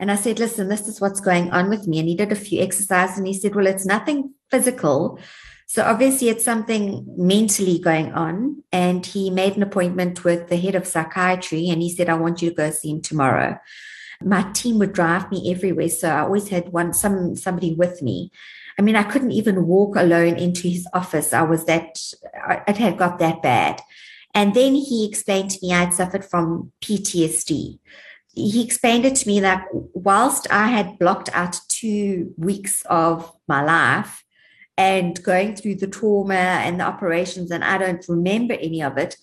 and 0.00 0.10
I 0.10 0.16
said, 0.16 0.38
listen, 0.38 0.68
this 0.68 0.88
is 0.88 0.98
what's 0.98 1.20
going 1.20 1.50
on 1.50 1.68
with 1.68 1.86
me. 1.86 1.98
And 1.98 2.08
he 2.08 2.14
did 2.14 2.32
a 2.32 2.34
few 2.34 2.62
exercises 2.62 3.18
and 3.18 3.26
he 3.26 3.34
said, 3.34 3.54
well, 3.54 3.66
it's 3.66 3.84
nothing 3.84 4.32
physical. 4.50 5.18
So 5.66 5.84
obviously 5.84 6.30
it's 6.30 6.42
something 6.42 7.04
mentally 7.18 7.78
going 7.78 8.10
on. 8.14 8.64
And 8.72 9.04
he 9.04 9.28
made 9.28 9.56
an 9.56 9.62
appointment 9.62 10.24
with 10.24 10.48
the 10.48 10.56
head 10.56 10.74
of 10.74 10.86
psychiatry 10.86 11.68
and 11.68 11.82
he 11.82 11.94
said, 11.94 12.08
I 12.08 12.14
want 12.14 12.40
you 12.40 12.48
to 12.48 12.56
go 12.56 12.70
see 12.70 12.92
him 12.92 13.02
tomorrow. 13.02 13.58
My 14.22 14.50
team 14.52 14.78
would 14.78 14.94
drive 14.94 15.30
me 15.30 15.52
everywhere. 15.52 15.90
So 15.90 16.08
I 16.08 16.20
always 16.20 16.48
had 16.48 16.72
one, 16.72 16.94
some, 16.94 17.36
somebody 17.36 17.74
with 17.74 18.00
me. 18.00 18.32
I 18.78 18.82
mean, 18.82 18.96
I 18.96 19.02
couldn't 19.02 19.32
even 19.32 19.66
walk 19.66 19.96
alone 19.96 20.36
into 20.36 20.66
his 20.66 20.88
office. 20.94 21.34
I 21.34 21.42
was 21.42 21.66
that, 21.66 21.98
it 22.66 22.78
had 22.78 22.96
got 22.96 23.18
that 23.18 23.42
bad. 23.42 23.82
And 24.32 24.54
then 24.54 24.74
he 24.76 25.06
explained 25.06 25.50
to 25.50 25.58
me 25.60 25.74
I 25.74 25.84
had 25.84 25.92
suffered 25.92 26.24
from 26.24 26.72
PTSD 26.80 27.78
he 28.32 28.64
explained 28.64 29.04
it 29.04 29.16
to 29.16 29.28
me 29.28 29.40
that 29.40 29.66
whilst 29.72 30.50
I 30.50 30.68
had 30.68 30.98
blocked 30.98 31.30
out 31.32 31.60
two 31.68 32.34
weeks 32.36 32.82
of 32.86 33.30
my 33.48 33.62
life 33.62 34.24
and 34.76 35.20
going 35.22 35.56
through 35.56 35.76
the 35.76 35.86
trauma 35.86 36.34
and 36.34 36.80
the 36.80 36.84
operations, 36.84 37.50
and 37.50 37.64
I 37.64 37.78
don't 37.78 38.04
remember 38.08 38.54
any 38.54 38.82
of 38.82 38.96
it, 38.98 39.16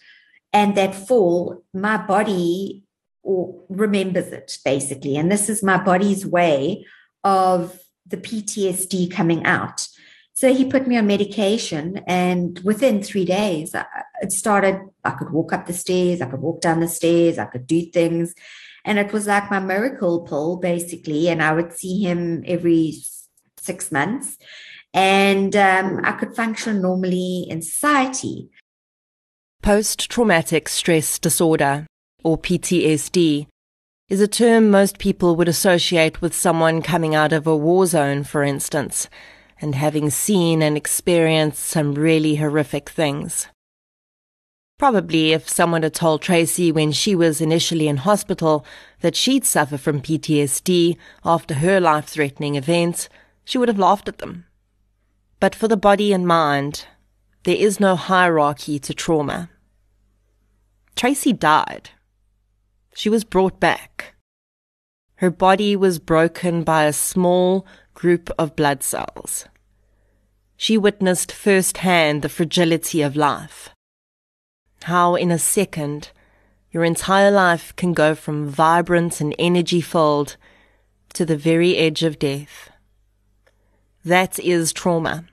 and 0.54 0.76
that 0.76 0.96
fall, 0.96 1.64
my 1.74 1.98
body 1.98 2.84
remembers 3.24 4.28
it 4.28 4.58
basically. 4.64 5.18
And 5.18 5.32
this 5.32 5.50
is 5.50 5.64
my 5.64 5.78
body's 5.78 6.26
way 6.26 6.86
of 7.24 7.80
the 8.06 8.18
PTSD 8.18 9.12
coming 9.12 9.46
out. 9.46 9.88
So 10.34 10.54
he 10.54 10.66
put 10.66 10.88
me 10.88 10.98
on 10.98 11.08
medication, 11.08 12.04
and 12.06 12.60
within 12.64 13.02
three 13.02 13.26
days, 13.26 13.74
uh, 13.74 13.86
it 14.22 14.32
started. 14.32 14.80
I 15.04 15.12
could 15.12 15.32
walk 15.32 15.52
up 15.52 15.66
the 15.66 15.74
stairs, 15.74 16.22
I 16.22 16.28
could 16.28 16.42
walk 16.42 16.62
down 16.62 16.80
the 16.80 16.88
stairs, 16.88 17.40
I 17.40 17.46
could 17.46 17.66
do 17.66 17.82
things. 17.88 18.36
And 18.88 18.98
it 18.98 19.12
was 19.12 19.28
like 19.28 19.52
my 19.52 19.60
miracle 19.60 20.22
pill, 20.22 20.56
basically. 20.56 21.28
And 21.28 21.44
I 21.44 21.52
would 21.52 21.74
see 21.74 22.02
him 22.02 22.46
every 22.48 22.94
six 23.58 23.92
months. 23.92 24.38
And 24.94 25.54
um, 25.58 26.00
I 26.06 26.14
could 26.14 26.34
function 26.34 26.82
normally 26.82 27.46
in 27.50 27.62
society. 27.62 28.50
Post 29.62 30.10
traumatic 30.10 30.70
stress 30.70 31.20
disorder, 31.20 31.86
or 32.24 32.38
PTSD, 32.38 33.48
is 34.08 34.22
a 34.22 34.28
term 34.28 34.72
most 34.72 35.00
people 35.00 35.36
would 35.36 35.50
associate 35.50 36.22
with 36.22 36.34
someone 36.34 36.82
coming 36.82 37.14
out 37.14 37.34
of 37.34 37.46
a 37.46 37.58
war 37.58 37.86
zone, 37.88 38.24
for 38.24 38.42
instance, 38.42 39.10
and 39.60 39.76
having 39.76 40.10
seen 40.10 40.62
and 40.62 40.78
experienced 40.78 41.60
some 41.60 41.94
really 41.94 42.36
horrific 42.36 42.88
things. 42.90 43.48
Probably 44.78 45.34
if 45.34 45.50
someone 45.50 45.82
had 45.82 45.96
told 45.96 46.22
Tracey 46.22 46.72
when 46.72 46.92
she 46.92 47.16
was 47.16 47.42
initially 47.42 47.88
in 47.88 47.98
hospital 47.98 48.64
that 49.02 49.16
she'd 49.16 49.44
suffer 49.44 49.76
from 49.76 50.02
PTSD 50.02 50.98
after 51.26 51.56
her 51.56 51.80
life 51.80 52.06
threatening 52.06 52.56
events, 52.56 53.10
she 53.44 53.58
would 53.58 53.70
have 53.70 53.80
laughed 53.80 54.08
at 54.08 54.20
them. 54.20 54.46
But 55.40 55.56
for 55.56 55.68
the 55.68 55.78
body 55.78 56.14
and 56.14 56.28
mind, 56.28 56.86
there 57.44 57.56
is 57.56 57.80
no 57.80 57.96
hierarchy 57.96 58.78
to 58.80 58.94
trauma. 58.94 59.50
Tracey 60.96 61.34
died. 61.34 61.90
She 62.94 63.10
was 63.10 63.24
brought 63.24 63.60
back. 63.60 64.14
Her 65.16 65.32
body 65.32 65.76
was 65.76 65.98
broken 65.98 66.64
by 66.64 66.84
a 66.84 66.94
small 66.94 67.66
group 67.96 68.30
of 68.38 68.56
blood 68.56 68.84
cells. 68.84 69.46
She 70.56 70.78
witnessed 70.78 71.32
firsthand 71.32 72.22
the 72.22 72.30
fragility 72.30 73.02
of 73.02 73.16
life. 73.16 73.70
How 74.88 75.16
in 75.16 75.32
a 75.32 75.38
second, 75.38 76.12
your 76.72 76.86
entire 76.86 77.30
life 77.30 77.76
can 77.76 77.92
go 77.92 78.16
from 78.16 78.48
vibrant 78.48 79.20
and 79.20 79.36
energy 79.38 79.82
filled 79.82 80.38
to 81.14 81.26
the 81.26 81.36
very 81.36 81.76
edge 81.76 82.04
of 82.04 82.18
death. 82.18 82.70
That 84.06 84.40
is 84.40 84.72
trauma. 84.72 85.26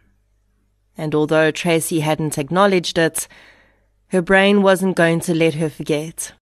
And 0.98 1.14
although 1.14 1.52
Tracey 1.52 2.00
hadn't 2.00 2.36
acknowledged 2.36 2.98
it, 2.98 3.28
her 4.08 4.20
brain 4.20 4.60
wasn't 4.60 4.96
going 4.96 5.20
to 5.20 5.32
let 5.32 5.54
her 5.54 5.70
forget. 5.70 6.32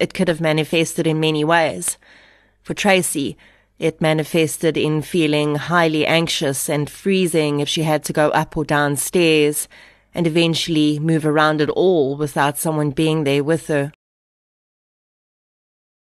It 0.00 0.12
could 0.12 0.26
have 0.26 0.40
manifested 0.40 1.06
in 1.06 1.20
many 1.20 1.44
ways. 1.44 1.98
For 2.62 2.74
Tracey, 2.74 3.38
it 3.78 4.00
manifested 4.00 4.76
in 4.76 5.02
feeling 5.02 5.54
highly 5.54 6.04
anxious 6.04 6.68
and 6.68 6.90
freezing 6.90 7.60
if 7.60 7.68
she 7.68 7.84
had 7.84 8.02
to 8.06 8.12
go 8.12 8.30
up 8.30 8.56
or 8.56 8.64
down 8.64 8.96
stairs 8.96 9.68
and 10.14 10.26
eventually 10.26 10.98
move 10.98 11.24
around 11.24 11.60
at 11.60 11.70
all 11.70 12.16
without 12.16 12.58
someone 12.58 12.90
being 12.90 13.24
there 13.24 13.42
with 13.42 13.68
her. 13.68 13.92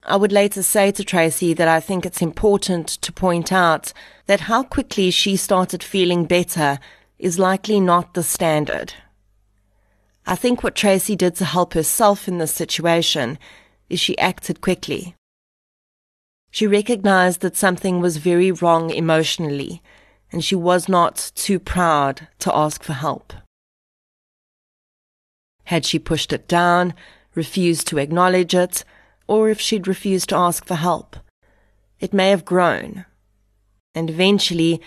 I 0.08 0.16
would 0.16 0.30
later 0.30 0.62
say 0.62 0.92
to 0.92 1.02
Tracey 1.02 1.52
that 1.54 1.66
I 1.66 1.80
think 1.80 2.06
it's 2.06 2.22
important 2.22 2.86
to 2.86 3.12
point 3.12 3.52
out 3.52 3.92
that 4.26 4.42
how 4.42 4.62
quickly 4.62 5.10
she 5.10 5.34
started 5.34 5.82
feeling 5.82 6.26
better 6.26 6.78
is 7.18 7.40
likely 7.40 7.80
not 7.80 8.14
the 8.14 8.22
standard. 8.22 8.94
I 10.24 10.36
think 10.36 10.62
what 10.62 10.76
Tracey 10.76 11.16
did 11.16 11.34
to 11.36 11.44
help 11.44 11.74
herself 11.74 12.28
in 12.28 12.38
this 12.38 12.52
situation 12.52 13.38
is 13.88 13.98
she 13.98 14.18
acted 14.18 14.60
quickly. 14.60 15.16
She 16.50 16.66
recognized 16.66 17.40
that 17.40 17.56
something 17.56 18.00
was 18.00 18.16
very 18.16 18.52
wrong 18.52 18.90
emotionally, 18.90 19.82
and 20.30 20.44
she 20.44 20.54
was 20.54 20.88
not 20.88 21.32
too 21.34 21.58
proud 21.58 22.28
to 22.40 22.54
ask 22.54 22.82
for 22.82 22.92
help. 22.92 23.32
Had 25.66 25.84
she 25.84 25.98
pushed 25.98 26.32
it 26.32 26.48
down, 26.48 26.94
refused 27.34 27.86
to 27.88 27.98
acknowledge 27.98 28.54
it, 28.54 28.84
or 29.26 29.48
if 29.48 29.60
she'd 29.60 29.88
refused 29.88 30.28
to 30.30 30.36
ask 30.36 30.64
for 30.64 30.76
help, 30.76 31.16
it 32.00 32.12
may 32.12 32.30
have 32.30 32.44
grown. 32.44 33.04
And 33.94 34.08
eventually, 34.08 34.80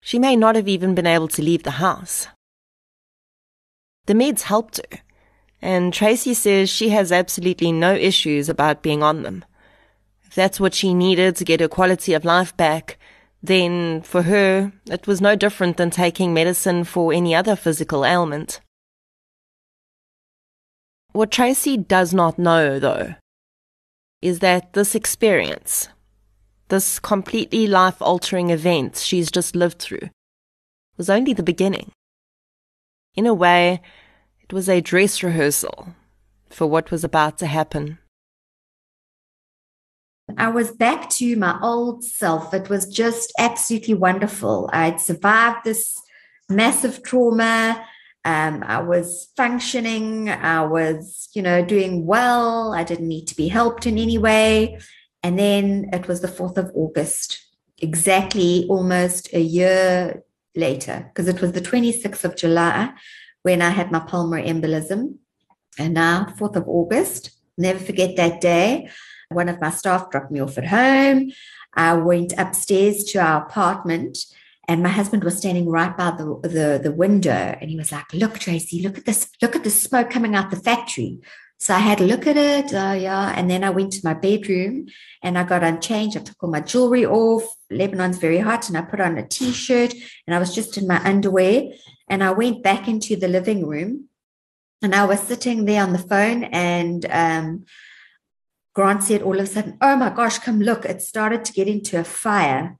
she 0.00 0.18
may 0.18 0.36
not 0.36 0.54
have 0.54 0.68
even 0.68 0.94
been 0.94 1.06
able 1.06 1.28
to 1.28 1.42
leave 1.42 1.62
the 1.62 1.82
house. 1.82 2.28
The 4.06 4.14
meds 4.14 4.42
helped 4.42 4.78
her, 4.78 4.98
and 5.62 5.92
Tracey 5.92 6.34
says 6.34 6.68
she 6.68 6.90
has 6.90 7.10
absolutely 7.10 7.72
no 7.72 7.94
issues 7.94 8.48
about 8.48 8.82
being 8.82 9.02
on 9.02 9.22
them. 9.22 9.44
If 10.24 10.34
that's 10.34 10.60
what 10.60 10.74
she 10.74 10.92
needed 10.92 11.36
to 11.36 11.44
get 11.44 11.60
her 11.60 11.68
quality 11.68 12.12
of 12.12 12.24
life 12.24 12.56
back, 12.56 12.98
then 13.42 14.02
for 14.02 14.22
her, 14.22 14.72
it 14.86 15.06
was 15.06 15.20
no 15.20 15.36
different 15.36 15.78
than 15.78 15.90
taking 15.90 16.34
medicine 16.34 16.84
for 16.84 17.12
any 17.12 17.34
other 17.34 17.56
physical 17.56 18.04
ailment. 18.04 18.60
What 21.18 21.32
Tracey 21.32 21.76
does 21.76 22.14
not 22.14 22.38
know, 22.38 22.78
though, 22.78 23.16
is 24.22 24.38
that 24.38 24.74
this 24.74 24.94
experience, 24.94 25.88
this 26.68 27.00
completely 27.00 27.66
life 27.66 28.00
altering 28.00 28.50
event 28.50 28.98
she's 28.98 29.28
just 29.28 29.56
lived 29.56 29.80
through, 29.80 30.10
was 30.96 31.10
only 31.10 31.32
the 31.32 31.42
beginning. 31.42 31.90
In 33.16 33.26
a 33.26 33.34
way, 33.34 33.82
it 34.42 34.52
was 34.52 34.68
a 34.68 34.80
dress 34.80 35.20
rehearsal 35.24 35.88
for 36.50 36.68
what 36.68 36.92
was 36.92 37.02
about 37.02 37.36
to 37.38 37.46
happen. 37.46 37.98
I 40.36 40.50
was 40.50 40.70
back 40.70 41.10
to 41.18 41.34
my 41.34 41.58
old 41.60 42.04
self. 42.04 42.54
It 42.54 42.68
was 42.68 42.86
just 42.86 43.32
absolutely 43.40 43.94
wonderful. 43.94 44.70
I'd 44.72 45.00
survived 45.00 45.64
this 45.64 46.00
massive 46.48 47.02
trauma. 47.02 47.84
Um, 48.28 48.62
I 48.66 48.82
was 48.82 49.32
functioning. 49.38 50.28
I 50.28 50.60
was, 50.60 51.30
you 51.32 51.40
know, 51.40 51.64
doing 51.64 52.04
well. 52.04 52.74
I 52.74 52.84
didn't 52.84 53.08
need 53.08 53.26
to 53.28 53.34
be 53.34 53.48
helped 53.48 53.86
in 53.86 53.96
any 53.96 54.18
way. 54.18 54.78
And 55.22 55.38
then 55.38 55.88
it 55.94 56.08
was 56.08 56.20
the 56.20 56.28
4th 56.28 56.58
of 56.58 56.70
August, 56.74 57.42
exactly 57.78 58.66
almost 58.68 59.32
a 59.32 59.40
year 59.40 60.22
later, 60.54 61.08
because 61.08 61.26
it 61.26 61.40
was 61.40 61.52
the 61.52 61.62
26th 61.62 62.22
of 62.22 62.36
July 62.36 62.92
when 63.44 63.62
I 63.62 63.70
had 63.70 63.90
my 63.90 64.00
pulmonary 64.00 64.46
embolism. 64.46 65.14
And 65.78 65.94
now, 65.94 66.26
4th 66.38 66.56
of 66.56 66.68
August, 66.68 67.30
never 67.56 67.78
forget 67.78 68.16
that 68.16 68.42
day. 68.42 68.90
One 69.30 69.48
of 69.48 69.58
my 69.58 69.70
staff 69.70 70.10
dropped 70.10 70.30
me 70.30 70.40
off 70.40 70.58
at 70.58 70.66
home. 70.66 71.30
I 71.72 71.94
went 71.94 72.34
upstairs 72.36 73.04
to 73.04 73.20
our 73.20 73.46
apartment 73.46 74.18
and 74.68 74.82
my 74.82 74.90
husband 74.90 75.24
was 75.24 75.38
standing 75.38 75.66
right 75.66 75.96
by 75.96 76.10
the, 76.10 76.38
the, 76.42 76.80
the 76.82 76.92
window 76.92 77.56
and 77.58 77.70
he 77.70 77.76
was 77.76 77.90
like, 77.90 78.12
look, 78.12 78.38
Tracey, 78.38 78.82
look 78.82 78.98
at 78.98 79.06
this, 79.06 79.30
look 79.40 79.56
at 79.56 79.64
the 79.64 79.70
smoke 79.70 80.10
coming 80.10 80.34
out 80.34 80.50
the 80.50 80.56
factory. 80.56 81.18
So 81.60 81.74
I 81.74 81.78
had 81.78 82.00
a 82.00 82.04
look 82.04 82.26
at 82.26 82.36
it, 82.36 82.72
uh, 82.72 82.92
yeah, 82.92 83.34
and 83.34 83.50
then 83.50 83.64
I 83.64 83.70
went 83.70 83.92
to 83.94 84.04
my 84.04 84.14
bedroom 84.14 84.86
and 85.22 85.36
I 85.36 85.42
got 85.42 85.64
unchanged. 85.64 86.16
I 86.16 86.20
took 86.20 86.40
all 86.40 86.50
my 86.50 86.60
jewelry 86.60 87.04
off. 87.04 87.42
Lebanon's 87.70 88.18
very 88.18 88.38
hot, 88.38 88.68
and 88.68 88.78
I 88.78 88.82
put 88.82 89.00
on 89.00 89.18
a 89.18 89.26
t-shirt, 89.26 89.92
and 90.26 90.36
I 90.36 90.38
was 90.38 90.54
just 90.54 90.78
in 90.78 90.86
my 90.86 91.04
underwear. 91.04 91.64
And 92.08 92.22
I 92.22 92.30
went 92.30 92.62
back 92.62 92.86
into 92.86 93.16
the 93.16 93.26
living 93.26 93.66
room, 93.66 94.08
and 94.82 94.94
I 94.94 95.04
was 95.04 95.18
sitting 95.18 95.64
there 95.64 95.82
on 95.82 95.92
the 95.92 95.98
phone, 95.98 96.44
and 96.44 97.04
um, 97.10 97.66
Grant 98.72 99.02
said 99.02 99.22
all 99.22 99.34
of 99.34 99.44
a 99.44 99.46
sudden, 99.46 99.78
"Oh 99.80 99.96
my 99.96 100.10
gosh, 100.10 100.38
come 100.38 100.60
look! 100.60 100.84
It 100.84 101.02
started 101.02 101.44
to 101.44 101.52
get 101.52 101.66
into 101.66 101.98
a 101.98 102.04
fire." 102.04 102.77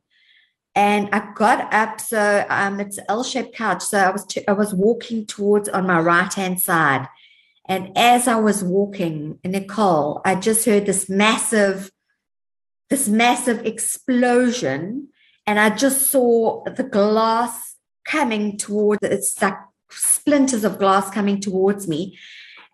And 0.74 1.08
I 1.12 1.32
got 1.34 1.72
up, 1.72 2.00
so 2.00 2.46
um, 2.48 2.78
it's 2.78 2.98
L-shaped 3.08 3.54
couch. 3.54 3.82
So 3.82 3.98
I 3.98 4.10
was 4.10 4.24
t- 4.26 4.46
I 4.46 4.52
was 4.52 4.72
walking 4.72 5.26
towards 5.26 5.68
on 5.68 5.86
my 5.86 6.00
right 6.00 6.32
hand 6.32 6.60
side 6.60 7.08
and 7.68 7.92
as 7.96 8.26
I 8.26 8.36
was 8.36 8.64
walking, 8.64 9.38
Nicole, 9.44 10.22
I 10.24 10.36
just 10.36 10.64
heard 10.64 10.86
this 10.86 11.10
massive, 11.10 11.92
this 12.88 13.08
massive 13.08 13.64
explosion. 13.66 15.08
And 15.46 15.60
I 15.60 15.76
just 15.76 16.10
saw 16.10 16.64
the 16.64 16.82
glass 16.82 17.76
coming 18.06 18.56
towards 18.56 19.00
it's 19.02 19.40
like 19.42 19.58
splinters 19.90 20.64
of 20.64 20.78
glass 20.78 21.10
coming 21.10 21.40
towards 21.40 21.86
me. 21.86 22.18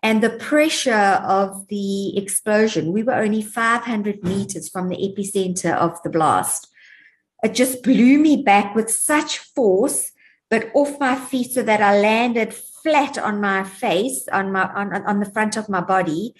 And 0.01 0.23
the 0.23 0.29
pressure 0.29 0.93
of 0.93 1.67
the 1.67 2.17
explosion, 2.17 2.93
we 2.93 3.03
were 3.03 3.15
only 3.15 3.41
500 3.41 4.23
meters 4.23 4.69
from 4.69 4.87
the 4.87 4.95
epicenter 4.95 5.75
of 5.75 6.01
the 6.03 6.09
blast. 6.09 6.69
It 7.45 7.53
just 7.53 7.83
blew 7.83 8.17
me 8.17 8.41
back 8.41 8.73
with 8.73 8.89
such 8.89 9.37
force, 9.37 10.11
but 10.49 10.71
off 10.73 10.99
my 10.99 11.15
feet 11.15 11.51
so 11.51 11.61
that 11.61 11.79
I 11.79 11.99
landed 11.99 12.55
flat 12.55 13.19
on 13.19 13.39
my 13.39 13.63
face, 13.63 14.27
on 14.33 14.51
my 14.51 14.63
on, 14.73 14.91
on 15.05 15.19
the 15.19 15.29
front 15.29 15.55
of 15.55 15.69
my 15.69 15.81
body. 15.81 16.33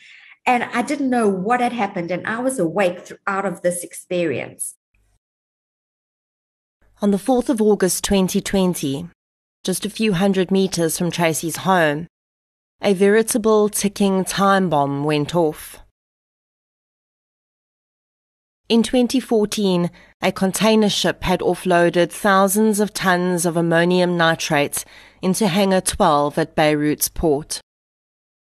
And 0.48 0.64
I 0.64 0.82
didn't 0.82 1.12
know 1.12 1.30
what 1.30 1.62
had 1.62 1.74
happened. 1.74 2.10
And 2.10 2.26
I 2.26 2.40
was 2.40 2.58
awake 2.58 3.02
throughout 3.02 3.46
of 3.46 3.62
this 3.62 3.84
experience. 3.84 4.78
On 7.04 7.12
the 7.12 7.18
4th 7.18 7.50
of 7.50 7.62
August 7.62 8.04
2020, 8.04 9.08
just 9.64 9.86
a 9.86 9.92
few 9.92 10.14
hundred 10.14 10.50
meters 10.50 10.98
from 10.98 11.12
Tracey's 11.12 11.58
home, 11.58 12.08
a 12.82 12.96
veritable 12.96 13.70
ticking 13.70 14.26
time 14.26 14.72
bomb 14.72 15.04
went 15.04 15.36
off. 15.36 15.85
In 18.68 18.82
2014, 18.82 19.92
a 20.24 20.32
container 20.32 20.90
ship 20.90 21.22
had 21.22 21.40
offloaded 21.42 22.12
thousands 22.12 22.80
of 22.80 22.96
tons 22.96 23.46
of 23.46 23.56
ammonium 23.56 24.18
nitrate 24.18 24.84
into 25.22 25.48
Hangar 25.48 25.82
12 25.82 26.40
at 26.40 26.56
Beirut's 26.56 27.08
port. 27.08 27.62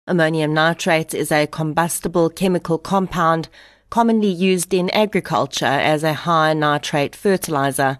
Ammonium 0.06 0.52
nitrate 0.52 1.14
is 1.14 1.32
a 1.32 1.46
combustible 1.46 2.28
chemical 2.28 2.76
compound 2.76 3.48
commonly 3.88 4.28
used 4.28 4.74
in 4.74 4.90
agriculture 4.90 5.64
as 5.64 6.04
a 6.04 6.12
high 6.12 6.52
nitrate 6.52 7.16
fertilizer, 7.16 7.98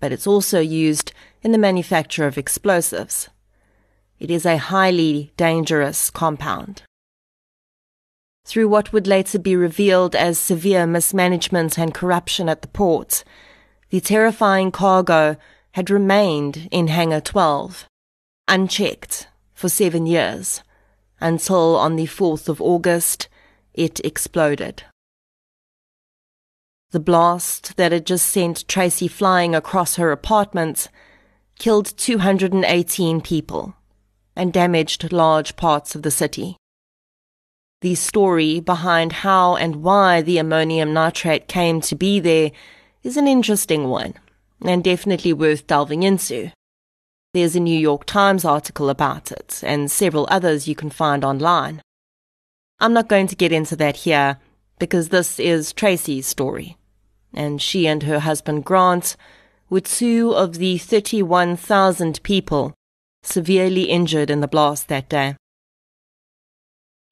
but 0.00 0.12
it's 0.12 0.26
also 0.26 0.60
used 0.60 1.12
in 1.42 1.52
the 1.52 1.56
manufacture 1.56 2.26
of 2.26 2.36
explosives. 2.36 3.30
It 4.18 4.30
is 4.30 4.44
a 4.44 4.58
highly 4.58 5.32
dangerous 5.38 6.10
compound. 6.10 6.82
Through 8.48 8.68
what 8.68 8.94
would 8.94 9.06
later 9.06 9.38
be 9.38 9.54
revealed 9.56 10.16
as 10.16 10.38
severe 10.38 10.86
mismanagement 10.86 11.78
and 11.78 11.92
corruption 11.92 12.48
at 12.48 12.62
the 12.62 12.68
port, 12.68 13.22
the 13.90 14.00
terrifying 14.00 14.72
cargo 14.72 15.36
had 15.72 15.90
remained 15.90 16.66
in 16.70 16.86
Hangar 16.86 17.20
12, 17.20 17.86
unchecked, 18.48 19.28
for 19.52 19.68
seven 19.68 20.06
years, 20.06 20.62
until 21.20 21.76
on 21.76 21.96
the 21.96 22.06
4th 22.06 22.48
of 22.48 22.62
August, 22.62 23.28
it 23.74 24.00
exploded. 24.00 24.82
The 26.92 27.00
blast 27.00 27.76
that 27.76 27.92
had 27.92 28.06
just 28.06 28.24
sent 28.24 28.66
Tracey 28.66 29.08
flying 29.08 29.54
across 29.54 29.96
her 29.96 30.10
apartment 30.10 30.88
killed 31.58 31.94
218 31.98 33.20
people 33.20 33.74
and 34.34 34.54
damaged 34.54 35.12
large 35.12 35.54
parts 35.56 35.94
of 35.94 36.00
the 36.00 36.10
city. 36.10 36.56
The 37.80 37.94
story 37.94 38.58
behind 38.58 39.12
how 39.12 39.54
and 39.54 39.76
why 39.76 40.20
the 40.20 40.38
ammonium 40.38 40.92
nitrate 40.92 41.46
came 41.46 41.80
to 41.82 41.94
be 41.94 42.18
there 42.18 42.50
is 43.04 43.16
an 43.16 43.28
interesting 43.28 43.88
one 43.88 44.14
and 44.60 44.82
definitely 44.82 45.32
worth 45.32 45.68
delving 45.68 46.02
into. 46.02 46.50
There's 47.34 47.54
a 47.54 47.60
New 47.60 47.78
York 47.78 48.04
Times 48.04 48.44
article 48.44 48.90
about 48.90 49.30
it 49.30 49.60
and 49.64 49.90
several 49.90 50.26
others 50.28 50.66
you 50.66 50.74
can 50.74 50.90
find 50.90 51.24
online. 51.24 51.80
I'm 52.80 52.92
not 52.92 53.08
going 53.08 53.28
to 53.28 53.36
get 53.36 53.52
into 53.52 53.76
that 53.76 53.98
here 53.98 54.38
because 54.80 55.10
this 55.10 55.38
is 55.38 55.72
Tracey's 55.72 56.26
story. 56.26 56.76
And 57.32 57.62
she 57.62 57.86
and 57.86 58.02
her 58.04 58.20
husband 58.20 58.64
Grant 58.64 59.14
were 59.70 59.80
two 59.80 60.32
of 60.32 60.54
the 60.54 60.78
31,000 60.78 62.22
people 62.24 62.74
severely 63.22 63.84
injured 63.84 64.30
in 64.30 64.40
the 64.40 64.48
blast 64.48 64.88
that 64.88 65.08
day. 65.08 65.36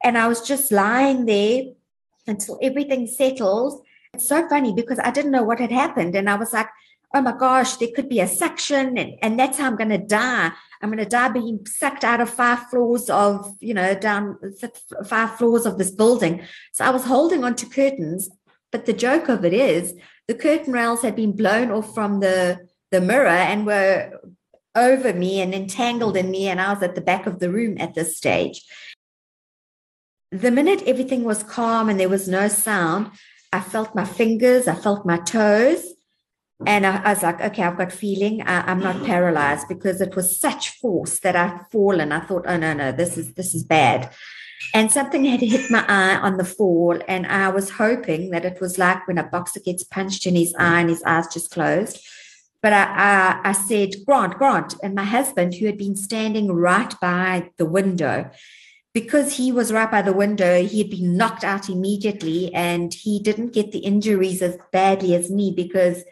And 0.02 0.16
I 0.16 0.28
was 0.28 0.40
just 0.40 0.72
lying 0.72 1.26
there 1.26 1.64
until 2.26 2.58
everything 2.62 3.06
settled. 3.06 3.82
It's 4.12 4.28
so 4.28 4.48
funny 4.48 4.72
because 4.72 4.98
I 4.98 5.10
didn't 5.10 5.32
know 5.32 5.44
what 5.44 5.60
had 5.60 5.72
happened. 5.72 6.14
And 6.14 6.28
I 6.28 6.36
was 6.36 6.52
like, 6.52 6.68
oh 7.14 7.22
my 7.22 7.32
gosh, 7.36 7.76
there 7.76 7.88
could 7.94 8.08
be 8.08 8.20
a 8.20 8.28
suction, 8.28 8.98
and, 8.98 9.14
and 9.22 9.38
that's 9.38 9.58
how 9.58 9.66
I'm 9.66 9.76
going 9.76 9.90
to 9.90 9.98
die. 9.98 10.50
I'm 10.82 10.90
going 10.90 11.02
to 11.02 11.08
die 11.08 11.28
being 11.30 11.64
sucked 11.66 12.04
out 12.04 12.20
of 12.20 12.28
five 12.28 12.68
floors 12.68 13.08
of, 13.08 13.56
you 13.60 13.72
know, 13.72 13.94
down 13.94 14.38
five 15.06 15.36
floors 15.36 15.64
of 15.64 15.78
this 15.78 15.90
building. 15.90 16.42
So 16.72 16.84
I 16.84 16.90
was 16.90 17.04
holding 17.04 17.44
on 17.44 17.54
to 17.56 17.66
curtains. 17.66 18.28
But 18.72 18.84
the 18.84 18.92
joke 18.92 19.28
of 19.28 19.44
it 19.44 19.54
is 19.54 19.94
the 20.28 20.34
curtain 20.34 20.72
rails 20.72 21.00
had 21.00 21.16
been 21.16 21.32
blown 21.32 21.70
off 21.70 21.94
from 21.94 22.20
the, 22.20 22.68
the 22.90 23.00
mirror 23.00 23.28
and 23.28 23.64
were 23.64 24.20
over 24.74 25.14
me 25.14 25.40
and 25.40 25.54
entangled 25.54 26.16
in 26.16 26.30
me. 26.30 26.48
And 26.48 26.60
I 26.60 26.74
was 26.74 26.82
at 26.82 26.94
the 26.94 27.00
back 27.00 27.26
of 27.26 27.38
the 27.38 27.50
room 27.50 27.76
at 27.78 27.94
this 27.94 28.16
stage. 28.16 28.62
The 30.32 30.50
minute 30.50 30.82
everything 30.86 31.24
was 31.24 31.42
calm 31.42 31.88
and 31.88 32.00
there 32.00 32.08
was 32.08 32.28
no 32.28 32.48
sound, 32.48 33.10
I 33.52 33.60
felt 33.60 33.94
my 33.94 34.04
fingers, 34.04 34.66
I 34.66 34.74
felt 34.74 35.06
my 35.06 35.18
toes. 35.18 35.84
And 36.64 36.86
I, 36.86 37.02
I, 37.02 37.12
was 37.12 37.22
like, 37.22 37.40
okay, 37.40 37.62
I've 37.62 37.76
got 37.76 37.92
feeling. 37.92 38.42
I, 38.42 38.70
am 38.70 38.80
not 38.80 39.04
paralyzed 39.04 39.68
because 39.68 40.00
it 40.00 40.16
was 40.16 40.40
such 40.40 40.70
force 40.78 41.20
that 41.20 41.36
I'd 41.36 41.66
fallen. 41.70 42.12
I 42.12 42.20
thought, 42.20 42.46
oh 42.48 42.56
no, 42.56 42.72
no, 42.72 42.92
this 42.92 43.18
is 43.18 43.34
this 43.34 43.54
is 43.54 43.62
bad. 43.62 44.10
And 44.72 44.90
something 44.90 45.26
had 45.26 45.42
hit 45.42 45.70
my 45.70 45.84
eye 45.86 46.16
on 46.16 46.38
the 46.38 46.44
fall, 46.44 46.98
and 47.06 47.26
I 47.26 47.48
was 47.50 47.70
hoping 47.70 48.30
that 48.30 48.46
it 48.46 48.58
was 48.58 48.78
like 48.78 49.06
when 49.06 49.18
a 49.18 49.24
boxer 49.24 49.60
gets 49.60 49.84
punched 49.84 50.26
in 50.26 50.34
his 50.34 50.54
eye 50.58 50.80
and 50.80 50.88
his 50.88 51.02
eyes 51.02 51.26
just 51.28 51.50
closed. 51.50 52.00
But 52.62 52.72
I, 52.72 52.84
I, 52.84 53.50
I 53.50 53.52
said, 53.52 53.90
Grant, 54.06 54.38
Grant, 54.38 54.74
and 54.82 54.94
my 54.94 55.04
husband, 55.04 55.54
who 55.54 55.66
had 55.66 55.76
been 55.76 55.94
standing 55.94 56.50
right 56.50 56.92
by 57.00 57.50
the 57.58 57.66
window, 57.66 58.30
because 58.96 59.36
he 59.36 59.52
was 59.52 59.74
right 59.74 59.90
by 59.90 60.00
the 60.00 60.14
window, 60.14 60.62
he 60.62 60.78
had 60.78 60.88
been 60.88 61.18
knocked 61.18 61.44
out 61.44 61.68
immediately, 61.68 62.50
and 62.54 62.94
he 62.94 63.20
didn't 63.20 63.52
get 63.52 63.70
the 63.70 63.80
injuries 63.80 64.40
as 64.40 64.56
badly 64.72 65.14
as 65.14 65.30
me 65.30 65.52
because 65.54 66.02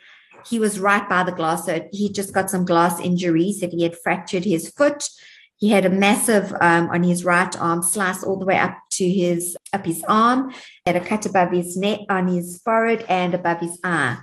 he 0.45 0.59
was 0.59 0.79
right 0.79 1.09
by 1.09 1.23
the 1.23 1.33
glass. 1.33 1.65
So 1.65 1.89
he 1.93 2.13
just 2.13 2.35
got 2.35 2.51
some 2.51 2.67
glass 2.67 3.01
injuries 3.01 3.61
that 3.61 3.73
he 3.73 3.85
had 3.85 3.97
fractured 3.97 4.45
his 4.45 4.69
foot. 4.69 5.09
He 5.57 5.71
had 5.71 5.87
a 5.87 5.89
massive 5.89 6.53
um, 6.61 6.91
on 6.91 7.03
his 7.05 7.25
right 7.25 7.59
arm 7.59 7.83
slice 7.83 8.23
all 8.23 8.39
the 8.39 8.45
way 8.45 8.59
up 8.59 8.77
to 8.99 9.09
his 9.09 9.57
up 9.73 9.87
his 9.87 10.05
arm. 10.07 10.51
He 10.51 10.93
had 10.93 10.97
a 10.97 11.01
cut 11.01 11.25
above 11.25 11.53
his 11.53 11.79
neck, 11.79 12.01
on 12.11 12.29
his 12.29 12.61
forehead, 12.63 13.07
and 13.09 13.33
above 13.33 13.61
his 13.61 13.79
eye. 13.83 14.19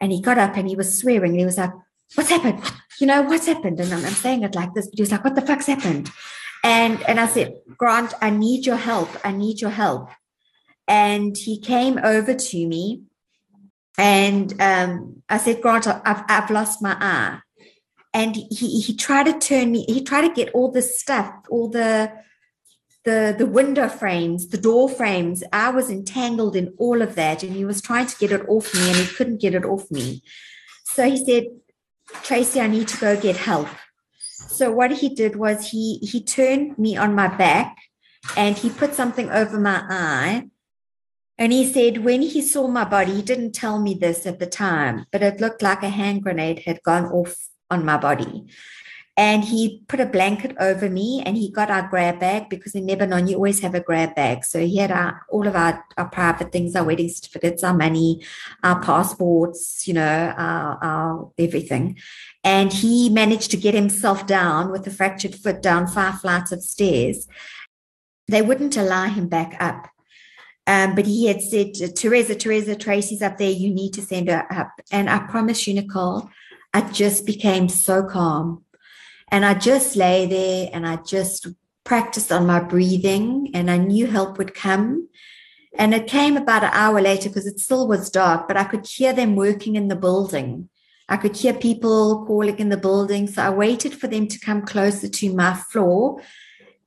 And 0.00 0.10
he 0.10 0.22
got 0.22 0.38
up 0.38 0.56
and 0.56 0.66
he 0.66 0.74
was 0.74 0.98
swearing. 0.98 1.34
He 1.34 1.44
was 1.44 1.58
like, 1.58 1.72
"What's 2.14 2.30
happened? 2.30 2.62
You 2.98 3.08
know 3.08 3.20
what's 3.20 3.44
happened?" 3.44 3.78
And 3.78 3.92
I'm, 3.92 4.02
I'm 4.06 4.12
saying 4.12 4.42
it 4.42 4.54
like 4.54 4.72
this, 4.72 4.86
but 4.86 4.96
he 4.96 5.02
was 5.02 5.12
like, 5.12 5.22
"What 5.22 5.34
the 5.34 5.42
fuck's 5.42 5.66
happened?" 5.66 6.10
And 6.66 7.02
and 7.08 7.18
I 7.20 7.26
said, 7.26 7.48
"Grant, 7.78 8.12
I 8.20 8.30
need 8.30 8.66
your 8.66 8.80
help. 8.90 9.10
I 9.24 9.30
need 9.32 9.60
your 9.60 9.70
help." 9.70 10.10
And 10.88 11.36
he 11.36 11.58
came 11.58 11.98
over 11.98 12.34
to 12.34 12.66
me 12.66 13.06
and 13.98 14.60
um, 14.60 15.22
I 15.28 15.38
said, 15.38 15.62
Grant, 15.62 15.86
I've, 15.86 16.22
I've 16.28 16.50
lost 16.50 16.82
my 16.82 16.96
eye. 17.00 17.40
And 18.12 18.36
he, 18.36 18.80
he 18.80 18.94
tried 18.94 19.26
to 19.26 19.38
turn 19.38 19.72
me, 19.72 19.84
he 19.88 20.02
tried 20.02 20.28
to 20.28 20.34
get 20.34 20.54
all 20.54 20.70
the 20.70 20.82
stuff, 20.82 21.32
all 21.50 21.68
the, 21.68 22.12
the, 23.04 23.34
the 23.36 23.46
window 23.46 23.88
frames, 23.88 24.48
the 24.48 24.58
door 24.58 24.88
frames. 24.88 25.42
I 25.52 25.70
was 25.70 25.90
entangled 25.90 26.56
in 26.56 26.74
all 26.78 27.02
of 27.02 27.14
that. 27.14 27.42
And 27.42 27.54
he 27.54 27.64
was 27.64 27.82
trying 27.82 28.06
to 28.06 28.16
get 28.18 28.32
it 28.32 28.48
off 28.48 28.74
me 28.74 28.88
and 28.88 28.96
he 28.96 29.06
couldn't 29.06 29.40
get 29.40 29.54
it 29.54 29.64
off 29.64 29.90
me. 29.90 30.22
So 30.84 31.08
he 31.08 31.24
said, 31.24 31.44
Tracey, 32.22 32.60
I 32.60 32.68
need 32.68 32.88
to 32.88 32.98
go 32.98 33.20
get 33.20 33.36
help. 33.36 33.68
So 34.48 34.70
what 34.70 34.92
he 34.92 35.08
did 35.08 35.36
was 35.36 35.70
he 35.70 35.98
he 35.98 36.22
turned 36.22 36.78
me 36.78 36.96
on 36.96 37.14
my 37.14 37.28
back 37.28 37.76
and 38.36 38.56
he 38.56 38.70
put 38.70 38.94
something 38.94 39.30
over 39.30 39.58
my 39.58 39.84
eye 39.88 40.48
and 41.38 41.52
he 41.52 41.70
said, 41.70 42.04
when 42.04 42.22
he 42.22 42.40
saw 42.40 42.66
my 42.66 42.84
body, 42.84 43.14
he 43.14 43.22
didn't 43.22 43.52
tell 43.52 43.78
me 43.78 43.94
this 43.94 44.26
at 44.26 44.38
the 44.38 44.46
time, 44.46 45.04
but 45.12 45.22
it 45.22 45.40
looked 45.40 45.60
like 45.60 45.82
a 45.82 45.90
hand 45.90 46.22
grenade 46.22 46.60
had 46.60 46.82
gone 46.82 47.06
off 47.06 47.36
on 47.70 47.84
my 47.84 47.98
body. 47.98 48.46
And 49.18 49.44
he 49.44 49.82
put 49.88 49.98
a 49.98 50.04
blanket 50.04 50.54
over 50.60 50.90
me 50.90 51.22
and 51.24 51.38
he 51.38 51.50
got 51.50 51.70
our 51.70 51.88
grab 51.88 52.20
bag 52.20 52.50
because 52.50 52.74
in 52.74 52.86
Lebanon, 52.86 53.26
you 53.26 53.36
always 53.36 53.60
have 53.60 53.74
a 53.74 53.80
grab 53.80 54.14
bag. 54.14 54.44
So 54.44 54.60
he 54.60 54.76
had 54.76 54.90
our, 54.90 55.24
all 55.30 55.46
of 55.46 55.56
our, 55.56 55.82
our 55.96 56.08
private 56.10 56.52
things, 56.52 56.76
our 56.76 56.84
wedding 56.84 57.08
certificates, 57.08 57.64
our 57.64 57.72
money, 57.72 58.22
our 58.62 58.78
passports, 58.82 59.88
you 59.88 59.94
know, 59.94 60.34
our, 60.36 60.84
our 60.84 61.30
everything. 61.38 61.98
And 62.44 62.70
he 62.70 63.08
managed 63.08 63.50
to 63.52 63.56
get 63.56 63.74
himself 63.74 64.26
down 64.26 64.70
with 64.70 64.86
a 64.86 64.90
fractured 64.90 65.34
foot 65.34 65.62
down 65.62 65.86
five 65.86 66.20
flights 66.20 66.52
of 66.52 66.62
stairs. 66.62 67.26
They 68.28 68.42
wouldn't 68.42 68.76
allow 68.76 69.06
him 69.06 69.28
back 69.28 69.56
up. 69.60 69.88
Um, 70.66 70.94
but 70.94 71.06
he 71.06 71.26
had 71.26 71.40
said, 71.40 71.74
Teresa, 71.96 72.34
Teresa, 72.34 72.74
Tracey's 72.74 73.22
up 73.22 73.38
there. 73.38 73.50
You 73.50 73.72
need 73.72 73.94
to 73.94 74.02
send 74.02 74.28
her 74.28 74.46
up. 74.52 74.72
And 74.92 75.08
I 75.08 75.20
promise 75.20 75.66
you, 75.66 75.74
Nicole, 75.74 76.28
I 76.74 76.82
just 76.90 77.24
became 77.24 77.70
so 77.70 78.04
calm. 78.04 78.62
And 79.28 79.44
I 79.44 79.54
just 79.54 79.96
lay 79.96 80.26
there 80.26 80.70
and 80.72 80.86
I 80.86 80.96
just 80.96 81.48
practiced 81.84 82.32
on 82.32 82.46
my 82.46 82.60
breathing 82.60 83.50
and 83.54 83.70
I 83.70 83.76
knew 83.76 84.06
help 84.06 84.38
would 84.38 84.54
come. 84.54 85.08
And 85.78 85.94
it 85.94 86.06
came 86.06 86.36
about 86.36 86.64
an 86.64 86.70
hour 86.72 87.00
later 87.00 87.28
because 87.28 87.46
it 87.46 87.60
still 87.60 87.86
was 87.86 88.10
dark, 88.10 88.48
but 88.48 88.56
I 88.56 88.64
could 88.64 88.86
hear 88.86 89.12
them 89.12 89.36
working 89.36 89.76
in 89.76 89.88
the 89.88 89.96
building. 89.96 90.68
I 91.08 91.16
could 91.16 91.36
hear 91.36 91.52
people 91.52 92.24
calling 92.26 92.58
in 92.58 92.68
the 92.68 92.76
building. 92.76 93.26
So 93.26 93.42
I 93.42 93.50
waited 93.50 93.94
for 93.94 94.08
them 94.08 94.26
to 94.28 94.40
come 94.40 94.62
closer 94.62 95.08
to 95.08 95.34
my 95.34 95.54
floor. 95.54 96.20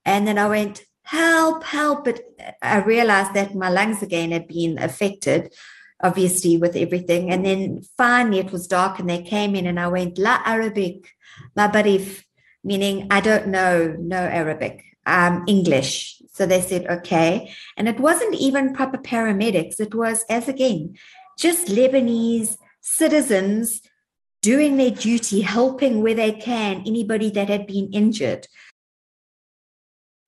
And 0.05 0.27
then 0.27 0.37
I 0.37 0.47
went, 0.47 0.83
help, 1.03 1.63
help. 1.63 2.05
But 2.05 2.21
I 2.61 2.79
realized 2.79 3.33
that 3.35 3.55
my 3.55 3.69
lungs 3.69 4.01
again 4.01 4.31
had 4.31 4.47
been 4.47 4.77
affected, 4.77 5.53
obviously, 6.03 6.57
with 6.57 6.75
everything. 6.75 7.31
And 7.31 7.45
then 7.45 7.81
finally 7.95 8.39
it 8.39 8.51
was 8.51 8.67
dark 8.67 8.99
and 8.99 9.09
they 9.09 9.21
came 9.21 9.55
in 9.55 9.67
and 9.67 9.79
I 9.79 9.87
went, 9.87 10.17
La 10.17 10.41
Arabic, 10.45 11.09
La 11.55 11.71
Barif, 11.71 12.23
meaning 12.63 13.07
I 13.09 13.21
don't 13.21 13.47
know, 13.47 13.95
no 13.99 14.17
Arabic, 14.17 14.83
um, 15.05 15.43
English. 15.47 16.21
So 16.33 16.45
they 16.45 16.61
said, 16.61 16.87
okay. 16.87 17.53
And 17.75 17.89
it 17.89 17.99
wasn't 17.99 18.35
even 18.35 18.73
proper 18.73 18.97
paramedics. 18.97 19.79
It 19.79 19.93
was, 19.93 20.23
as 20.29 20.47
again, 20.47 20.95
just 21.37 21.67
Lebanese 21.67 22.57
citizens 22.81 23.81
doing 24.41 24.77
their 24.77 24.91
duty, 24.91 25.41
helping 25.41 26.01
where 26.01 26.13
they 26.13 26.31
can 26.31 26.83
anybody 26.85 27.29
that 27.31 27.49
had 27.49 27.67
been 27.67 27.89
injured. 27.91 28.47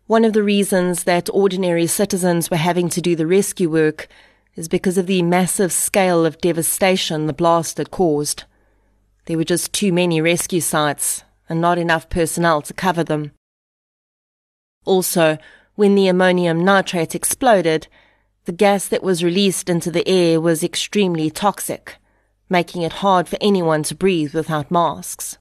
One 0.08 0.26
of 0.26 0.34
the 0.34 0.44
reasons 0.44 1.06
that 1.06 1.30
ordinary 1.34 1.88
citizens 1.88 2.50
were 2.50 2.58
having 2.58 2.90
to 2.90 3.02
do 3.02 3.16
the 3.16 3.28
rescue 3.28 3.70
work 3.70 4.10
is 4.56 4.68
because 4.68 4.98
of 4.98 5.08
the 5.08 5.22
massive 5.22 5.72
scale 5.72 6.26
of 6.26 6.42
devastation 6.42 7.28
the 7.28 7.34
blast 7.34 7.78
had 7.78 7.92
caused. 7.92 8.44
There 9.28 9.38
were 9.38 9.46
just 9.46 9.72
too 9.72 9.94
many 9.94 10.20
rescue 10.20 10.60
sites 10.60 11.24
and 11.52 11.60
not 11.60 11.78
enough 11.78 12.10
personnel 12.10 12.62
to 12.62 12.74
cover 12.74 13.04
them. 13.04 13.34
Also, 14.86 15.38
when 15.76 15.96
the 15.96 16.08
ammonium 16.08 16.64
nitrate 16.64 17.14
exploded, 17.14 17.90
the 18.46 18.54
gas 18.54 18.88
that 18.88 19.04
was 19.04 19.22
released 19.22 19.68
into 19.68 19.92
the 19.92 20.08
air 20.08 20.40
was 20.40 20.64
extremely 20.64 21.30
toxic, 21.30 21.98
making 22.50 22.84
it 22.84 22.94
hard 23.04 23.28
for 23.28 23.38
anyone 23.42 23.84
to 23.84 23.94
breathe 23.94 24.34
without 24.34 24.72
masks. 24.72 25.38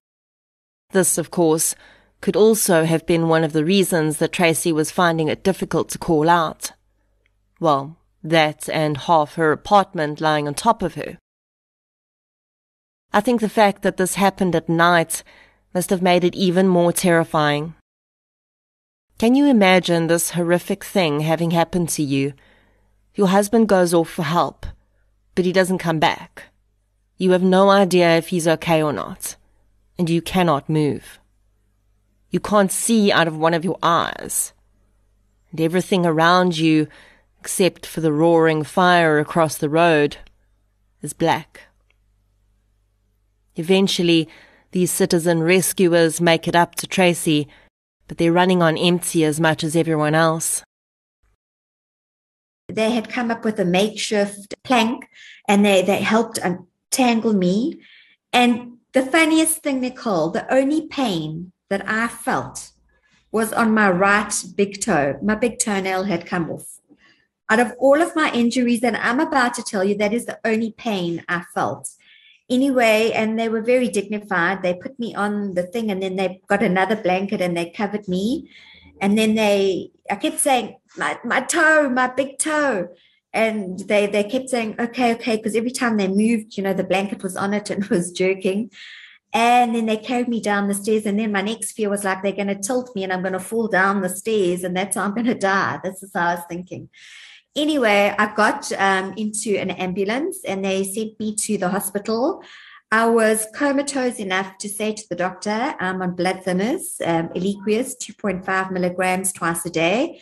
This, 0.91 1.17
of 1.17 1.31
course, 1.31 1.77
could 2.21 2.35
also 2.35 2.85
have 2.85 3.07
been 3.07 3.29
one 3.29 3.45
of 3.45 3.53
the 3.53 3.65
reasons 3.65 4.17
that 4.17 4.33
Tracey 4.33 4.73
was 4.73 4.91
finding 4.91 5.29
it 5.29 5.45
difficult 5.45 5.89
to 5.91 5.99
call 5.99 6.29
out. 6.29 6.73
Well, 7.61 7.97
that 8.25 8.69
and 8.69 8.97
half 8.97 9.37
her 9.37 9.53
apartment 9.53 10.21
lying 10.21 10.49
on 10.49 10.55
top 10.55 10.83
of 10.83 10.97
her. 10.97 11.19
I 13.13 13.21
think 13.21 13.41
the 13.41 13.49
fact 13.49 13.83
that 13.83 13.97
this 13.97 14.17
happened 14.17 14.57
at 14.57 14.69
night 14.69 15.23
must 15.73 15.91
have 15.91 16.03
made 16.03 16.25
it 16.25 16.35
even 16.35 16.67
more 16.67 16.93
terrifying. 16.93 17.75
Can 19.19 19.35
you 19.35 19.47
imagine 19.47 20.07
this 20.07 20.31
horrific 20.31 20.83
thing 20.83 21.21
having 21.21 21.51
happened 21.51 21.89
to 21.91 22.03
you? 22.03 22.33
Your 23.15 23.29
husband 23.29 23.69
goes 23.69 23.93
off 23.93 24.09
for 24.09 24.23
help, 24.23 24.67
but 25.35 25.45
he 25.45 25.53
doesn't 25.53 25.79
come 25.79 25.99
back. 25.99 26.45
You 27.19 27.33
have 27.33 27.43
no 27.43 27.69
idea 27.69 28.17
if 28.17 28.29
he's 28.29 28.49
okay 28.49 28.83
or 28.83 28.93
not, 28.93 29.37
and 29.99 30.09
you 30.09 30.23
cannot 30.23 30.71
move. 30.71 31.19
You 32.31 32.41
can't 32.41 32.73
see 32.73 33.13
out 33.13 33.29
of 33.29 33.37
one 33.37 33.53
of 33.53 33.65
your 33.65 33.79
eyes, 33.83 34.53
and 35.51 35.61
everything 35.61 36.07
around 36.07 36.57
you, 36.57 36.89
except 37.39 37.85
for 37.85 38.01
the 38.01 38.13
roaring 38.13 38.63
fire 38.63 39.19
across 39.19 39.59
the 39.59 39.69
road, 39.69 40.17
is 41.03 41.13
black. 41.13 41.63
Eventually, 43.57 44.29
these 44.73 44.91
citizen 44.91 45.43
rescuers 45.43 46.21
make 46.21 46.47
it 46.47 46.55
up 46.55 46.75
to 46.77 46.87
Tracey, 46.87 47.49
but 48.07 48.19
they're 48.19 48.33
running 48.33 48.63
on 48.63 48.79
empty 48.79 49.25
as 49.25 49.41
much 49.41 49.65
as 49.65 49.75
everyone 49.75 50.15
else. 50.15 50.63
They 52.69 52.91
had 52.93 53.09
come 53.09 53.31
up 53.31 53.45
with 53.45 53.59
a 53.59 53.65
makeshift 53.65 54.55
plank 54.63 55.09
and 55.49 55.65
they, 55.65 55.83
they 55.83 56.01
helped 56.01 56.39
untangle 56.39 57.33
me. 57.33 57.81
And 58.33 58.79
the 58.93 59.03
funniest 59.03 59.63
thing, 59.63 59.81
Nicole, 59.81 60.31
the 60.31 60.53
only 60.53 60.87
pain 60.87 61.53
that 61.69 61.89
I 61.89 62.09
felt 62.09 62.71
was 63.33 63.53
on 63.53 63.75
my 63.75 63.91
right 63.91 64.33
big 64.57 64.81
toe. 64.81 65.19
My 65.23 65.35
big 65.35 65.59
toenail 65.59 66.05
had 66.05 66.27
come 66.27 66.51
off. 66.51 66.81
Out 67.49 67.59
of 67.59 67.73
all 67.81 68.01
of 68.01 68.15
my 68.15 68.33
injuries 68.33 68.81
that 68.81 68.99
I'm 69.05 69.19
about 69.19 69.55
to 69.55 69.63
tell 69.63 69.83
you, 69.83 69.97
that 69.97 70.13
is 70.13 70.27
the 70.27 70.39
only 70.45 70.73
pain 70.73 71.25
I 71.29 71.43
felt 71.53 71.89
anyway, 72.51 73.13
and 73.15 73.39
they 73.39 73.49
were 73.49 73.63
very 73.63 73.89
dignified. 73.89 74.63
They 74.63 74.75
put 74.75 74.99
me 74.99 75.15
on 75.15 75.55
the 75.55 75.63
thing 75.63 75.91
and 75.91 76.03
then 76.03 76.17
they 76.17 76.41
got 76.49 76.63
another 76.63 76.97
blanket 76.97 77.41
and 77.41 77.57
they 77.57 77.71
covered 77.71 78.09
me. 78.09 78.51
And 79.01 79.17
then 79.17 79.35
they, 79.35 79.93
I 80.11 80.17
kept 80.17 80.41
saying, 80.41 80.77
my, 80.97 81.19
my 81.25 81.41
toe, 81.41 81.89
my 81.89 82.09
big 82.09 82.39
toe. 82.39 82.89
And 83.33 83.79
they, 83.79 84.07
they 84.07 84.25
kept 84.25 84.51
saying, 84.51 84.75
okay, 84.79 85.15
okay, 85.15 85.37
because 85.37 85.55
every 85.55 85.71
time 85.71 85.97
they 85.97 86.09
moved, 86.09 86.57
you 86.57 86.63
know, 86.63 86.75
the 86.75 86.85
blanket 86.85 87.23
was 87.23 87.37
on 87.37 87.55
it 87.55 87.71
and 87.71 87.85
was 87.89 88.11
jerking. 88.11 88.71
And 89.33 89.77
then 89.77 89.87
they 89.87 89.97
carried 89.97 90.27
me 90.27 90.41
down 90.41 90.67
the 90.67 90.75
stairs. 90.75 91.07
And 91.07 91.19
then 91.19 91.31
my 91.31 91.41
next 91.41 91.73
fear 91.73 91.89
was 91.89 92.03
like, 92.03 92.23
they're 92.23 92.33
going 92.33 92.49
to 92.49 92.59
tilt 92.59 92.95
me 92.97 93.05
and 93.05 93.13
I'm 93.13 93.23
going 93.23 93.33
to 93.33 93.39
fall 93.39 93.69
down 93.69 94.03
the 94.03 94.09
stairs 94.09 94.65
and 94.65 94.77
that's 94.77 94.97
how 94.97 95.05
I'm 95.05 95.15
going 95.15 95.27
to 95.27 95.35
die. 95.35 95.79
This 95.85 96.03
is 96.03 96.11
how 96.13 96.31
I 96.31 96.35
was 96.35 96.45
thinking 96.49 96.89
anyway, 97.57 98.15
I 98.19 98.35
got 98.35 98.71
um, 98.73 99.15
into 99.17 99.59
an 99.59 99.71
ambulance 99.71 100.41
and 100.45 100.65
they 100.65 100.85
sent 100.85 101.19
me 101.19 101.35
to 101.37 101.59
the 101.59 101.69
hospital. 101.69 102.43
I 102.93 103.07
was 103.07 103.47
comatose 103.55 104.19
enough 104.19 104.59
to 104.59 104.69
say 104.69 104.93
to 104.93 105.09
the 105.09 105.15
doctor, 105.15 105.75
I'm 105.79 106.03
on 106.03 106.17
blood 106.17 106.43
thinners, 106.45 107.01
um, 107.07 107.29
Eliquis, 107.29 107.95
2.5 107.97 108.73
milligrams 108.73 109.33
twice 109.33 109.65
a 109.65 109.71
day. 109.71 110.21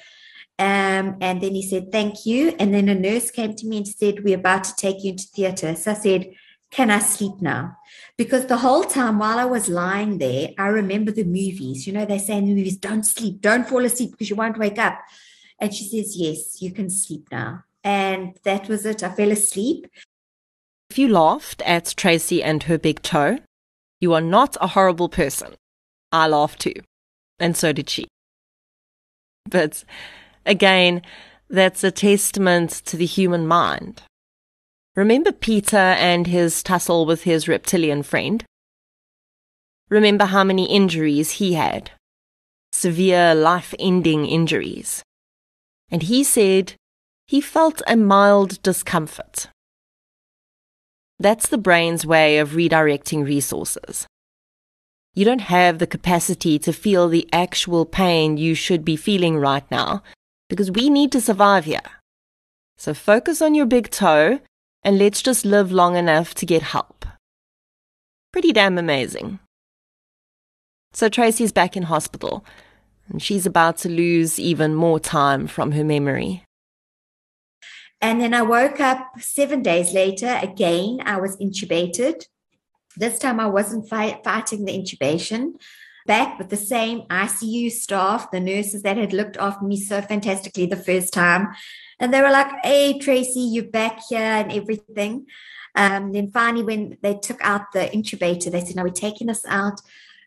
Um, 0.59 1.16
and 1.20 1.41
then 1.41 1.55
he 1.55 1.62
said, 1.62 1.93
Thank 1.93 2.26
you. 2.26 2.55
And 2.59 2.74
then 2.74 2.89
a 2.89 2.95
nurse 2.95 3.31
came 3.31 3.55
to 3.55 3.66
me 3.66 3.79
and 3.79 3.89
said, 3.89 4.24
We're 4.24 4.39
about 4.39 4.64
to 4.64 4.74
take 4.74 5.05
you 5.05 5.12
into 5.12 5.24
theatre. 5.29 5.74
So 5.76 5.93
I 5.93 5.95
said, 5.95 6.31
Can 6.70 6.91
I 6.91 6.99
sleep 6.99 7.41
now? 7.41 7.76
Because 8.16 8.47
the 8.47 8.59
whole 8.59 8.83
time 8.83 9.18
while 9.20 9.39
I 9.39 9.45
was 9.45 9.68
lying 9.68 10.18
there, 10.18 10.51
I 10.59 10.66
remember 10.66 11.12
the 11.12 11.24
movies. 11.24 11.87
You 11.87 11.93
know, 11.93 12.05
they 12.05 12.18
say 12.18 12.37
in 12.37 12.47
the 12.47 12.55
movies, 12.55 12.76
Don't 12.76 13.05
sleep, 13.05 13.41
don't 13.41 13.68
fall 13.68 13.85
asleep 13.85 14.11
because 14.11 14.29
you 14.29 14.37
won't 14.37 14.59
wake 14.59 14.79
up. 14.79 14.99
And 15.59 15.75
she 15.75 15.85
says, 15.85 16.17
Yes, 16.17 16.63
you 16.63 16.73
can 16.73 16.91
sleep 16.91 17.29
now. 17.31 17.65
And 17.85 18.39
that 18.45 18.69
was 18.69 18.85
it. 18.87 19.03
I 19.03 19.11
fell 19.11 19.31
asleep. 19.31 19.87
If 20.91 20.99
you 20.99 21.09
laughed 21.09 21.63
at 21.63 21.95
Tracey 21.97 22.43
and 22.43 22.63
her 22.65 22.79
big 22.79 23.03
toe, 23.03 23.39
you 24.01 24.15
are 24.15 24.21
not 24.21 24.57
a 24.61 24.69
horrible 24.69 25.09
person. 25.09 25.55
I 26.13 26.29
laughed 26.29 26.61
too. 26.61 26.75
And 27.39 27.57
so 27.57 27.73
did 27.73 27.91
she. 27.91 28.07
But 29.49 29.85
again, 30.47 31.03
that's 31.49 31.85
a 31.85 31.91
testament 31.91 32.71
to 32.87 32.97
the 32.97 33.07
human 33.07 33.47
mind. 33.47 34.03
Remember 34.97 35.33
Peter 35.33 35.77
and 35.77 36.27
his 36.27 36.63
tussle 36.63 37.07
with 37.07 37.23
his 37.23 37.49
reptilian 37.49 38.03
friend? 38.03 38.45
Remember 39.89 40.27
how 40.27 40.45
many 40.45 40.67
injuries 40.67 41.33
he 41.33 41.55
had? 41.55 41.93
Severe 42.73 43.35
life 43.35 43.75
ending 43.79 44.27
injuries 44.27 45.03
and 45.91 46.05
he 46.05 46.22
said 46.22 46.74
he 47.26 47.41
felt 47.41 47.82
a 47.86 47.97
mild 47.97 48.62
discomfort. 48.62 49.49
That's 51.18 51.49
the 51.49 51.59
brain's 51.59 52.07
way 52.07 52.39
of 52.39 52.51
redirecting 52.51 53.24
resources. 53.24 54.07
You 55.14 55.24
don't 55.24 55.41
have 55.41 55.78
the 55.78 55.86
capacity 55.86 56.59
to 56.61 56.72
feel 56.72 57.09
the 57.09 57.28
actual 57.32 57.84
pain 57.84 58.36
you 58.36 58.55
should 58.55 58.84
be 58.84 58.97
feeling 58.97 59.36
right 59.36 59.68
now 59.70 60.03
because 60.49 60.70
we 60.70 60.89
need 60.89 61.11
to 61.12 61.20
survive 61.20 61.64
here. 61.64 61.82
So 62.76 62.95
focus 62.95 63.43
on 63.43 63.55
your 63.55 63.66
big 63.66 63.91
toe 63.91 64.39
and 64.84 64.99
let's 64.99 65.20
just 65.20 65.45
live 65.45 65.72
long 65.72 65.97
enough 65.97 66.34
to 66.34 66.47
get 66.47 66.62
help. 66.62 67.05
Pretty 68.32 68.53
damn 68.53 68.78
amazing. 68.78 69.41
So 70.93 71.09
Tracey's 71.09 71.53
back 71.53 71.76
in 71.76 71.84
hospital 71.84 72.45
and 73.09 73.23
she's 73.23 73.47
about 73.47 73.79
to 73.79 73.89
lose 73.89 74.39
even 74.39 74.75
more 74.75 75.01
time 75.01 75.47
from 75.47 75.73
her 75.73 75.85
memory. 75.85 76.45
And 78.01 78.21
then 78.21 78.33
I 78.33 78.43
woke 78.43 78.81
up 78.81 79.13
seven 79.19 79.63
days 79.63 79.93
later. 79.93 80.39
Again, 80.41 81.01
I 81.05 81.21
was 81.21 81.37
intubated. 81.39 82.25
This 82.97 83.19
time 83.19 83.41
I 83.41 83.47
wasn't 83.47 83.89
fight, 83.89 84.23
fighting 84.23 84.65
the 84.65 84.73
intubation. 84.73 85.55
Back 86.07 86.39
with 86.39 86.49
the 86.49 86.57
same 86.57 87.03
ICU 87.11 87.71
staff, 87.71 88.31
the 88.31 88.41
nurses 88.41 88.83
that 88.83 88.97
had 88.97 89.13
looked 89.13 89.37
after 89.37 89.65
me 89.65 89.77
so 89.77 90.01
fantastically 90.01 90.67
the 90.67 90.77
first 90.77 91.13
time. 91.13 91.49
And 91.99 92.15
they 92.15 92.23
were 92.23 92.31
like, 92.31 92.51
hey, 92.63 92.99
Tracey, 92.99 93.41
you're 93.41 93.65
back 93.65 94.01
here 94.09 94.21
and 94.21 94.53
everything. 94.53 95.27
Um, 95.75 96.13
then 96.13 96.31
finally, 96.31 96.65
when 96.65 96.97
they 97.03 97.15
took 97.15 97.41
out 97.43 97.73
the 97.73 97.81
intubator, 97.81 98.51
they 98.51 98.65
said, 98.65 98.77
no, 98.77 98.85
we're 98.85 98.91
taking 98.91 99.27
this 99.27 99.45
out. 99.47 99.81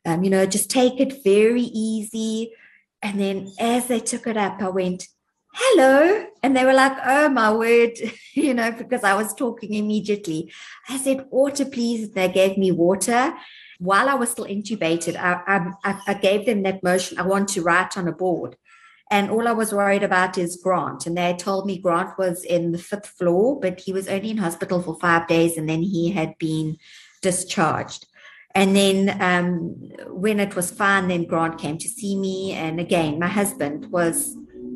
Um, 0.06 0.24
you 0.24 0.30
know, 0.30 0.46
just 0.46 0.70
take 0.70 1.00
it 1.00 1.24
very 1.24 1.64
easy. 1.64 2.54
And 3.02 3.20
then 3.20 3.52
as 3.60 3.88
they 3.88 4.00
took 4.00 4.28
it 4.28 4.38
up, 4.38 4.62
I 4.62 4.70
went, 4.70 5.08
hello. 5.54 6.26
And 6.44 6.56
they 6.56 6.66
were 6.66 6.74
like, 6.74 6.98
oh 7.06 7.30
my 7.30 7.52
word, 7.52 7.92
you 8.34 8.54
know, 8.54 8.72
because 8.72 9.04
I 9.04 9.16
was 9.16 9.34
talking 9.34 9.74
immediately. 9.74 10.52
I 10.90 10.98
said, 10.98 11.26
water, 11.30 11.66
please. 11.66 12.12
They 12.12 12.30
gave 12.30 12.58
me 12.58 12.72
water. 12.72 13.34
While 13.80 14.10
I 14.10 14.14
was 14.14 14.30
still 14.30 14.46
intubated, 14.46 15.16
I, 15.16 15.74
I, 15.84 16.02
I 16.08 16.14
gave 16.14 16.46
them 16.46 16.64
that 16.64 16.84
motion. 16.84 17.18
I 17.18 17.24
want 17.24 17.50
to 17.50 17.64
write 17.64 17.98
on 17.98 18.08
a 18.08 18.12
board. 18.12 18.56
And 19.10 19.30
all 19.30 19.48
I 19.48 19.52
was 19.52 19.74
worried 19.74 20.04
about 20.04 20.38
is 20.38 20.62
Grant. 20.64 21.06
And 21.06 21.18
they 21.18 21.34
told 21.34 21.66
me 21.66 21.80
Grant 21.80 22.18
was 22.18 22.46
in 22.46 22.72
the 22.72 22.78
fifth 22.78 23.08
floor, 23.08 23.60
but 23.60 23.82
he 23.82 23.92
was 23.92 24.08
only 24.08 24.30
in 24.30 24.38
hospital 24.38 24.82
for 24.82 24.98
five 25.02 25.28
days 25.28 25.58
and 25.58 25.68
then 25.68 25.82
he 25.82 26.12
had 26.12 26.38
been 26.38 26.78
discharged. 27.22 28.08
And 28.54 28.76
then 28.76 29.18
um, 29.22 29.76
when 30.08 30.40
it 30.40 30.56
was 30.56 30.72
fine, 30.72 31.08
then 31.08 31.26
Grant 31.26 31.58
came 31.58 31.78
to 31.78 31.88
see 31.88 32.18
me. 32.18 32.54
And 32.54 32.80
again, 32.80 33.20
my 33.20 33.28
husband 33.28 33.92
was 33.92 34.36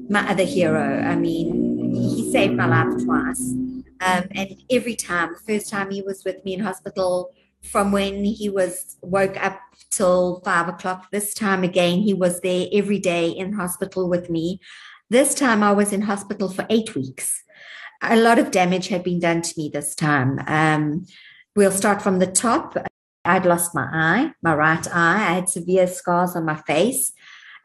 my 0.10 0.30
other 0.30 0.46
hero. 0.46 1.02
I 1.02 1.16
mean, 1.16 1.94
he 1.94 2.32
saved 2.32 2.54
my 2.54 2.68
life 2.68 3.04
twice. 3.04 3.54
Um, 4.02 4.26
and 4.32 4.50
every 4.70 4.96
time, 4.96 5.34
the 5.34 5.54
first 5.54 5.70
time 5.70 5.92
he 5.92 6.02
was 6.02 6.24
with 6.26 6.44
me 6.46 6.54
in 6.54 6.60
hospital, 6.60 7.34
from 7.62 7.92
when 7.92 8.24
he 8.24 8.50
was 8.50 8.98
woke 9.02 9.42
up 9.44 9.60
till 9.90 10.42
five 10.46 10.68
o'clock, 10.68 11.10
this 11.12 11.34
time 11.34 11.64
again, 11.64 12.00
he 12.00 12.14
was 12.14 12.42
there 12.42 12.68
every 12.72 13.00
day 13.00 13.30
in 13.30 13.54
hospital 13.54 14.08
with 14.10 14.30
me. 14.30 14.60
This 15.10 15.34
time 15.34 15.64
I 15.64 15.72
was 15.72 15.92
in 15.94 16.02
hospital 16.02 16.50
for 16.50 16.66
eight 16.70 16.96
weeks. 16.96 17.44
A 18.02 18.16
lot 18.16 18.40
of 18.40 18.52
damage 18.52 18.90
had 18.90 19.04
been 19.04 19.20
done 19.20 19.42
to 19.42 19.54
me 19.58 19.70
this 19.70 19.96
time. 19.96 20.40
Um, 20.48 21.06
we'll 21.56 21.72
start 21.72 22.02
from 22.02 22.20
the 22.20 22.28
top. 22.28 22.78
I'd 23.26 23.46
lost 23.46 23.76
my 23.76 23.88
eye, 23.92 24.34
my 24.42 24.54
right 24.56 24.88
eye. 24.94 25.30
I 25.30 25.34
had 25.34 25.50
severe 25.50 25.88
scars 25.88 26.36
on 26.36 26.46
my 26.46 26.56
face. 26.56 27.12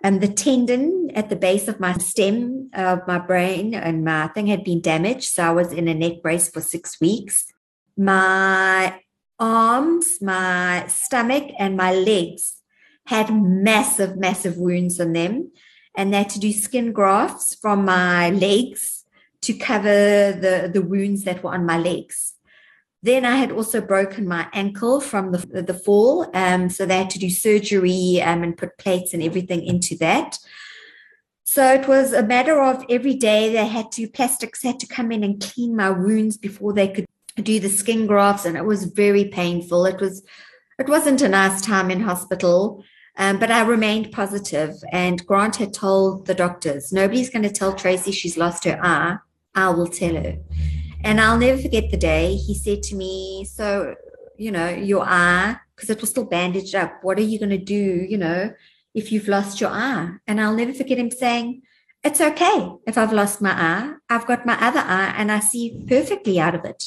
And 0.03 0.21
the 0.21 0.29
tendon 0.29 1.11
at 1.15 1.29
the 1.29 1.37
base 1.37 1.69
of 1.69 1.79
my 1.79 1.93
stem 1.95 2.71
of 2.73 3.07
my 3.07 3.19
brain 3.19 3.75
and 3.75 4.05
my 4.05 4.29
thing 4.29 4.47
had 4.47 4.65
been 4.65 4.81
damaged. 4.81 5.25
So 5.25 5.43
I 5.45 5.51
was 5.51 5.73
in 5.73 5.89
a 5.89 5.95
neck 5.95 6.23
brace 6.23 6.49
for 6.49 6.63
six 6.63 6.99
weeks. 7.01 7.53
My 7.99 9.01
arms, 9.39 10.19
my 10.23 10.87
stomach, 10.89 11.51
and 11.59 11.77
my 11.77 11.93
legs 11.93 12.63
had 13.07 13.35
massive, 13.35 14.17
massive 14.17 14.57
wounds 14.57 14.99
on 15.01 15.13
them. 15.13 15.51
And 15.95 16.13
they 16.13 16.19
had 16.19 16.31
to 16.31 16.41
do 16.41 16.53
skin 16.53 16.93
grafts 16.93 17.55
from 17.55 17.85
my 17.85 18.31
legs 18.31 19.05
to 19.43 19.55
cover 19.55 20.33
the, 20.33 20.71
the 20.73 20.83
wounds 20.83 21.25
that 21.25 21.43
were 21.43 21.53
on 21.53 21.67
my 21.67 21.79
legs. 21.79 22.35
Then 23.03 23.25
I 23.25 23.37
had 23.37 23.51
also 23.51 23.81
broken 23.81 24.29
my 24.29 24.47
ankle 24.53 25.01
from 25.01 25.33
the, 25.33 25.39
the 25.63 25.75
fall. 25.75 26.31
Um, 26.35 26.69
so 26.69 26.85
they 26.85 26.99
had 26.99 27.11
to 27.11 27.19
do 27.19 27.31
surgery 27.31 28.21
um, 28.23 28.43
and 28.43 28.57
put 28.57 28.77
plates 28.79 29.15
and 29.15 29.23
everything 29.23 29.63
into 29.65 29.97
that. 29.99 30.37
So 31.45 31.73
it 31.73 31.89
was 31.89 32.13
a 32.13 32.23
matter 32.23 32.61
of 32.61 32.85
every 32.89 33.15
day 33.15 33.53
they 33.53 33.67
had 33.67 33.91
to, 33.93 34.07
plastics 34.09 34.63
had 34.63 34.79
to 34.81 34.87
come 34.87 35.11
in 35.11 35.25
and 35.25 35.43
clean 35.43 35.75
my 35.75 35.91
wounds 35.91 36.37
before 36.37 36.73
they 36.73 36.89
could 36.89 37.07
do 37.43 37.59
the 37.59 37.69
skin 37.69 38.07
grafts. 38.07 38.45
And 38.45 38.57
it 38.57 38.67
was 38.67 38.85
very 38.85 39.25
painful. 39.25 39.87
It 39.87 40.01
was, 40.01 40.23
it 40.79 40.89
wasn't 40.89 41.23
a 41.23 41.29
nice 41.29 41.61
time 41.63 41.91
in 41.91 42.01
hospital. 42.01 42.85
Um, 43.17 43.39
but 43.39 43.51
I 43.51 43.63
remained 43.63 44.13
positive, 44.13 44.75
and 44.93 45.27
Grant 45.27 45.57
had 45.57 45.75
told 45.75 46.27
the 46.27 46.35
doctors, 46.35 46.93
nobody's 46.93 47.29
going 47.29 47.43
to 47.43 47.51
tell 47.51 47.75
Tracey 47.75 48.13
she's 48.13 48.39
lost 48.39 48.65
her 48.65 48.79
eye. 48.83 49.19
I 49.55 49.71
will 49.71 49.89
tell 49.89 50.15
her. 50.15 50.39
And 51.05 51.21
I'll 51.21 51.39
never 51.39 51.61
forget 51.61 51.91
the 51.91 51.97
day 51.97 52.37
he 52.37 52.55
said 52.55 52.83
to 52.85 52.95
me, 52.95 53.45
So, 53.45 53.95
you 54.37 54.51
know, 54.51 54.69
your 54.69 55.05
eye, 55.05 55.57
because 55.75 55.91
it 55.91 56.01
was 56.01 56.11
still 56.11 56.25
bandaged 56.25 56.75
up, 56.75 57.03
what 57.03 57.19
are 57.19 57.23
you 57.23 57.39
going 57.39 57.51
to 57.51 57.59
do, 57.59 58.07
you 58.09 58.19
know, 58.19 58.53
if 58.95 59.11
you've 59.11 59.29
lost 59.29 59.61
your 59.61 59.71
eye? 59.71 60.11
And 60.27 60.41
I'll 60.41 60.57
never 60.57 60.75
forget 60.75 60.99
him 60.99 61.11
saying, 61.11 61.63
It's 62.05 62.21
okay 62.21 62.73
if 62.87 62.99
I've 62.99 63.13
lost 63.13 63.41
my 63.41 63.53
eye. 63.53 63.95
I've 64.09 64.27
got 64.27 64.47
my 64.47 64.59
other 64.61 64.81
eye 64.81 65.15
and 65.17 65.33
I 65.33 65.41
see 65.41 65.85
perfectly 65.89 66.39
out 66.39 66.55
of 66.55 66.65
it. 66.65 66.85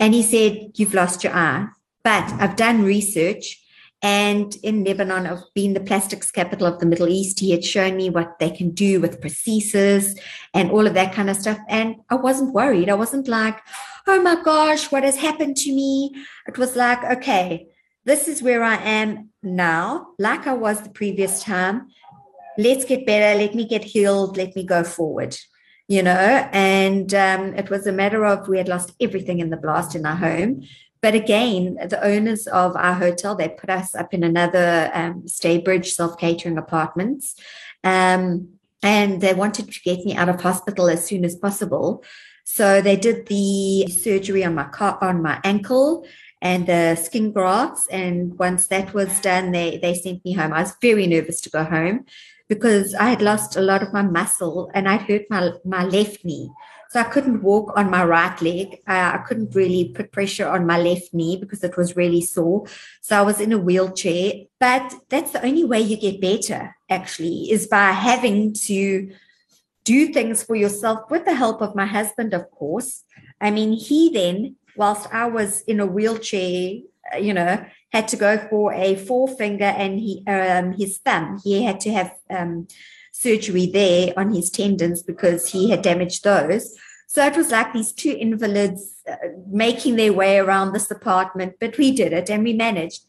And 0.00 0.14
he 0.14 0.22
said, 0.22 0.72
You've 0.74 0.94
lost 0.94 1.24
your 1.24 1.34
eye. 1.34 1.68
But 2.02 2.32
I've 2.40 2.56
done 2.56 2.82
research 2.82 3.60
and 4.00 4.54
in 4.62 4.84
Lebanon, 4.84 5.26
of 5.26 5.42
being 5.54 5.74
the 5.74 5.80
plastics 5.80 6.30
capital 6.30 6.66
of 6.66 6.78
the 6.78 6.86
Middle 6.86 7.08
East, 7.08 7.40
he 7.40 7.50
had 7.50 7.64
shown 7.64 7.96
me 7.96 8.10
what 8.10 8.38
they 8.38 8.50
can 8.50 8.70
do 8.70 9.00
with 9.00 9.20
prosthesis 9.20 10.16
and 10.54 10.70
all 10.70 10.86
of 10.86 10.94
that 10.94 11.12
kind 11.12 11.28
of 11.28 11.36
stuff. 11.36 11.58
And 11.68 11.96
I 12.08 12.14
wasn't 12.14 12.54
worried. 12.54 12.90
I 12.90 12.94
wasn't 12.94 13.26
like, 13.26 13.58
oh 14.06 14.22
my 14.22 14.40
gosh, 14.40 14.92
what 14.92 15.02
has 15.02 15.16
happened 15.16 15.56
to 15.58 15.72
me? 15.72 16.14
It 16.46 16.58
was 16.58 16.76
like, 16.76 17.02
okay, 17.18 17.66
this 18.04 18.28
is 18.28 18.42
where 18.42 18.62
I 18.62 18.76
am 18.76 19.30
now, 19.42 20.08
like 20.18 20.46
I 20.46 20.54
was 20.54 20.80
the 20.82 20.90
previous 20.90 21.42
time. 21.42 21.88
Let's 22.56 22.84
get 22.84 23.04
better. 23.04 23.38
Let 23.38 23.54
me 23.54 23.66
get 23.66 23.84
healed. 23.84 24.36
Let 24.36 24.54
me 24.54 24.64
go 24.64 24.84
forward 24.84 25.36
you 25.90 26.02
know 26.02 26.48
and 26.52 27.14
um, 27.14 27.54
it 27.54 27.70
was 27.70 27.86
a 27.86 27.92
matter 27.92 28.24
of 28.26 28.46
we 28.46 28.58
had 28.58 28.68
lost 28.68 28.92
everything 29.00 29.40
in 29.40 29.48
the 29.48 29.56
blast 29.56 29.94
in 29.94 30.04
our 30.04 30.14
home 30.14 30.62
but 31.00 31.14
again, 31.14 31.78
the 31.88 32.02
owners 32.04 32.46
of 32.46 32.76
our 32.76 32.94
hotel, 32.94 33.34
they 33.34 33.48
put 33.48 33.70
us 33.70 33.94
up 33.94 34.12
in 34.12 34.24
another 34.24 34.90
um, 34.94 35.22
Staybridge 35.22 35.86
self-catering 35.86 36.58
apartments. 36.58 37.34
Um, 37.84 38.48
and 38.82 39.20
they 39.20 39.34
wanted 39.34 39.72
to 39.72 39.80
get 39.80 40.04
me 40.04 40.14
out 40.14 40.28
of 40.28 40.40
hospital 40.40 40.88
as 40.88 41.04
soon 41.04 41.24
as 41.24 41.34
possible. 41.34 42.04
So 42.44 42.80
they 42.80 42.96
did 42.96 43.26
the 43.26 43.88
surgery 43.88 44.44
on 44.44 44.54
my 44.54 44.64
car, 44.64 44.98
on 45.02 45.22
my 45.22 45.40
ankle 45.44 46.06
and 46.40 46.66
the 46.66 46.94
skin 46.94 47.32
grafts. 47.32 47.86
And 47.88 48.38
once 48.38 48.68
that 48.68 48.94
was 48.94 49.20
done, 49.20 49.52
they, 49.52 49.78
they 49.78 49.94
sent 49.94 50.24
me 50.24 50.32
home. 50.32 50.52
I 50.52 50.62
was 50.62 50.74
very 50.80 51.06
nervous 51.06 51.40
to 51.42 51.50
go 51.50 51.64
home 51.64 52.06
because 52.48 52.94
I 52.94 53.10
had 53.10 53.22
lost 53.22 53.56
a 53.56 53.60
lot 53.60 53.82
of 53.82 53.92
my 53.92 54.02
muscle 54.02 54.70
and 54.74 54.88
I'd 54.88 55.02
hurt 55.02 55.22
my, 55.28 55.50
my 55.64 55.84
left 55.84 56.24
knee. 56.24 56.50
So 56.90 57.00
I 57.00 57.04
couldn't 57.04 57.42
walk 57.42 57.76
on 57.76 57.90
my 57.90 58.02
right 58.04 58.40
leg. 58.40 58.78
Uh, 58.86 59.12
I 59.14 59.24
couldn't 59.26 59.54
really 59.54 59.92
put 59.94 60.10
pressure 60.10 60.48
on 60.48 60.66
my 60.66 60.78
left 60.78 61.12
knee 61.12 61.36
because 61.36 61.62
it 61.62 61.76
was 61.76 61.96
really 61.96 62.22
sore. 62.22 62.66
So 63.02 63.18
I 63.18 63.22
was 63.22 63.40
in 63.40 63.52
a 63.52 63.58
wheelchair. 63.58 64.32
But 64.58 64.94
that's 65.10 65.32
the 65.32 65.44
only 65.44 65.64
way 65.64 65.80
you 65.80 65.98
get 65.98 66.20
better, 66.20 66.74
actually, 66.88 67.50
is 67.50 67.66
by 67.66 67.90
having 67.92 68.54
to 68.66 69.10
do 69.84 70.12
things 70.12 70.42
for 70.42 70.56
yourself 70.56 71.10
with 71.10 71.26
the 71.26 71.34
help 71.34 71.60
of 71.60 71.74
my 71.74 71.86
husband, 71.86 72.32
of 72.32 72.50
course. 72.50 73.04
I 73.40 73.50
mean, 73.50 73.72
he 73.72 74.10
then, 74.10 74.56
whilst 74.76 75.12
I 75.12 75.26
was 75.26 75.60
in 75.62 75.80
a 75.80 75.86
wheelchair, 75.86 76.78
uh, 77.14 77.18
you 77.18 77.34
know, 77.34 77.64
had 77.92 78.08
to 78.08 78.16
go 78.16 78.38
for 78.48 78.72
a 78.72 78.96
forefinger 78.96 79.64
and 79.64 79.98
he 79.98 80.22
um, 80.26 80.72
his 80.72 80.98
thumb. 80.98 81.40
He 81.42 81.62
had 81.62 81.80
to 81.80 81.90
have 81.90 82.14
um, 82.28 82.68
surgery 83.18 83.66
there 83.66 84.12
on 84.16 84.32
his 84.32 84.48
tendons 84.48 85.02
because 85.02 85.50
he 85.50 85.70
had 85.70 85.82
damaged 85.82 86.22
those. 86.22 86.76
So 87.08 87.24
it 87.26 87.36
was 87.36 87.50
like 87.50 87.72
these 87.72 87.92
two 87.92 88.16
invalids 88.18 89.02
uh, 89.10 89.16
making 89.50 89.96
their 89.96 90.12
way 90.12 90.38
around 90.38 90.72
this 90.72 90.90
apartment, 90.90 91.54
but 91.58 91.76
we 91.78 91.90
did 91.90 92.12
it 92.12 92.30
and 92.30 92.44
we 92.44 92.52
managed. 92.52 93.02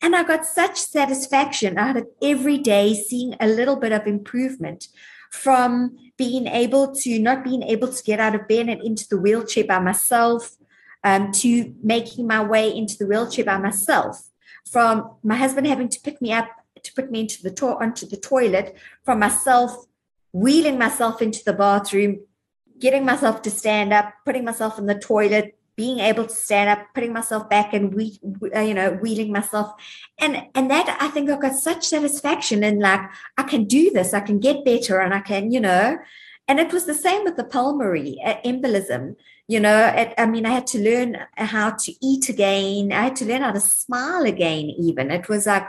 And 0.00 0.16
I 0.16 0.22
got 0.22 0.46
such 0.46 0.78
satisfaction 0.78 1.76
out 1.76 1.98
of 1.98 2.06
every 2.22 2.56
day 2.56 2.94
seeing 2.94 3.34
a 3.38 3.46
little 3.46 3.76
bit 3.76 3.92
of 3.92 4.06
improvement 4.06 4.88
from 5.30 5.96
being 6.16 6.46
able 6.46 6.94
to 6.94 7.18
not 7.18 7.44
being 7.44 7.62
able 7.62 7.92
to 7.92 8.02
get 8.02 8.18
out 8.18 8.34
of 8.34 8.48
bed 8.48 8.68
and 8.70 8.80
into 8.82 9.06
the 9.10 9.20
wheelchair 9.20 9.64
by 9.64 9.78
myself 9.78 10.56
um, 11.04 11.32
to 11.32 11.74
making 11.82 12.26
my 12.26 12.42
way 12.42 12.74
into 12.74 12.96
the 12.96 13.06
wheelchair 13.06 13.44
by 13.44 13.58
myself 13.58 14.22
from 14.70 15.10
my 15.22 15.36
husband 15.36 15.66
having 15.66 15.88
to 15.88 16.00
pick 16.00 16.20
me 16.22 16.32
up 16.32 16.48
to 16.84 16.92
put 16.94 17.10
me 17.10 17.20
into 17.20 17.42
the 17.42 17.50
to- 17.50 17.78
onto 17.78 18.06
the 18.06 18.16
toilet 18.16 18.76
from 19.04 19.18
myself 19.18 19.86
wheeling 20.32 20.78
myself 20.78 21.20
into 21.20 21.42
the 21.44 21.52
bathroom 21.52 22.20
getting 22.78 23.04
myself 23.04 23.42
to 23.42 23.50
stand 23.50 23.92
up 23.92 24.12
putting 24.24 24.44
myself 24.44 24.78
in 24.78 24.86
the 24.86 24.94
toilet 24.94 25.56
being 25.80 26.00
able 26.00 26.26
to 26.26 26.34
stand 26.34 26.68
up 26.68 26.80
putting 26.94 27.10
myself 27.10 27.48
back 27.48 27.72
and 27.72 27.94
we 27.94 28.20
uh, 28.54 28.60
you 28.60 28.74
know 28.74 28.90
wheeling 29.02 29.32
myself. 29.32 29.68
And 30.18 30.42
and 30.54 30.70
that 30.70 30.86
i 31.00 31.08
think 31.08 31.30
i 31.30 31.38
got 31.38 31.54
such 31.54 31.86
satisfaction 31.86 32.62
in 32.62 32.80
like 32.80 33.00
i 33.38 33.44
can 33.52 33.64
do 33.64 33.90
this 33.90 34.12
i 34.12 34.20
can 34.20 34.38
get 34.40 34.62
better 34.62 35.00
and 35.00 35.14
i 35.14 35.20
can 35.20 35.50
you 35.50 35.60
know. 35.60 35.98
And 36.48 36.58
it 36.58 36.72
was 36.72 36.84
the 36.84 37.00
same 37.06 37.22
with 37.24 37.36
the 37.36 37.44
pulmonary 37.44 38.20
uh, 38.24 38.38
embolism 38.44 39.16
you 39.48 39.60
know. 39.60 39.80
It, 40.00 40.12
i 40.18 40.26
mean 40.26 40.44
i 40.44 40.50
had 40.58 40.66
to 40.74 40.78
learn 40.88 41.16
how 41.36 41.70
to 41.70 41.90
eat 42.10 42.28
again. 42.28 42.92
I 42.92 43.04
had 43.04 43.16
to 43.20 43.24
learn 43.24 43.42
how 43.42 43.52
to 43.52 43.60
smile 43.60 44.24
again 44.34 44.66
even. 44.86 45.10
It 45.10 45.28
was 45.30 45.46
like 45.46 45.68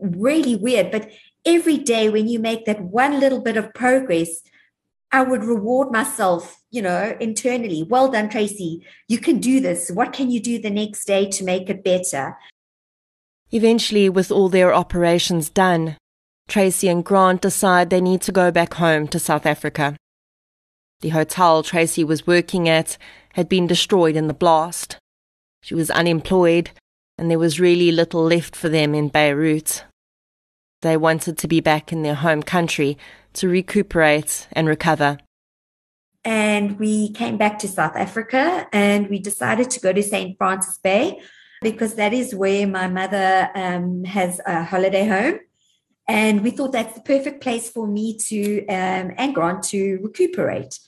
really 0.00 0.56
weird. 0.56 0.90
But 0.90 1.10
every 1.44 1.78
day 1.78 2.08
when 2.08 2.28
you 2.28 2.38
make 2.38 2.64
that 2.66 2.80
one 2.80 3.20
little 3.20 3.40
bit 3.40 3.56
of 3.56 3.72
progress, 3.74 4.42
I 5.12 5.22
would 5.22 5.42
reward 5.42 5.90
myself, 5.90 6.62
you 6.70 6.82
know, 6.82 7.16
internally. 7.20 7.82
Well 7.82 8.10
done, 8.10 8.28
Tracey. 8.28 8.86
You 9.08 9.18
can 9.18 9.38
do 9.38 9.60
this. 9.60 9.90
What 9.90 10.12
can 10.12 10.30
you 10.30 10.40
do 10.40 10.60
the 10.60 10.70
next 10.70 11.04
day 11.04 11.28
to 11.30 11.44
make 11.44 11.68
it 11.68 11.82
better? 11.82 12.36
Eventually, 13.50 14.08
with 14.08 14.30
all 14.30 14.48
their 14.48 14.72
operations 14.72 15.50
done, 15.50 15.96
Tracey 16.48 16.88
and 16.88 17.04
Grant 17.04 17.42
decide 17.42 17.90
they 17.90 18.00
need 18.00 18.20
to 18.22 18.32
go 18.32 18.52
back 18.52 18.74
home 18.74 19.08
to 19.08 19.18
South 19.18 19.46
Africa. 19.46 19.96
The 21.00 21.08
hotel 21.08 21.62
Tracey 21.62 22.04
was 22.04 22.26
working 22.26 22.68
at 22.68 22.96
had 23.32 23.48
been 23.48 23.66
destroyed 23.66 24.16
in 24.16 24.28
the 24.28 24.34
blast. 24.34 24.98
She 25.62 25.74
was 25.74 25.90
unemployed, 25.90 26.70
and 27.18 27.30
there 27.30 27.38
was 27.38 27.60
really 27.60 27.90
little 27.90 28.22
left 28.22 28.54
for 28.54 28.68
them 28.68 28.94
in 28.94 29.08
Beirut. 29.08 29.84
They 30.82 30.96
wanted 30.96 31.36
to 31.38 31.48
be 31.48 31.60
back 31.60 31.92
in 31.92 32.02
their 32.02 32.14
home 32.14 32.42
country 32.42 32.96
to 33.34 33.48
recuperate 33.48 34.48
and 34.52 34.66
recover. 34.66 35.18
And 36.24 36.78
we 36.78 37.12
came 37.12 37.36
back 37.36 37.58
to 37.60 37.68
South 37.68 37.96
Africa 37.96 38.68
and 38.72 39.08
we 39.08 39.18
decided 39.18 39.70
to 39.70 39.80
go 39.80 39.92
to 39.92 40.02
St. 40.02 40.36
Francis 40.36 40.78
Bay 40.78 41.20
because 41.62 41.94
that 41.94 42.12
is 42.12 42.34
where 42.34 42.66
my 42.66 42.88
mother 42.88 43.50
um, 43.54 44.04
has 44.04 44.40
a 44.46 44.64
holiday 44.64 45.06
home. 45.06 45.40
And 46.08 46.42
we 46.42 46.50
thought 46.50 46.72
that's 46.72 46.94
the 46.94 47.02
perfect 47.02 47.40
place 47.40 47.70
for 47.70 47.86
me 47.86 48.18
to, 48.28 48.66
um, 48.66 49.12
and 49.16 49.34
Grant 49.34 49.62
to 49.64 49.98
recuperate. 50.02 50.78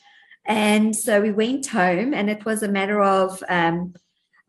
And 0.44 0.96
so 0.96 1.20
we 1.20 1.30
went 1.30 1.66
home, 1.66 2.12
and 2.12 2.28
it 2.28 2.44
was 2.44 2.64
a 2.64 2.68
matter 2.68 3.00
of, 3.00 3.40
um, 3.48 3.94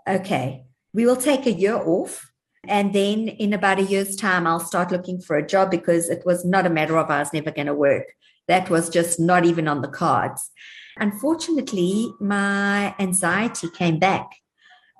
okay, 0.07 0.63
we 0.91 1.05
will 1.05 1.15
take 1.15 1.45
a 1.45 1.51
year 1.51 1.75
off 1.75 2.32
and 2.67 2.93
then 2.93 3.27
in 3.27 3.53
about 3.53 3.79
a 3.79 3.83
year's 3.83 4.15
time, 4.15 4.47
I'll 4.47 4.59
start 4.59 4.91
looking 4.91 5.19
for 5.19 5.35
a 5.35 5.45
job 5.45 5.69
because 5.69 6.09
it 6.09 6.23
was 6.25 6.45
not 6.45 6.65
a 6.65 6.69
matter 6.69 6.97
of 6.97 7.09
I 7.09 7.19
was 7.19 7.33
never 7.33 7.51
going 7.51 7.67
to 7.67 7.73
work. 7.73 8.13
That 8.47 8.69
was 8.69 8.89
just 8.89 9.19
not 9.19 9.45
even 9.45 9.67
on 9.67 9.81
the 9.81 9.87
cards. 9.87 10.51
Unfortunately, 10.97 12.13
my 12.19 12.95
anxiety 12.99 13.67
came 13.69 13.99
back, 13.99 14.29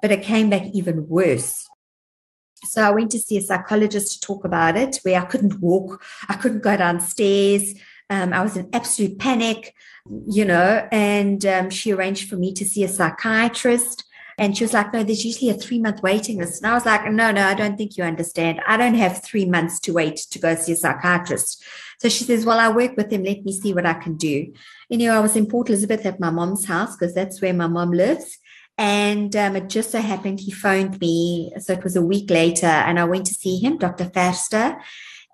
but 0.02 0.12
it 0.12 0.24
came 0.24 0.50
back 0.50 0.64
even 0.74 1.08
worse. 1.08 1.68
So 2.66 2.82
I 2.82 2.92
went 2.92 3.12
to 3.12 3.20
see 3.20 3.38
a 3.38 3.42
psychologist 3.42 4.14
to 4.14 4.28
talk 4.28 4.46
about 4.46 4.78
it, 4.78 5.00
where 5.04 5.22
I 5.22 5.26
couldn't 5.26 5.60
walk, 5.60 6.04
I 6.30 6.36
couldn't 6.36 6.64
go 6.64 6.76
downstairs. 6.78 7.74
Um, 8.10 8.34
I 8.34 8.42
was 8.42 8.58
in 8.58 8.70
absolute 8.74 9.20
panic, 9.20 9.74
you 10.28 10.46
know, 10.46 10.88
and 10.92 11.46
um, 11.46 11.70
she 11.70 11.92
arranged 11.92 12.30
for 12.30 12.36
me 12.36 12.54
to 12.54 12.66
see 12.66 12.84
a 12.84 12.88
psychiatrist. 12.88 14.04
And 14.38 14.58
she 14.58 14.64
was 14.64 14.74
like, 14.74 14.94
no, 14.94 15.04
there's 15.04 15.26
usually 15.26 15.50
a 15.50 15.54
three 15.54 15.80
month 15.80 16.02
waiting 16.02 16.40
list. 16.40 16.62
And 16.62 16.72
I 16.72 16.74
was 16.74 16.86
like, 16.86 17.06
no, 17.12 17.32
no, 17.32 17.46
I 17.46 17.54
don't 17.54 17.78
think 17.78 17.98
you 17.98 18.04
understand. 18.04 18.62
I 18.68 18.78
don't 18.78 18.96
have 18.96 19.24
three 19.24 19.46
months 19.46 19.80
to 19.82 19.94
wait 19.94 20.18
to 20.32 20.40
go 20.40 20.56
see 20.56 20.74
a 20.74 20.76
psychiatrist. 20.76 21.64
So 22.00 22.10
she 22.10 22.24
says, 22.24 22.46
well, 22.46 22.60
I 22.60 22.70
work 22.70 22.98
with 22.98 23.12
him. 23.12 23.24
Let 23.24 23.46
me 23.46 23.54
see 23.54 23.74
what 23.74 23.86
I 23.86 23.94
can 23.94 24.18
do. 24.18 24.54
Know, 24.90 25.16
I 25.16 25.20
was 25.20 25.36
in 25.36 25.48
Port 25.48 25.70
Elizabeth 25.70 26.06
at 26.06 26.20
my 26.20 26.30
mom's 26.30 26.66
house 26.66 26.96
because 26.96 27.16
that's 27.16 27.42
where 27.42 27.54
my 27.54 27.68
mom 27.68 27.92
lives. 27.92 28.38
And 28.78 29.36
um, 29.36 29.56
it 29.56 29.70
just 29.70 29.92
so 29.92 30.02
happened 30.02 30.40
he 30.40 30.52
phoned 30.52 31.00
me. 31.00 31.54
So 31.60 31.74
it 31.74 31.84
was 31.84 31.96
a 31.96 32.02
week 32.02 32.30
later, 32.30 32.68
and 32.68 33.00
I 33.00 33.04
went 33.04 33.28
to 33.28 33.34
see 33.34 33.58
him, 33.60 33.78
Dr. 33.78 34.06
Verster. 34.06 34.80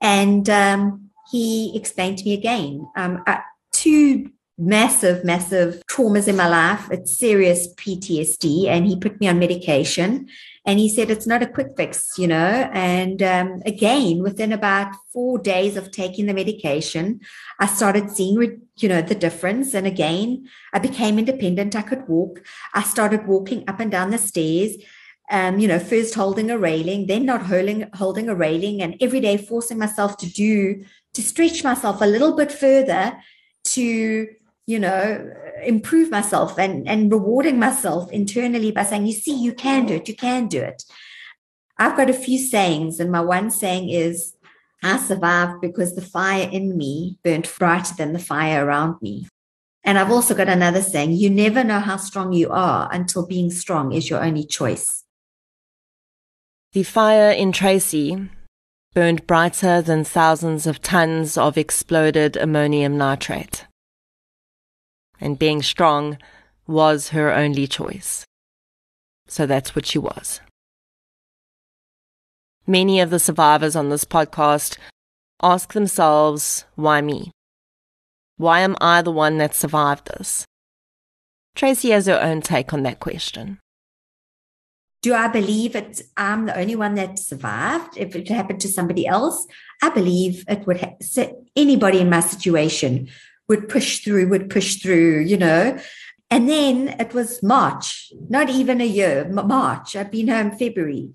And 0.02 0.50
um, 0.50 1.10
he 1.32 1.76
explained 1.76 2.18
to 2.20 2.26
me 2.26 2.34
again 2.34 2.88
um, 2.96 3.24
uh, 3.28 3.40
two 3.72 4.32
massive, 4.60 5.24
massive 5.24 5.82
traumas 5.90 6.28
in 6.28 6.36
my 6.36 6.48
life. 6.48 6.90
It's 6.92 7.18
serious 7.18 7.74
PTSD. 7.76 8.68
And 8.68 8.86
he 8.86 8.98
put 8.98 9.20
me 9.20 9.28
on 9.28 9.40
medication. 9.40 10.28
And 10.66 10.78
he 10.78 10.90
said, 10.90 11.10
it's 11.10 11.26
not 11.26 11.42
a 11.42 11.48
quick 11.48 11.70
fix, 11.78 12.18
you 12.18 12.28
know. 12.28 12.70
And 12.74 13.24
um, 13.24 13.62
again, 13.66 14.22
within 14.22 14.52
about 14.52 14.94
four 15.14 15.40
days 15.40 15.78
of 15.78 15.92
taking 15.92 16.26
the 16.26 16.34
medication, 16.34 17.22
I 17.60 17.66
started 17.66 18.12
seeing, 18.12 18.62
you 18.78 18.90
know, 18.90 19.02
the 19.02 19.16
difference. 19.16 19.74
And 19.74 19.88
again, 19.88 20.48
I 20.74 20.80
became 20.80 21.18
independent. 21.18 21.76
I 21.76 21.82
could 21.82 22.08
walk. 22.08 22.44
I 22.74 22.84
started 22.84 23.28
walking 23.28 23.64
up 23.68 23.80
and 23.80 23.90
down 23.90 24.12
the 24.12 24.18
stairs. 24.18 24.76
Um, 25.32 25.60
you 25.60 25.68
know, 25.68 25.78
first 25.80 26.16
holding 26.16 26.50
a 26.50 26.58
railing, 26.58 27.06
then 27.06 27.24
not 27.24 27.46
holding 27.46 27.88
holding 27.94 28.30
a 28.30 28.36
railing, 28.36 28.82
and 28.82 28.96
every 29.00 29.20
day 29.20 29.38
forcing 29.38 29.78
myself 29.78 30.18
to 30.18 30.26
do 30.26 30.84
to 31.14 31.22
stretch 31.22 31.64
myself 31.64 32.02
a 32.02 32.08
little 32.08 32.36
bit 32.36 32.52
further 32.52 33.16
to 33.66 34.28
you 34.70 34.78
know, 34.78 35.34
improve 35.64 36.12
myself 36.12 36.60
and, 36.60 36.88
and 36.88 37.12
rewarding 37.12 37.58
myself 37.58 38.12
internally 38.12 38.72
by 38.72 38.84
saying, 38.84 39.08
you 39.08 39.14
see, 39.14 39.36
you 39.36 39.52
can 39.52 39.88
do 39.88 39.96
it, 39.96 40.08
you 40.08 40.16
can 40.16 40.48
do 40.48 40.62
it. 40.62 40.84
I've 41.80 41.98
got 41.98 42.12
a 42.12 42.14
few 42.14 42.38
sayings, 42.38 43.00
and 43.00 43.12
my 43.12 43.20
one 43.20 43.50
saying 43.50 43.90
is, 43.90 44.36
I 44.84 45.00
survived 45.00 45.60
because 45.60 45.96
the 45.96 46.04
fire 46.04 46.48
in 46.52 46.78
me 46.78 47.18
burnt 47.24 47.52
brighter 47.58 47.96
than 47.96 48.14
the 48.14 48.20
fire 48.20 48.64
around 48.64 49.02
me. 49.02 49.28
And 49.84 49.98
I've 49.98 50.12
also 50.12 50.36
got 50.36 50.48
another 50.48 50.84
saying, 50.84 51.14
you 51.14 51.32
never 51.32 51.64
know 51.64 51.80
how 51.80 51.98
strong 51.98 52.32
you 52.32 52.52
are 52.52 52.90
until 52.92 53.26
being 53.26 53.50
strong 53.50 53.92
is 53.92 54.08
your 54.08 54.24
only 54.24 54.46
choice. 54.46 55.04
The 56.74 56.84
fire 56.84 57.32
in 57.32 57.54
Tracey 57.54 58.30
burned 58.94 59.26
brighter 59.26 59.82
than 59.82 60.04
thousands 60.04 60.68
of 60.68 60.80
tons 60.80 61.40
of 61.40 61.58
exploded 61.58 62.38
ammonium 62.38 63.00
nitrate 63.00 63.66
and 65.20 65.40
being 65.40 65.62
strong 65.62 66.18
was 66.68 67.10
her 67.10 67.34
only 67.34 67.68
choice. 67.68 68.26
So 69.28 69.46
that's 69.46 69.76
what 69.76 69.86
she 69.86 70.00
was. 70.00 70.42
Many 72.66 73.00
of 73.00 73.10
the 73.10 73.20
survivors 73.20 73.76
on 73.76 73.90
this 73.90 74.06
podcast 74.06 74.78
ask 75.42 75.74
themselves, 75.74 76.66
why 76.76 77.02
me? 77.02 77.32
Why 78.38 78.60
am 78.62 78.76
I 78.80 79.02
the 79.02 79.12
one 79.12 79.38
that 79.38 79.56
survived 79.56 80.08
this? 80.08 80.46
Tracey 81.56 81.90
has 81.90 82.06
her 82.06 82.22
own 82.22 82.42
take 82.42 82.74
on 82.74 82.84
that 82.84 83.00
question. 83.00 83.60
Do 85.02 85.14
I 85.14 85.30
believe 85.30 85.76
it? 85.76 86.02
I'm 86.18 86.46
the 86.46 86.58
only 86.58 86.76
one 86.76 86.96
that 86.96 87.20
survived? 87.20 87.98
If 87.98 88.16
it 88.16 88.28
happened 88.28 88.60
to 88.62 88.68
somebody 88.68 89.08
else, 89.08 89.48
I 89.82 89.90
believe 89.90 90.44
it 90.48 90.68
would 90.68 90.82
ha- 90.82 91.32
anybody 91.56 92.00
in 92.00 92.10
my 92.10 92.20
situation 92.20 93.10
would 93.50 93.68
push 93.68 94.00
through, 94.00 94.30
would 94.30 94.50
push 94.50 94.76
through, 94.76 95.20
you 95.22 95.36
know. 95.36 95.78
And 96.32 96.48
then 96.48 96.90
it 97.00 97.14
was 97.14 97.42
March, 97.42 98.14
not 98.30 98.50
even 98.50 98.80
a 98.80 98.86
year, 98.86 99.28
March. 99.28 99.96
I'd 99.96 100.12
been 100.12 100.28
home 100.28 100.52
February. 100.52 101.10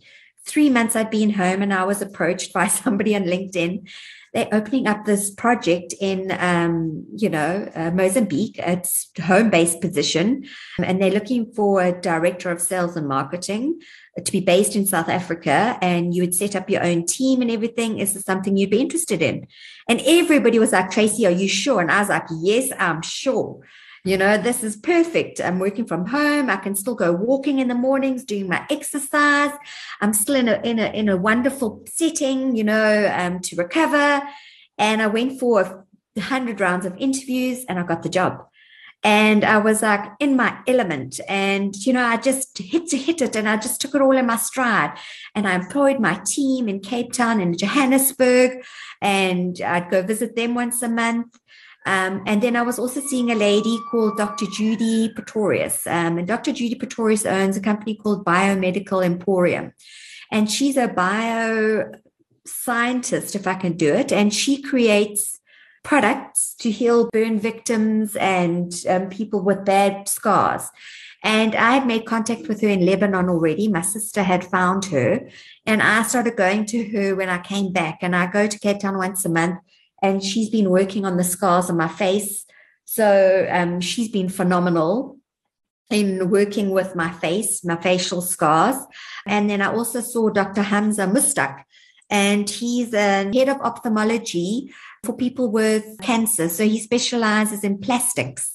Three 0.44 0.68
months 0.68 0.96
I'd 0.96 1.10
been 1.10 1.30
home 1.30 1.62
and 1.62 1.72
I 1.72 1.84
was 1.84 2.02
approached 2.02 2.52
by 2.52 2.66
somebody 2.82 3.14
on 3.14 3.22
LinkedIn. 3.22 3.88
They're 4.34 4.48
opening 4.52 4.86
up 4.86 5.04
this 5.04 5.30
project 5.30 5.94
in, 6.00 6.32
um, 6.38 7.06
you 7.16 7.28
know, 7.28 7.70
uh, 7.74 7.92
Mozambique. 7.92 8.58
It's 8.58 9.08
home-based 9.22 9.80
position, 9.80 10.44
and 10.78 11.00
they're 11.00 11.10
looking 11.10 11.52
for 11.52 11.80
a 11.80 11.98
director 11.98 12.50
of 12.50 12.60
sales 12.60 12.96
and 12.96 13.08
marketing 13.08 13.78
to 14.22 14.32
be 14.32 14.40
based 14.40 14.76
in 14.76 14.86
South 14.86 15.08
Africa 15.08 15.76
and 15.82 16.14
you 16.14 16.22
would 16.22 16.34
set 16.34 16.54
up 16.54 16.70
your 16.70 16.84
own 16.84 17.04
team 17.04 17.42
and 17.42 17.50
everything. 17.50 17.98
Is 17.98 18.14
this 18.14 18.22
something 18.24 18.56
you'd 18.56 18.70
be 18.70 18.80
interested 18.80 19.20
in? 19.20 19.46
And 19.88 20.00
everybody 20.06 20.58
was 20.58 20.72
like, 20.72 20.90
Tracey, 20.90 21.26
are 21.26 21.30
you 21.30 21.48
sure? 21.48 21.80
And 21.80 21.90
I 21.90 22.00
was 22.00 22.08
like, 22.08 22.26
yes, 22.40 22.70
I'm 22.78 23.02
sure. 23.02 23.60
You 24.06 24.18
know, 24.18 24.36
this 24.36 24.62
is 24.62 24.76
perfect. 24.76 25.40
I'm 25.40 25.58
working 25.58 25.86
from 25.86 26.06
home. 26.06 26.50
I 26.50 26.56
can 26.56 26.74
still 26.74 26.94
go 26.94 27.10
walking 27.12 27.58
in 27.58 27.68
the 27.68 27.74
mornings, 27.74 28.22
doing 28.22 28.48
my 28.48 28.66
exercise. 28.68 29.52
I'm 30.02 30.12
still 30.12 30.34
in 30.34 30.48
a 30.48 30.60
in 30.62 30.78
a 30.78 30.86
in 30.92 31.08
a 31.08 31.16
wonderful 31.16 31.82
setting, 31.86 32.54
you 32.54 32.64
know, 32.64 33.10
um, 33.16 33.40
to 33.40 33.56
recover. 33.56 34.22
And 34.76 35.00
I 35.00 35.06
went 35.06 35.40
for 35.40 35.86
a 36.16 36.20
hundred 36.20 36.60
rounds 36.60 36.84
of 36.84 36.94
interviews 36.98 37.64
and 37.66 37.78
I 37.78 37.82
got 37.82 38.02
the 38.02 38.10
job 38.10 38.44
and 39.04 39.44
I 39.44 39.58
was 39.58 39.82
like 39.82 40.12
in 40.18 40.34
my 40.34 40.58
element. 40.66 41.20
And, 41.28 41.76
you 41.76 41.92
know, 41.92 42.04
I 42.04 42.16
just 42.16 42.56
hit 42.56 42.88
to 42.88 42.96
hit 42.96 43.20
it 43.20 43.36
and 43.36 43.46
I 43.46 43.58
just 43.58 43.80
took 43.80 43.94
it 43.94 44.00
all 44.00 44.16
in 44.16 44.26
my 44.26 44.36
stride. 44.36 44.98
And 45.34 45.46
I 45.46 45.54
employed 45.54 46.00
my 46.00 46.20
team 46.26 46.70
in 46.70 46.80
Cape 46.80 47.12
Town 47.12 47.40
and 47.40 47.56
Johannesburg, 47.56 48.64
and 49.02 49.60
I'd 49.60 49.90
go 49.90 50.02
visit 50.02 50.34
them 50.34 50.54
once 50.54 50.80
a 50.82 50.88
month. 50.88 51.38
Um, 51.86 52.22
and 52.26 52.42
then 52.42 52.56
I 52.56 52.62
was 52.62 52.78
also 52.78 53.00
seeing 53.00 53.30
a 53.30 53.34
lady 53.34 53.78
called 53.90 54.16
Dr. 54.16 54.46
Judey 54.46 55.14
Pretorius. 55.14 55.86
Um, 55.86 56.18
and 56.18 56.26
Dr. 56.26 56.52
Judey 56.52 56.78
Pretorius 56.78 57.26
owns 57.26 57.56
a 57.56 57.60
company 57.60 57.94
called 57.94 58.24
Biomedical 58.24 59.04
Emporium. 59.04 59.72
And 60.32 60.50
she's 60.50 60.76
a 60.76 60.88
bio 60.88 61.92
scientist, 62.46 63.34
if 63.34 63.46
I 63.46 63.54
can 63.54 63.76
do 63.76 63.92
it. 63.92 64.12
And 64.12 64.32
she 64.32 64.62
creates 64.62 65.40
products 65.82 66.54
to 66.60 66.70
heal 66.70 67.10
burn 67.12 67.38
victims 67.38 68.16
and 68.16 68.72
um, 68.88 69.10
people 69.10 69.42
with 69.42 69.66
bad 69.66 70.08
scars. 70.08 70.70
And 71.22 71.54
I 71.54 71.74
had 71.74 71.86
made 71.86 72.04
contact 72.04 72.48
with 72.48 72.60
her 72.62 72.68
in 72.68 72.84
Lebanon 72.84 73.28
already. 73.28 73.68
My 73.68 73.80
sister 73.80 74.22
had 74.22 74.44
found 74.44 74.86
her. 74.86 75.28
And 75.64 75.82
I 75.82 76.02
started 76.02 76.36
going 76.36 76.66
to 76.66 76.84
her 76.90 77.14
when 77.14 77.28
I 77.28 77.38
came 77.38 77.72
back. 77.72 77.98
And 78.02 78.16
I 78.16 78.26
go 78.26 78.46
to 78.46 78.58
Cape 78.58 78.80
Town 78.80 78.98
once 78.98 79.24
a 79.24 79.30
month. 79.30 79.58
And 80.04 80.22
she's 80.22 80.50
been 80.50 80.68
working 80.68 81.04
on 81.06 81.16
the 81.16 81.24
scars 81.24 81.70
on 81.70 81.78
my 81.78 81.88
face. 81.88 82.44
So 82.84 83.08
um, 83.50 83.80
she's 83.80 84.10
been 84.10 84.28
phenomenal 84.28 85.18
in 85.90 86.28
working 86.28 86.70
with 86.70 86.94
my 86.94 87.10
face, 87.10 87.64
my 87.64 87.76
facial 87.76 88.20
scars. 88.20 88.76
And 89.26 89.48
then 89.48 89.62
I 89.62 89.72
also 89.72 90.00
saw 90.00 90.28
Dr. 90.28 90.62
Hamza 90.62 91.06
Mustak, 91.06 91.64
and 92.10 92.48
he's 92.48 92.92
a 92.92 93.30
head 93.32 93.48
of 93.48 93.60
ophthalmology 93.62 94.70
for 95.04 95.14
people 95.16 95.50
with 95.50 95.84
cancer. 96.02 96.48
So 96.48 96.64
he 96.64 96.78
specializes 96.78 97.64
in 97.64 97.78
plastics. 97.78 98.53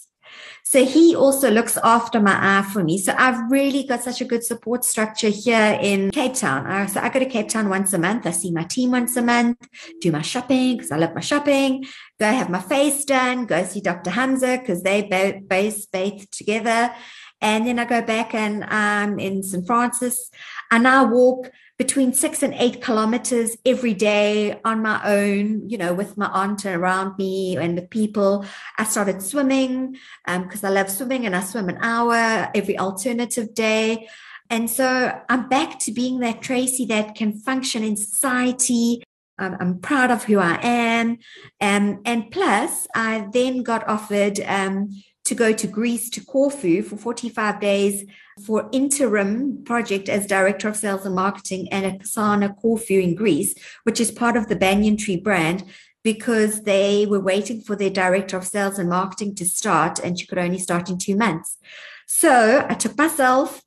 So 0.70 0.86
he 0.86 1.16
also 1.16 1.50
looks 1.50 1.80
after 1.84 2.20
my 2.20 2.38
eye 2.40 2.62
for 2.62 2.84
me. 2.84 3.00
So 3.00 3.16
I've 3.18 3.50
really 3.50 3.86
got 3.88 4.04
such 4.04 4.22
a 4.22 4.26
good 4.26 4.44
support 4.44 4.86
structure 4.86 5.30
here 5.30 5.80
in 5.82 6.12
Cape 6.12 6.36
Town. 6.36 6.88
So 6.88 7.00
I 7.00 7.10
go 7.10 7.18
to 7.18 7.26
Cape 7.26 7.50
Town 7.50 7.70
once 7.70 7.92
a 7.94 7.98
month. 7.98 8.28
I 8.28 8.30
see 8.30 8.52
my 8.52 8.66
team 8.66 8.92
once 8.92 9.18
a 9.18 9.24
month, 9.24 9.58
do 10.00 10.12
my 10.12 10.22
shopping 10.22 10.78
because 10.78 10.92
I 10.92 10.98
love 10.98 11.16
my 11.16 11.22
shopping, 11.22 11.86
go 12.20 12.28
have 12.28 12.52
my 12.52 12.62
face 12.62 13.04
done, 13.04 13.48
go 13.48 13.64
see 13.64 13.82
Dr. 13.82 14.12
Hamza 14.12 14.60
because 14.60 14.84
they 14.84 15.02
both 15.50 15.90
bathe 15.90 16.26
together. 16.30 16.94
And 17.42 17.66
then 17.66 17.80
I 17.80 17.86
go 17.86 18.04
back 18.04 18.36
and 18.36 18.64
I'm 18.66 19.18
in 19.18 19.42
St. 19.42 19.66
Francis 19.66 20.30
and 20.70 20.88
I 20.88 21.04
walk 21.04 21.50
between 21.80 22.12
six 22.12 22.44
and 22.44 22.54
eight 22.56 22.82
kilometers 22.82 23.56
every 23.66 23.94
day 23.94 24.60
on 24.66 24.82
my 24.82 25.02
own, 25.06 25.68
you 25.70 25.78
know, 25.78 25.94
with 25.94 26.18
my 26.18 26.28
aunt 26.28 26.66
around 26.66 27.18
me 27.18 27.56
and 27.56 27.76
with 27.76 27.90
people. 27.90 28.46
I 28.78 28.84
started 28.84 29.22
swimming 29.22 29.96
because 30.28 30.64
um, 30.64 30.70
I 30.70 30.74
love 30.74 30.92
swimming 30.92 31.26
and 31.26 31.38
I 31.38 31.40
swim 31.40 31.70
an 31.70 31.78
hour 31.82 32.52
every 32.54 32.78
alternative 32.78 33.54
day. 33.54 34.10
And 34.50 34.70
so 34.70 35.18
I'm 35.30 35.48
back 35.48 35.80
to 35.80 35.94
being 35.94 36.20
that 36.20 36.42
Tracey 36.42 36.86
that 36.88 37.16
can 37.16 37.40
function 37.40 37.82
in 37.82 37.96
society. 37.96 39.02
Um, 39.38 39.56
I'm 39.62 39.80
proud 39.80 40.12
of 40.12 40.26
who 40.26 40.38
I 40.38 40.60
am. 40.62 41.20
Um, 41.62 42.02
and 42.04 42.30
plus, 42.30 42.88
I 42.94 43.30
then 43.32 43.64
got 43.64 43.88
offered 43.88 44.42
um, 44.42 44.90
to 45.30 45.36
go 45.36 45.54
to 45.54 45.68
Greece 45.68 46.10
to 46.10 46.26
Corfu 46.26 46.82
for 46.82 46.98
45 46.98 47.60
days 47.62 48.04
for 48.46 48.68
interim 48.72 49.64
project 49.64 50.10
as 50.10 50.26
director 50.26 50.68
of 50.68 50.76
sales 50.76 51.06
and 51.06 51.14
marketing 51.14 51.72
and 51.72 51.86
at 51.86 52.00
Angsana 52.00 52.58
Corfu 52.58 53.00
in 53.00 53.14
Greece, 53.14 53.54
which 53.84 54.00
is 54.00 54.12
part 54.12 54.36
of 54.36 54.48
the 54.48 54.56
Banyan 54.56 54.98
Tree 54.98 55.18
brand 55.18 55.64
because 56.04 56.64
they 56.64 57.06
were 57.06 57.20
waiting 57.20 57.62
for 57.62 57.76
their 57.76 57.92
director 57.92 58.38
of 58.38 58.46
sales 58.46 58.80
and 58.80 58.90
marketing 58.90 59.36
to 59.36 59.46
start 59.46 60.00
and 60.00 60.20
she 60.20 60.26
could 60.26 60.40
only 60.40 60.58
start 60.58 60.90
in 60.90 60.98
two 60.98 61.16
months. 61.16 61.58
So 62.08 62.66
I 62.68 62.74
took 62.74 62.98
myself 62.98 63.62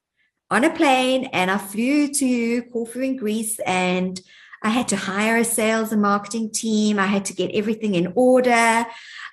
on 0.50 0.64
a 0.64 0.74
plane 0.74 1.26
and 1.32 1.48
I 1.48 1.58
flew 1.58 2.08
to 2.08 2.62
Corfu 2.72 3.00
in 3.00 3.16
Greece 3.16 3.60
and 3.60 4.20
I 4.64 4.70
had 4.70 4.88
to 4.88 4.96
hire 4.96 5.36
a 5.36 5.44
sales 5.44 5.92
and 5.92 6.02
marketing 6.02 6.50
team. 6.50 6.98
I 6.98 7.06
had 7.06 7.24
to 7.26 7.34
get 7.34 7.54
everything 7.54 7.94
in 7.94 8.12
order. 8.16 8.84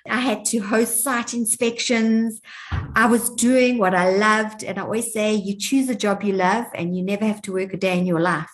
I 0.08 0.20
had 0.20 0.44
to 0.46 0.58
host 0.60 1.02
site 1.04 1.34
inspections. 1.34 2.40
I 2.94 3.06
was 3.06 3.30
doing 3.30 3.78
what 3.78 3.94
I 3.94 4.16
loved. 4.16 4.64
And 4.64 4.78
I 4.78 4.82
always 4.82 5.12
say, 5.12 5.34
you 5.34 5.56
choose 5.56 5.88
a 5.88 5.94
job 5.94 6.22
you 6.22 6.32
love 6.32 6.66
and 6.74 6.96
you 6.96 7.02
never 7.02 7.24
have 7.24 7.42
to 7.42 7.52
work 7.52 7.72
a 7.72 7.76
day 7.76 7.98
in 7.98 8.06
your 8.06 8.20
life. 8.20 8.50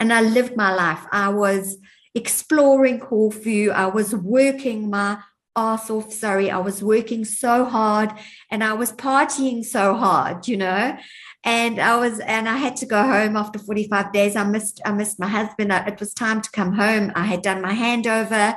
And 0.00 0.12
I 0.12 0.22
lived 0.22 0.56
my 0.56 0.74
life. 0.74 1.04
I 1.12 1.28
was 1.28 1.78
exploring 2.14 2.98
Corfu. 3.00 3.70
I 3.70 3.86
was 3.86 4.14
working 4.14 4.90
my 4.90 5.18
ass 5.54 5.90
off. 5.90 6.12
Sorry, 6.12 6.50
I 6.50 6.58
was 6.58 6.82
working 6.82 7.24
so 7.24 7.64
hard 7.64 8.12
and 8.50 8.62
I 8.62 8.72
was 8.74 8.92
partying 8.92 9.64
so 9.64 9.94
hard, 9.94 10.48
you 10.48 10.56
know. 10.56 10.96
And 11.44 11.78
I 11.78 11.96
was, 11.96 12.18
and 12.20 12.48
I 12.48 12.56
had 12.56 12.76
to 12.78 12.86
go 12.86 13.02
home 13.02 13.36
after 13.36 13.58
45 13.58 14.12
days. 14.12 14.34
I 14.34 14.44
missed, 14.44 14.80
I 14.84 14.92
missed 14.92 15.20
my 15.20 15.28
husband. 15.28 15.70
It 15.72 16.00
was 16.00 16.12
time 16.12 16.40
to 16.40 16.50
come 16.50 16.72
home. 16.72 17.12
I 17.14 17.24
had 17.24 17.42
done 17.42 17.62
my 17.62 17.72
handover 17.72 18.56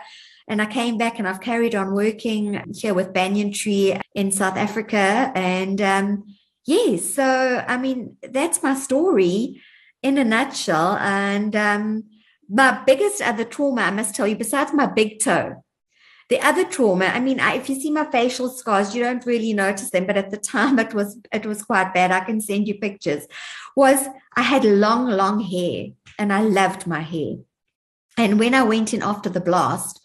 And 0.49 0.61
I 0.61 0.65
came 0.65 0.97
back 0.97 1.19
and 1.19 1.27
I've 1.27 1.41
carried 1.41 1.75
on 1.75 1.93
working 1.93 2.61
here 2.75 2.95
with 2.95 3.13
Banyan 3.13 3.53
Tree 3.53 3.95
in 4.15 4.31
South 4.31 4.57
Africa. 4.57 5.31
And 5.35 5.79
um, 5.79 6.35
yes, 6.65 7.05
so 7.05 7.63
I 7.67 7.77
mean, 7.77 8.17
that's 8.21 8.63
my 8.63 8.73
story 8.73 9.61
in 10.01 10.17
a 10.17 10.23
nutshell. 10.23 10.97
And 10.97 11.55
um, 11.55 12.05
my 12.49 12.81
biggest 12.85 13.21
other 13.21 13.45
trauma, 13.45 13.83
I 13.83 13.91
must 13.91 14.15
tell 14.15 14.27
you, 14.27 14.35
besides 14.35 14.73
my 14.73 14.87
big 14.87 15.19
toe, 15.19 15.63
the 16.29 16.39
other 16.41 16.63
trauma, 16.63 17.05
I 17.05 17.19
mean, 17.19 17.39
I, 17.39 17.55
if 17.55 17.69
you 17.69 17.79
see 17.79 17.91
my 17.91 18.09
facial 18.11 18.49
scars, 18.49 18.95
you 18.95 19.03
don't 19.03 19.25
really 19.25 19.53
notice 19.53 19.89
them, 19.89 20.05
but 20.05 20.17
at 20.17 20.29
the 20.29 20.37
time 20.37 20.77
it 20.79 20.93
was 20.93 21.17
it 21.31 21.45
was 21.45 21.63
quite 21.63 21.93
bad. 21.93 22.11
I 22.11 22.21
can 22.21 22.39
send 22.39 22.67
you 22.67 22.75
pictures. 22.75 23.25
Was 23.75 24.07
I 24.35 24.41
had 24.41 24.63
long, 24.63 25.09
long 25.09 25.39
hair 25.39 25.87
and 26.17 26.31
I 26.31 26.41
loved 26.41 26.85
my 26.85 27.01
hair. 27.01 27.37
And 28.17 28.37
when 28.37 28.53
I 28.53 28.63
went 28.63 28.93
in 28.93 29.01
after 29.01 29.29
the 29.29 29.39
blast, 29.39 30.01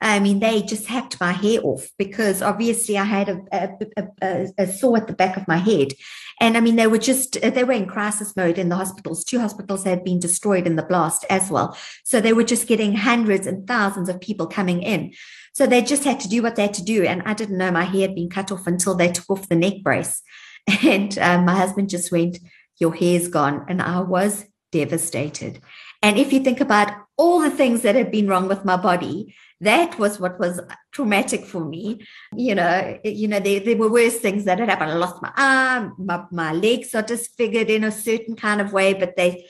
I 0.00 0.20
mean, 0.20 0.38
they 0.38 0.62
just 0.62 0.86
hacked 0.86 1.20
my 1.20 1.32
hair 1.32 1.60
off 1.64 1.88
because 1.98 2.40
obviously 2.40 2.96
I 2.96 3.04
had 3.04 3.28
a, 3.28 3.40
a, 3.50 4.06
a, 4.22 4.46
a, 4.58 4.66
sore 4.66 4.96
at 4.96 5.08
the 5.08 5.12
back 5.12 5.36
of 5.36 5.48
my 5.48 5.56
head. 5.56 5.92
And 6.40 6.56
I 6.56 6.60
mean, 6.60 6.76
they 6.76 6.86
were 6.86 6.98
just, 6.98 7.40
they 7.40 7.64
were 7.64 7.72
in 7.72 7.86
crisis 7.86 8.36
mode 8.36 8.58
in 8.58 8.68
the 8.68 8.76
hospitals. 8.76 9.24
Two 9.24 9.40
hospitals 9.40 9.82
had 9.82 10.04
been 10.04 10.20
destroyed 10.20 10.68
in 10.68 10.76
the 10.76 10.84
blast 10.84 11.26
as 11.28 11.50
well. 11.50 11.76
So 12.04 12.20
they 12.20 12.32
were 12.32 12.44
just 12.44 12.68
getting 12.68 12.94
hundreds 12.94 13.46
and 13.46 13.66
thousands 13.66 14.08
of 14.08 14.20
people 14.20 14.46
coming 14.46 14.82
in. 14.82 15.14
So 15.52 15.66
they 15.66 15.82
just 15.82 16.04
had 16.04 16.20
to 16.20 16.28
do 16.28 16.42
what 16.42 16.54
they 16.54 16.62
had 16.62 16.74
to 16.74 16.84
do. 16.84 17.02
And 17.02 17.22
I 17.26 17.34
didn't 17.34 17.58
know 17.58 17.72
my 17.72 17.82
hair 17.82 18.02
had 18.02 18.14
been 18.14 18.30
cut 18.30 18.52
off 18.52 18.68
until 18.68 18.94
they 18.94 19.10
took 19.10 19.28
off 19.28 19.48
the 19.48 19.56
neck 19.56 19.82
brace. 19.82 20.22
And 20.84 21.18
um, 21.18 21.46
my 21.46 21.56
husband 21.56 21.88
just 21.88 22.12
went, 22.12 22.38
Your 22.78 22.94
hair's 22.94 23.26
gone. 23.26 23.64
And 23.68 23.82
I 23.82 24.00
was 24.00 24.44
devastated. 24.70 25.60
And 26.02 26.18
if 26.18 26.32
you 26.32 26.40
think 26.40 26.60
about 26.60 26.92
all 27.16 27.40
the 27.40 27.50
things 27.50 27.82
that 27.82 27.96
had 27.96 28.12
been 28.12 28.28
wrong 28.28 28.46
with 28.48 28.64
my 28.64 28.76
body, 28.76 29.34
that 29.60 29.98
was 29.98 30.20
what 30.20 30.38
was 30.38 30.60
traumatic 30.92 31.44
for 31.44 31.64
me. 31.64 32.00
You 32.36 32.54
know, 32.54 32.98
you 33.04 33.28
know, 33.28 33.40
there, 33.40 33.60
there 33.60 33.76
were 33.76 33.90
worse 33.90 34.18
things 34.18 34.44
that 34.44 34.58
had 34.58 34.68
happened. 34.68 34.92
I 34.92 34.94
lost 34.94 35.22
my 35.22 35.32
arm, 35.36 35.94
my, 35.98 36.24
my 36.30 36.52
legs 36.52 36.94
are 36.94 37.02
disfigured 37.02 37.70
in 37.70 37.84
a 37.84 37.90
certain 37.90 38.36
kind 38.36 38.60
of 38.60 38.72
way, 38.72 38.94
but 38.94 39.16
they 39.16 39.46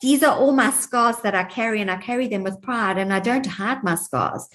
these 0.00 0.22
are 0.22 0.34
all 0.34 0.52
my 0.52 0.70
scars 0.70 1.16
that 1.18 1.34
I 1.34 1.44
carry, 1.44 1.80
and 1.80 1.90
I 1.90 1.96
carry 1.96 2.26
them 2.26 2.42
with 2.42 2.62
pride, 2.62 2.96
and 2.96 3.12
I 3.12 3.20
don't 3.20 3.44
hide 3.44 3.84
my 3.84 3.96
scars. 3.96 4.48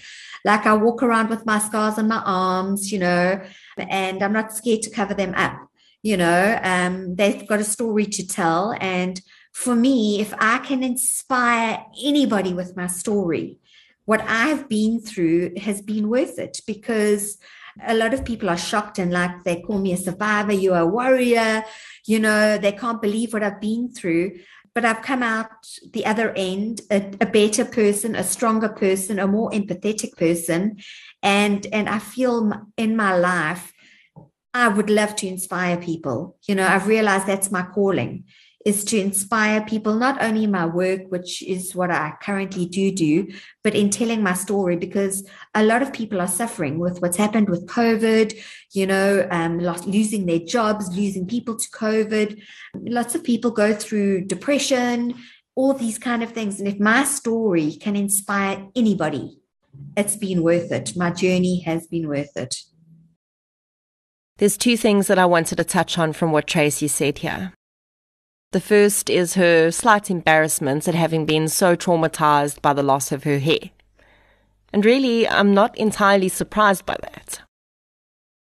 Like 0.43 0.65
I 0.65 0.73
walk 0.73 1.03
around 1.03 1.29
with 1.29 1.45
my 1.45 1.59
scars 1.59 1.99
on 1.99 2.07
my 2.07 2.21
arms, 2.25 2.91
you 2.91 2.99
know, 2.99 3.41
and 3.77 4.23
I'm 4.23 4.33
not 4.33 4.53
scared 4.53 4.81
to 4.83 4.89
cover 4.89 5.13
them 5.13 5.33
up. 5.35 5.55
You 6.01 6.17
know, 6.17 6.59
um, 6.63 7.15
they've 7.15 7.47
got 7.47 7.59
a 7.59 7.63
story 7.63 8.05
to 8.05 8.27
tell. 8.27 8.75
And 8.79 9.21
for 9.53 9.75
me, 9.75 10.19
if 10.19 10.33
I 10.39 10.59
can 10.59 10.83
inspire 10.83 11.83
anybody 12.03 12.53
with 12.53 12.75
my 12.75 12.87
story, 12.87 13.57
what 14.05 14.21
I've 14.27 14.69
been 14.69 15.01
through 15.01 15.53
has 15.57 15.81
been 15.81 16.09
worth 16.09 16.39
it 16.39 16.61
because 16.65 17.37
a 17.85 17.93
lot 17.93 18.13
of 18.13 18.23
people 18.23 18.49
are 18.49 18.57
shocked 18.57 18.99
and 18.99 19.11
like 19.11 19.43
they 19.43 19.61
call 19.61 19.79
me 19.79 19.93
a 19.93 19.97
survivor, 19.97 20.53
you're 20.53 20.77
a 20.77 20.87
warrior, 20.87 21.63
you 22.05 22.19
know, 22.19 22.57
they 22.57 22.71
can't 22.71 23.01
believe 23.01 23.33
what 23.33 23.43
I've 23.43 23.59
been 23.59 23.91
through. 23.91 24.39
But 24.73 24.85
I've 24.85 25.01
come 25.01 25.23
out 25.23 25.47
the 25.93 26.05
other 26.05 26.33
end 26.35 26.81
a, 26.91 26.97
a, 27.21 27.25
better 27.25 27.63
person, 27.63 28.13
a 28.13 28.25
stronger 28.25 28.67
person, 28.67 29.19
a 29.19 29.27
more 29.27 29.49
empathetic 29.51 30.17
person, 30.17 30.79
and 31.23 31.65
and 31.71 31.87
I 31.87 31.99
feel 31.99 32.51
in 32.75 32.97
my 32.97 33.15
life 33.15 33.71
I 34.53 34.67
would 34.67 34.89
love 34.89 35.15
to 35.17 35.27
inspire 35.27 35.77
people. 35.77 36.37
You 36.45 36.55
know, 36.55 36.67
I've 36.67 36.87
realized 36.87 37.25
that's 37.25 37.51
my 37.51 37.61
calling 37.61 38.25
is 38.65 38.83
to 38.83 38.99
inspire 38.99 39.63
people, 39.63 39.93
not 39.93 40.21
only 40.23 40.43
in 40.43 40.51
my 40.51 40.65
work, 40.65 41.01
which 41.09 41.43
is 41.43 41.75
what 41.75 41.91
I 41.91 42.13
currently 42.19 42.65
do 42.65 42.91
do, 42.91 43.27
but 43.63 43.75
in 43.75 43.91
telling 43.91 44.23
my 44.23 44.33
story 44.33 44.75
because 44.75 45.27
a 45.53 45.63
lot 45.63 45.83
of 45.83 45.93
people 45.93 46.19
are 46.19 46.27
suffering 46.27 46.79
with 46.79 46.99
what's 46.99 47.15
happened 47.15 47.47
with 47.47 47.67
COVID, 47.67 48.35
you 48.73 48.87
know, 48.87 49.27
um, 49.29 49.59
losing 49.59 50.25
their 50.25 50.39
jobs, 50.39 50.89
losing 50.97 51.27
people 51.27 51.55
to 51.55 51.69
COVID. 51.69 52.41
Lots 52.73 53.13
of 53.13 53.23
people 53.23 53.51
go 53.51 53.71
through 53.71 54.25
depression, 54.25 55.13
all 55.53 55.73
these 55.73 55.99
kind 55.99 56.23
of 56.23 56.31
things. 56.31 56.59
And 56.59 56.67
if 56.67 56.79
my 56.79 57.03
story 57.03 57.73
can 57.73 57.95
inspire 57.95 58.67
anybody, 58.75 59.37
it's 59.95 60.15
been 60.15 60.41
worth 60.41 60.71
it. 60.71 60.97
My 60.97 61.11
journey 61.11 61.59
has 61.61 61.85
been 61.85 62.07
worth 62.07 62.35
it. 62.35 62.55
There's 64.37 64.57
two 64.57 64.75
things 64.75 65.05
that 65.05 65.19
I 65.19 65.25
wanted 65.25 65.57
to 65.57 65.63
touch 65.63 65.99
on 65.99 66.13
from 66.13 66.31
what 66.31 66.47
Tracey 66.47 66.87
said 66.87 67.19
here. 67.19 67.53
The 68.55 68.61
first 68.61 69.09
is 69.09 69.33
her 69.33 69.69
slight 69.69 70.09
embarrassment 70.09 70.87
at 70.87 70.95
having 70.95 71.25
been 71.25 71.49
so 71.49 71.75
traumatized 71.75 72.61
by 72.61 72.71
the 72.71 72.83
loss 72.83 73.11
of 73.11 73.25
her 73.25 73.39
hair. 73.39 73.71
And 74.71 74.85
really, 74.85 75.27
I'm 75.27 75.53
not 75.53 75.77
entirely 75.77 76.29
surprised 76.29 76.85
by 76.85 76.95
that. 77.01 77.41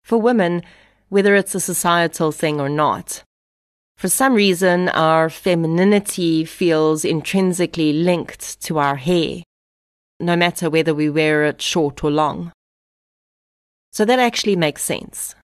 For 0.02 0.16
women, 0.16 0.62
whether 1.10 1.34
it's 1.34 1.54
a 1.54 1.60
societal 1.60 2.32
thing 2.32 2.62
or 2.62 2.70
not, 2.70 3.22
for 3.98 4.08
some 4.08 4.32
reason, 4.32 4.88
our 4.88 5.28
femininity 5.28 6.46
feels 6.46 7.04
intrinsically 7.04 7.92
linked 7.92 8.62
to 8.62 8.78
our 8.78 8.96
hair, 8.96 9.42
no 10.18 10.34
matter 10.34 10.70
whether 10.70 10.94
we 10.94 11.10
wear 11.10 11.44
it 11.44 11.60
short 11.60 12.02
or 12.02 12.10
long. 12.10 12.52
So 13.92 14.06
that 14.06 14.18
actually 14.18 14.56
makes 14.56 14.80
sense. 14.80 15.34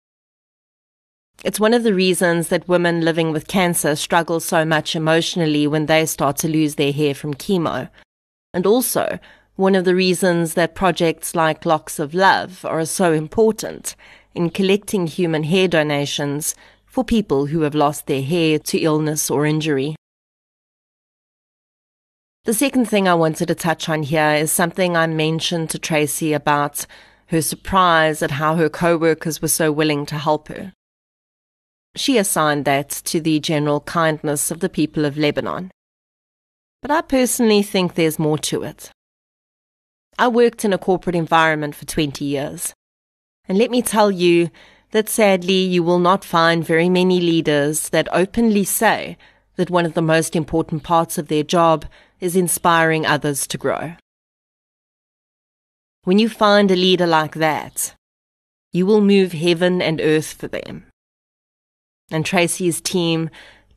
It's 1.45 1.61
one 1.61 1.75
of 1.75 1.83
the 1.83 1.95
reasons 1.95 2.49
that 2.49 2.67
women 2.67 3.03
living 3.03 3.31
with 3.31 3.47
cancer 3.47 3.95
struggle 3.95 4.41
so 4.41 4.65
much 4.65 4.97
emotionally 4.97 5.67
when 5.67 5.87
they 5.87 6.07
start 6.07 6.37
to 6.39 6.49
lose 6.49 6.77
their 6.77 6.93
hair 6.93 7.15
from 7.15 7.35
chemo. 7.35 7.89
And 8.55 8.67
also, 8.67 9.19
one 9.57 9.75
of 9.75 9.85
the 9.85 9.95
reasons 9.95 10.55
that 10.55 10.75
projects 10.75 11.35
like 11.35 11.67
Locks 11.67 11.99
of 11.99 12.15
Love 12.15 12.65
are 12.65 12.85
so 12.85 13.13
important 13.13 13.95
in 14.35 14.51
collecting 14.51 15.07
human 15.07 15.45
hair 15.45 15.69
donations 15.69 16.55
for 16.85 17.05
people 17.05 17.47
who 17.47 17.61
have 17.61 17.75
lost 17.75 18.07
their 18.07 18.23
hair 18.23 18.59
to 18.59 18.79
illness 18.79 19.31
or 19.31 19.45
injury. 19.47 19.95
The 22.45 22.55
second 22.55 22.87
thing 22.87 23.09
I 23.09 23.15
wanted 23.15 23.49
to 23.49 23.55
touch 23.55 23.89
on 23.89 24.05
here 24.05 24.35
is 24.35 24.53
something 24.53 24.97
I 24.97 25.07
mentioned 25.07 25.69
to 25.71 25.79
Tracey 25.79 26.33
about 26.33 26.87
her 27.27 27.43
surprise 27.43 28.23
at 28.23 28.31
how 28.33 28.55
her 28.55 28.69
co-workers 28.69 29.43
were 29.43 29.49
so 29.49 29.73
willing 29.73 30.07
to 30.07 30.17
help 30.17 30.49
her. 30.49 30.73
She 31.97 32.18
assigned 32.18 32.66
that 32.66 32.90
to 33.06 33.20
the 33.20 33.40
general 33.40 33.81
kindness 33.81 34.51
of 34.51 34.60
the 34.60 34.68
people 34.68 35.05
of 35.05 35.16
Lebanon. 35.16 35.70
But 36.82 36.90
I 36.90 37.01
personally 37.01 37.62
think 37.62 37.94
there's 37.94 38.18
more 38.18 38.39
to 38.39 38.62
it. 38.62 38.90
I 40.18 40.28
worked 40.28 40.64
in 40.64 40.73
a 40.73 40.78
corporate 40.78 41.16
environment 41.16 41.74
for 41.74 41.86
20 41.86 42.24
years. 42.24 42.74
And 43.48 43.59
let 43.59 43.70
me 43.70 43.81
tell 43.82 44.10
you 44.10 44.51
that 44.90 45.09
sadly 45.09 45.59
you 45.59 45.82
will 45.82 45.98
not 45.98 46.24
find 46.24 46.64
very 46.64 46.89
many 46.89 47.20
leaders 47.20 47.89
that 47.89 48.09
openly 48.12 48.64
say 48.64 49.16
that 49.56 49.70
one 49.70 49.86
of 49.86 49.94
the 49.94 50.02
most 50.02 50.36
important 50.36 50.82
parts 50.82 51.18
of 51.18 51.28
their 51.28 51.43
job 51.43 51.86
is 52.20 52.36
inspiring 52.36 53.06
others 53.06 53.47
to 53.47 53.59
grow. 53.59 53.94
When 56.05 56.18
you 56.18 56.28
find 56.28 56.70
a 56.70 56.77
leader 56.77 57.06
like 57.06 57.35
that, 57.35 57.94
you 58.73 58.86
will 58.86 59.01
move 59.01 59.32
heaven 59.32 59.82
and 59.82 60.01
earth 60.01 60.35
for 60.35 60.47
them. 60.47 60.86
And 62.11 62.24
Tracey's 62.24 62.81
team 62.81 63.31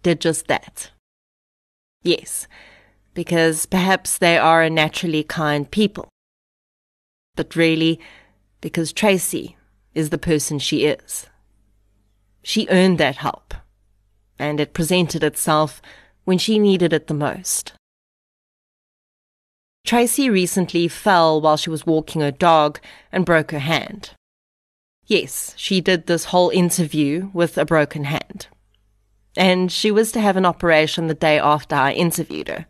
did 0.03 0.21
just 0.21 0.47
that. 0.47 0.91
Yes, 2.03 2.47
because 3.13 3.65
perhaps 3.65 4.17
they 4.17 4.37
are 4.37 4.61
a 4.61 4.69
naturally 4.69 5.23
kind 5.23 5.69
people. 5.69 6.09
But 7.35 7.55
really, 7.55 7.99
because 8.61 8.93
Tracey 8.93 9.57
is 9.93 10.09
the 10.09 10.17
person 10.17 10.59
she 10.59 10.85
is. 10.85 11.27
She 12.43 12.67
earned 12.69 12.97
that 12.99 13.17
help, 13.17 13.53
and 14.37 14.59
it 14.59 14.73
presented 14.73 15.23
itself 15.23 15.81
when 16.23 16.37
she 16.37 16.59
needed 16.59 16.93
it 16.93 17.07
the 17.07 17.13
most. 17.13 17.73
Tracey 19.85 20.29
recently 20.29 20.87
fell 20.87 21.41
while 21.41 21.57
she 21.57 21.69
was 21.69 21.85
walking 21.85 22.21
her 22.21 22.31
dog 22.31 22.79
and 23.11 23.25
broke 23.25 23.51
her 23.51 23.59
hand. 23.59 24.11
Yes, 25.09 25.55
she 25.57 25.81
did 25.81 26.05
this 26.05 26.25
whole 26.25 26.51
interview 26.51 27.31
with 27.33 27.57
a 27.57 27.65
broken 27.65 28.03
hand. 28.03 28.45
And 29.35 29.71
she 29.71 29.89
was 29.89 30.11
to 30.11 30.21
have 30.21 30.37
an 30.37 30.45
operation 30.45 31.07
the 31.07 31.15
day 31.15 31.39
after 31.39 31.75
I 31.75 31.93
interviewed 31.93 32.47
her. 32.47 32.67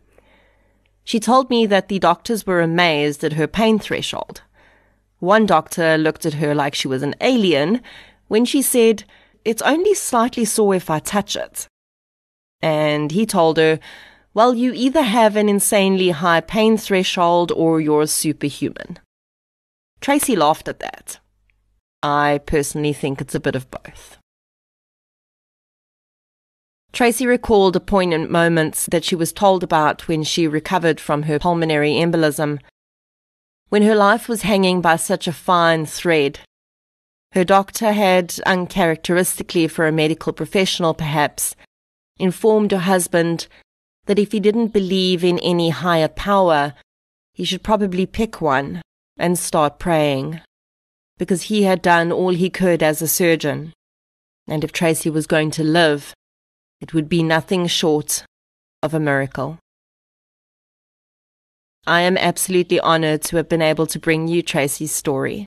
She 1.04 1.20
told 1.20 1.50
me 1.50 1.66
that 1.66 1.90
the 1.90 2.00
doctors 2.00 2.48
were 2.48 2.62
amazed 2.62 3.26
at 3.26 3.34
her 3.34 3.46
pain 3.46 3.78
threshold. 3.78 4.42
One 5.20 5.46
doctor 5.46 5.98
looked 5.98 6.26
at 6.26 6.36
her 6.36 6.56
like 6.56 6.76
she 6.76 6.88
was 6.88 7.04
an 7.04 7.14
alien 7.20 7.82
when 8.30 8.46
she 8.46 8.62
said, 8.62 9.04
It's 9.44 9.62
only 9.64 9.94
slightly 9.94 10.46
sore 10.46 10.76
if 10.76 10.90
I 10.90 11.00
touch 11.00 11.36
it. 11.36 11.68
And 12.62 13.12
he 13.12 13.26
told 13.26 13.58
her, 13.58 13.82
Well, 14.34 14.56
you 14.56 14.72
either 14.72 15.02
have 15.02 15.36
an 15.36 15.50
insanely 15.50 16.12
high 16.12 16.40
pain 16.40 16.78
threshold 16.78 17.52
or 17.52 17.82
you're 17.82 18.08
superhuman. 18.08 19.00
Tracey 20.00 20.38
laughed 20.38 20.70
at 20.70 20.80
that. 20.80 21.20
I 22.02 22.40
personally 22.46 22.94
think 22.94 23.20
it's 23.22 23.36
a 23.36 23.40
bit 23.40 23.56
of 23.56 23.70
both. 23.70 24.18
Tracey 26.92 27.28
recalled 27.28 27.74
the 27.74 27.80
poignant 27.80 28.32
moments 28.32 28.88
that 28.88 29.04
she 29.04 29.16
was 29.16 29.32
told 29.32 29.64
about 29.64 30.08
when 30.08 30.24
she 30.24 30.48
recovered 30.48 31.00
from 31.00 31.24
her 31.24 31.38
pulmonary 31.40 31.92
embolism. 31.92 32.60
when 33.70 33.84
her 33.84 33.96
life 33.96 34.28
was 34.28 34.42
hanging 34.42 34.82
by 34.82 34.96
such 34.96 35.28
a 35.28 35.34
fine 35.34 35.86
thread. 35.86 36.40
Her 37.34 37.44
doctor 37.44 37.92
had, 37.92 38.34
uncharacteristically 38.46 39.68
for 39.68 39.88
a 39.88 39.92
medical 39.92 40.34
professional 40.34 40.96
perhaps, 40.96 41.56
informed 42.18 42.72
her 42.72 42.80
husband 42.80 43.48
that 44.06 44.18
if 44.18 44.32
he 44.32 44.40
didn't 44.40 44.70
believe 44.70 45.24
in 45.24 45.38
any 45.40 45.70
higher 45.70 46.08
power, 46.08 46.74
he 47.34 47.46
should 47.46 47.62
probably 47.62 48.08
pick 48.08 48.42
one 48.42 48.82
and 49.18 49.38
start 49.38 49.78
praying, 49.78 50.42
because 51.20 51.44
he 51.44 51.64
had 51.64 51.84
done 51.84 52.12
all 52.12 52.34
he 52.34 52.50
could 52.50 52.82
as 52.82 53.04
a 53.04 53.08
surgeon, 53.08 53.74
and 54.48 54.64
if 54.64 54.72
Tracey 54.72 55.12
was 55.12 55.28
going 55.28 55.52
to 55.52 55.64
live, 55.64 56.14
it 56.82 56.96
would 56.96 57.08
be 57.08 57.22
nothing 57.22 57.68
short 57.68 58.24
of 58.82 58.96
a 58.96 59.00
miracle. 59.00 59.60
I 61.86 62.02
am 62.02 62.18
absolutely 62.18 62.80
honored 62.80 63.22
to 63.24 63.38
have 63.38 63.50
been 63.50 63.62
able 63.62 63.86
to 63.88 64.00
bring 64.00 64.28
you 64.28 64.42
Tracey's 64.42 64.94
story. 64.94 65.46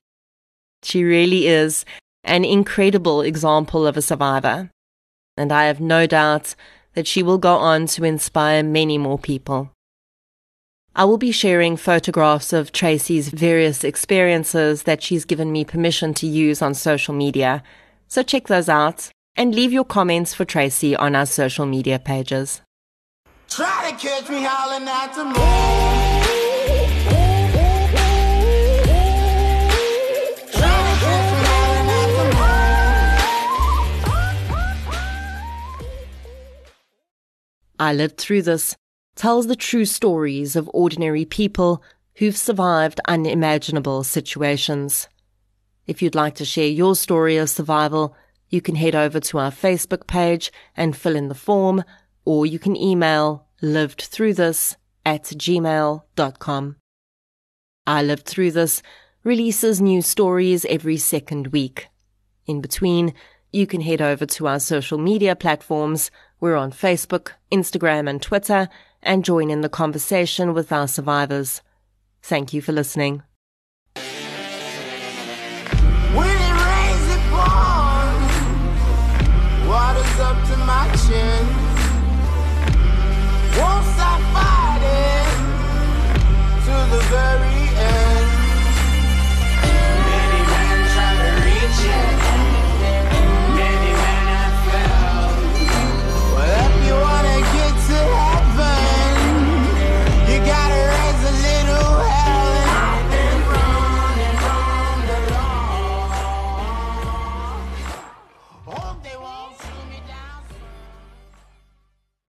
She 0.83 1.03
really 1.03 1.49
is 1.49 1.85
an 2.23 2.45
incredible 2.45 3.23
example 3.23 3.87
of 3.87 3.97
a 3.97 4.03
survivor, 4.03 4.71
and 5.37 5.51
I 5.51 5.65
have 5.65 5.81
no 5.81 6.07
doubt 6.07 6.55
that 6.95 7.07
she 7.07 7.23
will 7.23 7.39
go 7.39 7.57
on 7.57 7.87
to 7.87 8.05
inspire 8.05 8.63
many 8.63 8.99
more 8.99 9.19
people. 9.19 9.72
I 10.95 11.07
will 11.07 11.17
be 11.17 11.33
sharing 11.33 11.79
photographs 11.79 12.53
of 12.53 12.71
Tracey's 12.71 13.31
various 13.31 13.83
experiences 13.83 14.83
that 14.83 15.03
she's 15.03 15.25
given 15.25 15.51
me 15.51 15.65
permission 15.65 16.13
to 16.15 16.27
use 16.27 16.61
on 16.61 16.75
social 16.75 17.15
media, 17.15 17.63
so 18.09 18.23
check 18.23 18.49
those 18.49 18.69
out 18.69 19.09
and 19.35 19.55
leave 19.55 19.73
your 19.73 19.87
comments 19.87 20.35
for 20.35 20.45
Tracey 20.45 20.95
on 20.95 21.17
our 21.17 21.25
social 21.25 21.65
media 21.65 21.99
pages. 21.99 22.61
Try 23.49 23.91
to 23.91 23.97
catch 23.97 24.29
me 24.29 24.43
howling 24.43 24.87
at 24.87 25.15
the 25.15 25.25
moon. 25.25 25.35
Try 30.53 30.77
to 30.93 31.01
catch 31.01 31.41
me 31.41 31.47
howling 31.47 31.89
at 31.89 32.13
the 32.19 32.25
moon. 32.37 32.53
I 37.79 37.95
Lived 37.95 38.19
Through 38.19 38.43
This 38.43 38.77
tells 39.23 39.47
the 39.47 39.55
true 39.55 39.85
stories 39.85 40.57
of 40.57 40.69
ordinary 40.75 41.25
people 41.25 41.81
who've 42.17 42.37
survived 42.37 43.01
unimaginable 43.07 44.03
situations. 44.03 45.09
If 45.87 46.03
you'd 46.03 46.17
like 46.17 46.35
to 46.35 46.45
share 46.45 46.67
your 46.67 46.97
story 46.97 47.37
of 47.37 47.49
survival, 47.49 48.17
you 48.49 48.61
can 48.61 48.75
head 48.75 48.97
over 48.97 49.21
to 49.21 49.39
our 49.39 49.53
Facebook 49.53 50.09
page 50.09 50.51
and 50.77 50.97
fill 50.97 51.15
in 51.15 51.29
the 51.29 51.37
form, 51.37 51.85
or 52.25 52.47
you 52.47 52.59
can 52.59 52.77
email 52.77 53.47
livedthroughthis 53.63 54.75
at 55.07 55.23
gmail.com. 55.23 56.77
I 57.87 58.03
Lived 58.03 58.27
Through 58.27 58.51
This 58.51 58.83
releases 59.23 59.81
new 59.81 60.03
stories 60.03 60.65
every 60.65 60.97
second 60.97 61.47
week. 61.53 61.87
In 62.47 62.61
between, 62.61 63.15
you 63.53 63.69
can 63.69 63.83
head 63.83 64.03
over 64.03 64.27
to 64.27 64.49
our 64.49 64.59
social 64.59 64.99
media 64.99 65.37
platforms. 65.37 66.11
We're 66.41 66.57
on 66.57 66.73
Facebook, 66.73 67.29
Instagram, 67.53 68.11
and 68.11 68.21
Twitter, 68.21 68.69
and 69.03 69.25
join 69.25 69.51
in 69.51 69.61
the 69.61 69.69
conversation 69.69 70.55
with 70.55 70.73
our 70.73 70.87
survivors. 70.87 71.63
Thank 72.23 72.53
you 72.53 72.63
for 72.63 72.73
listening. 72.73 73.23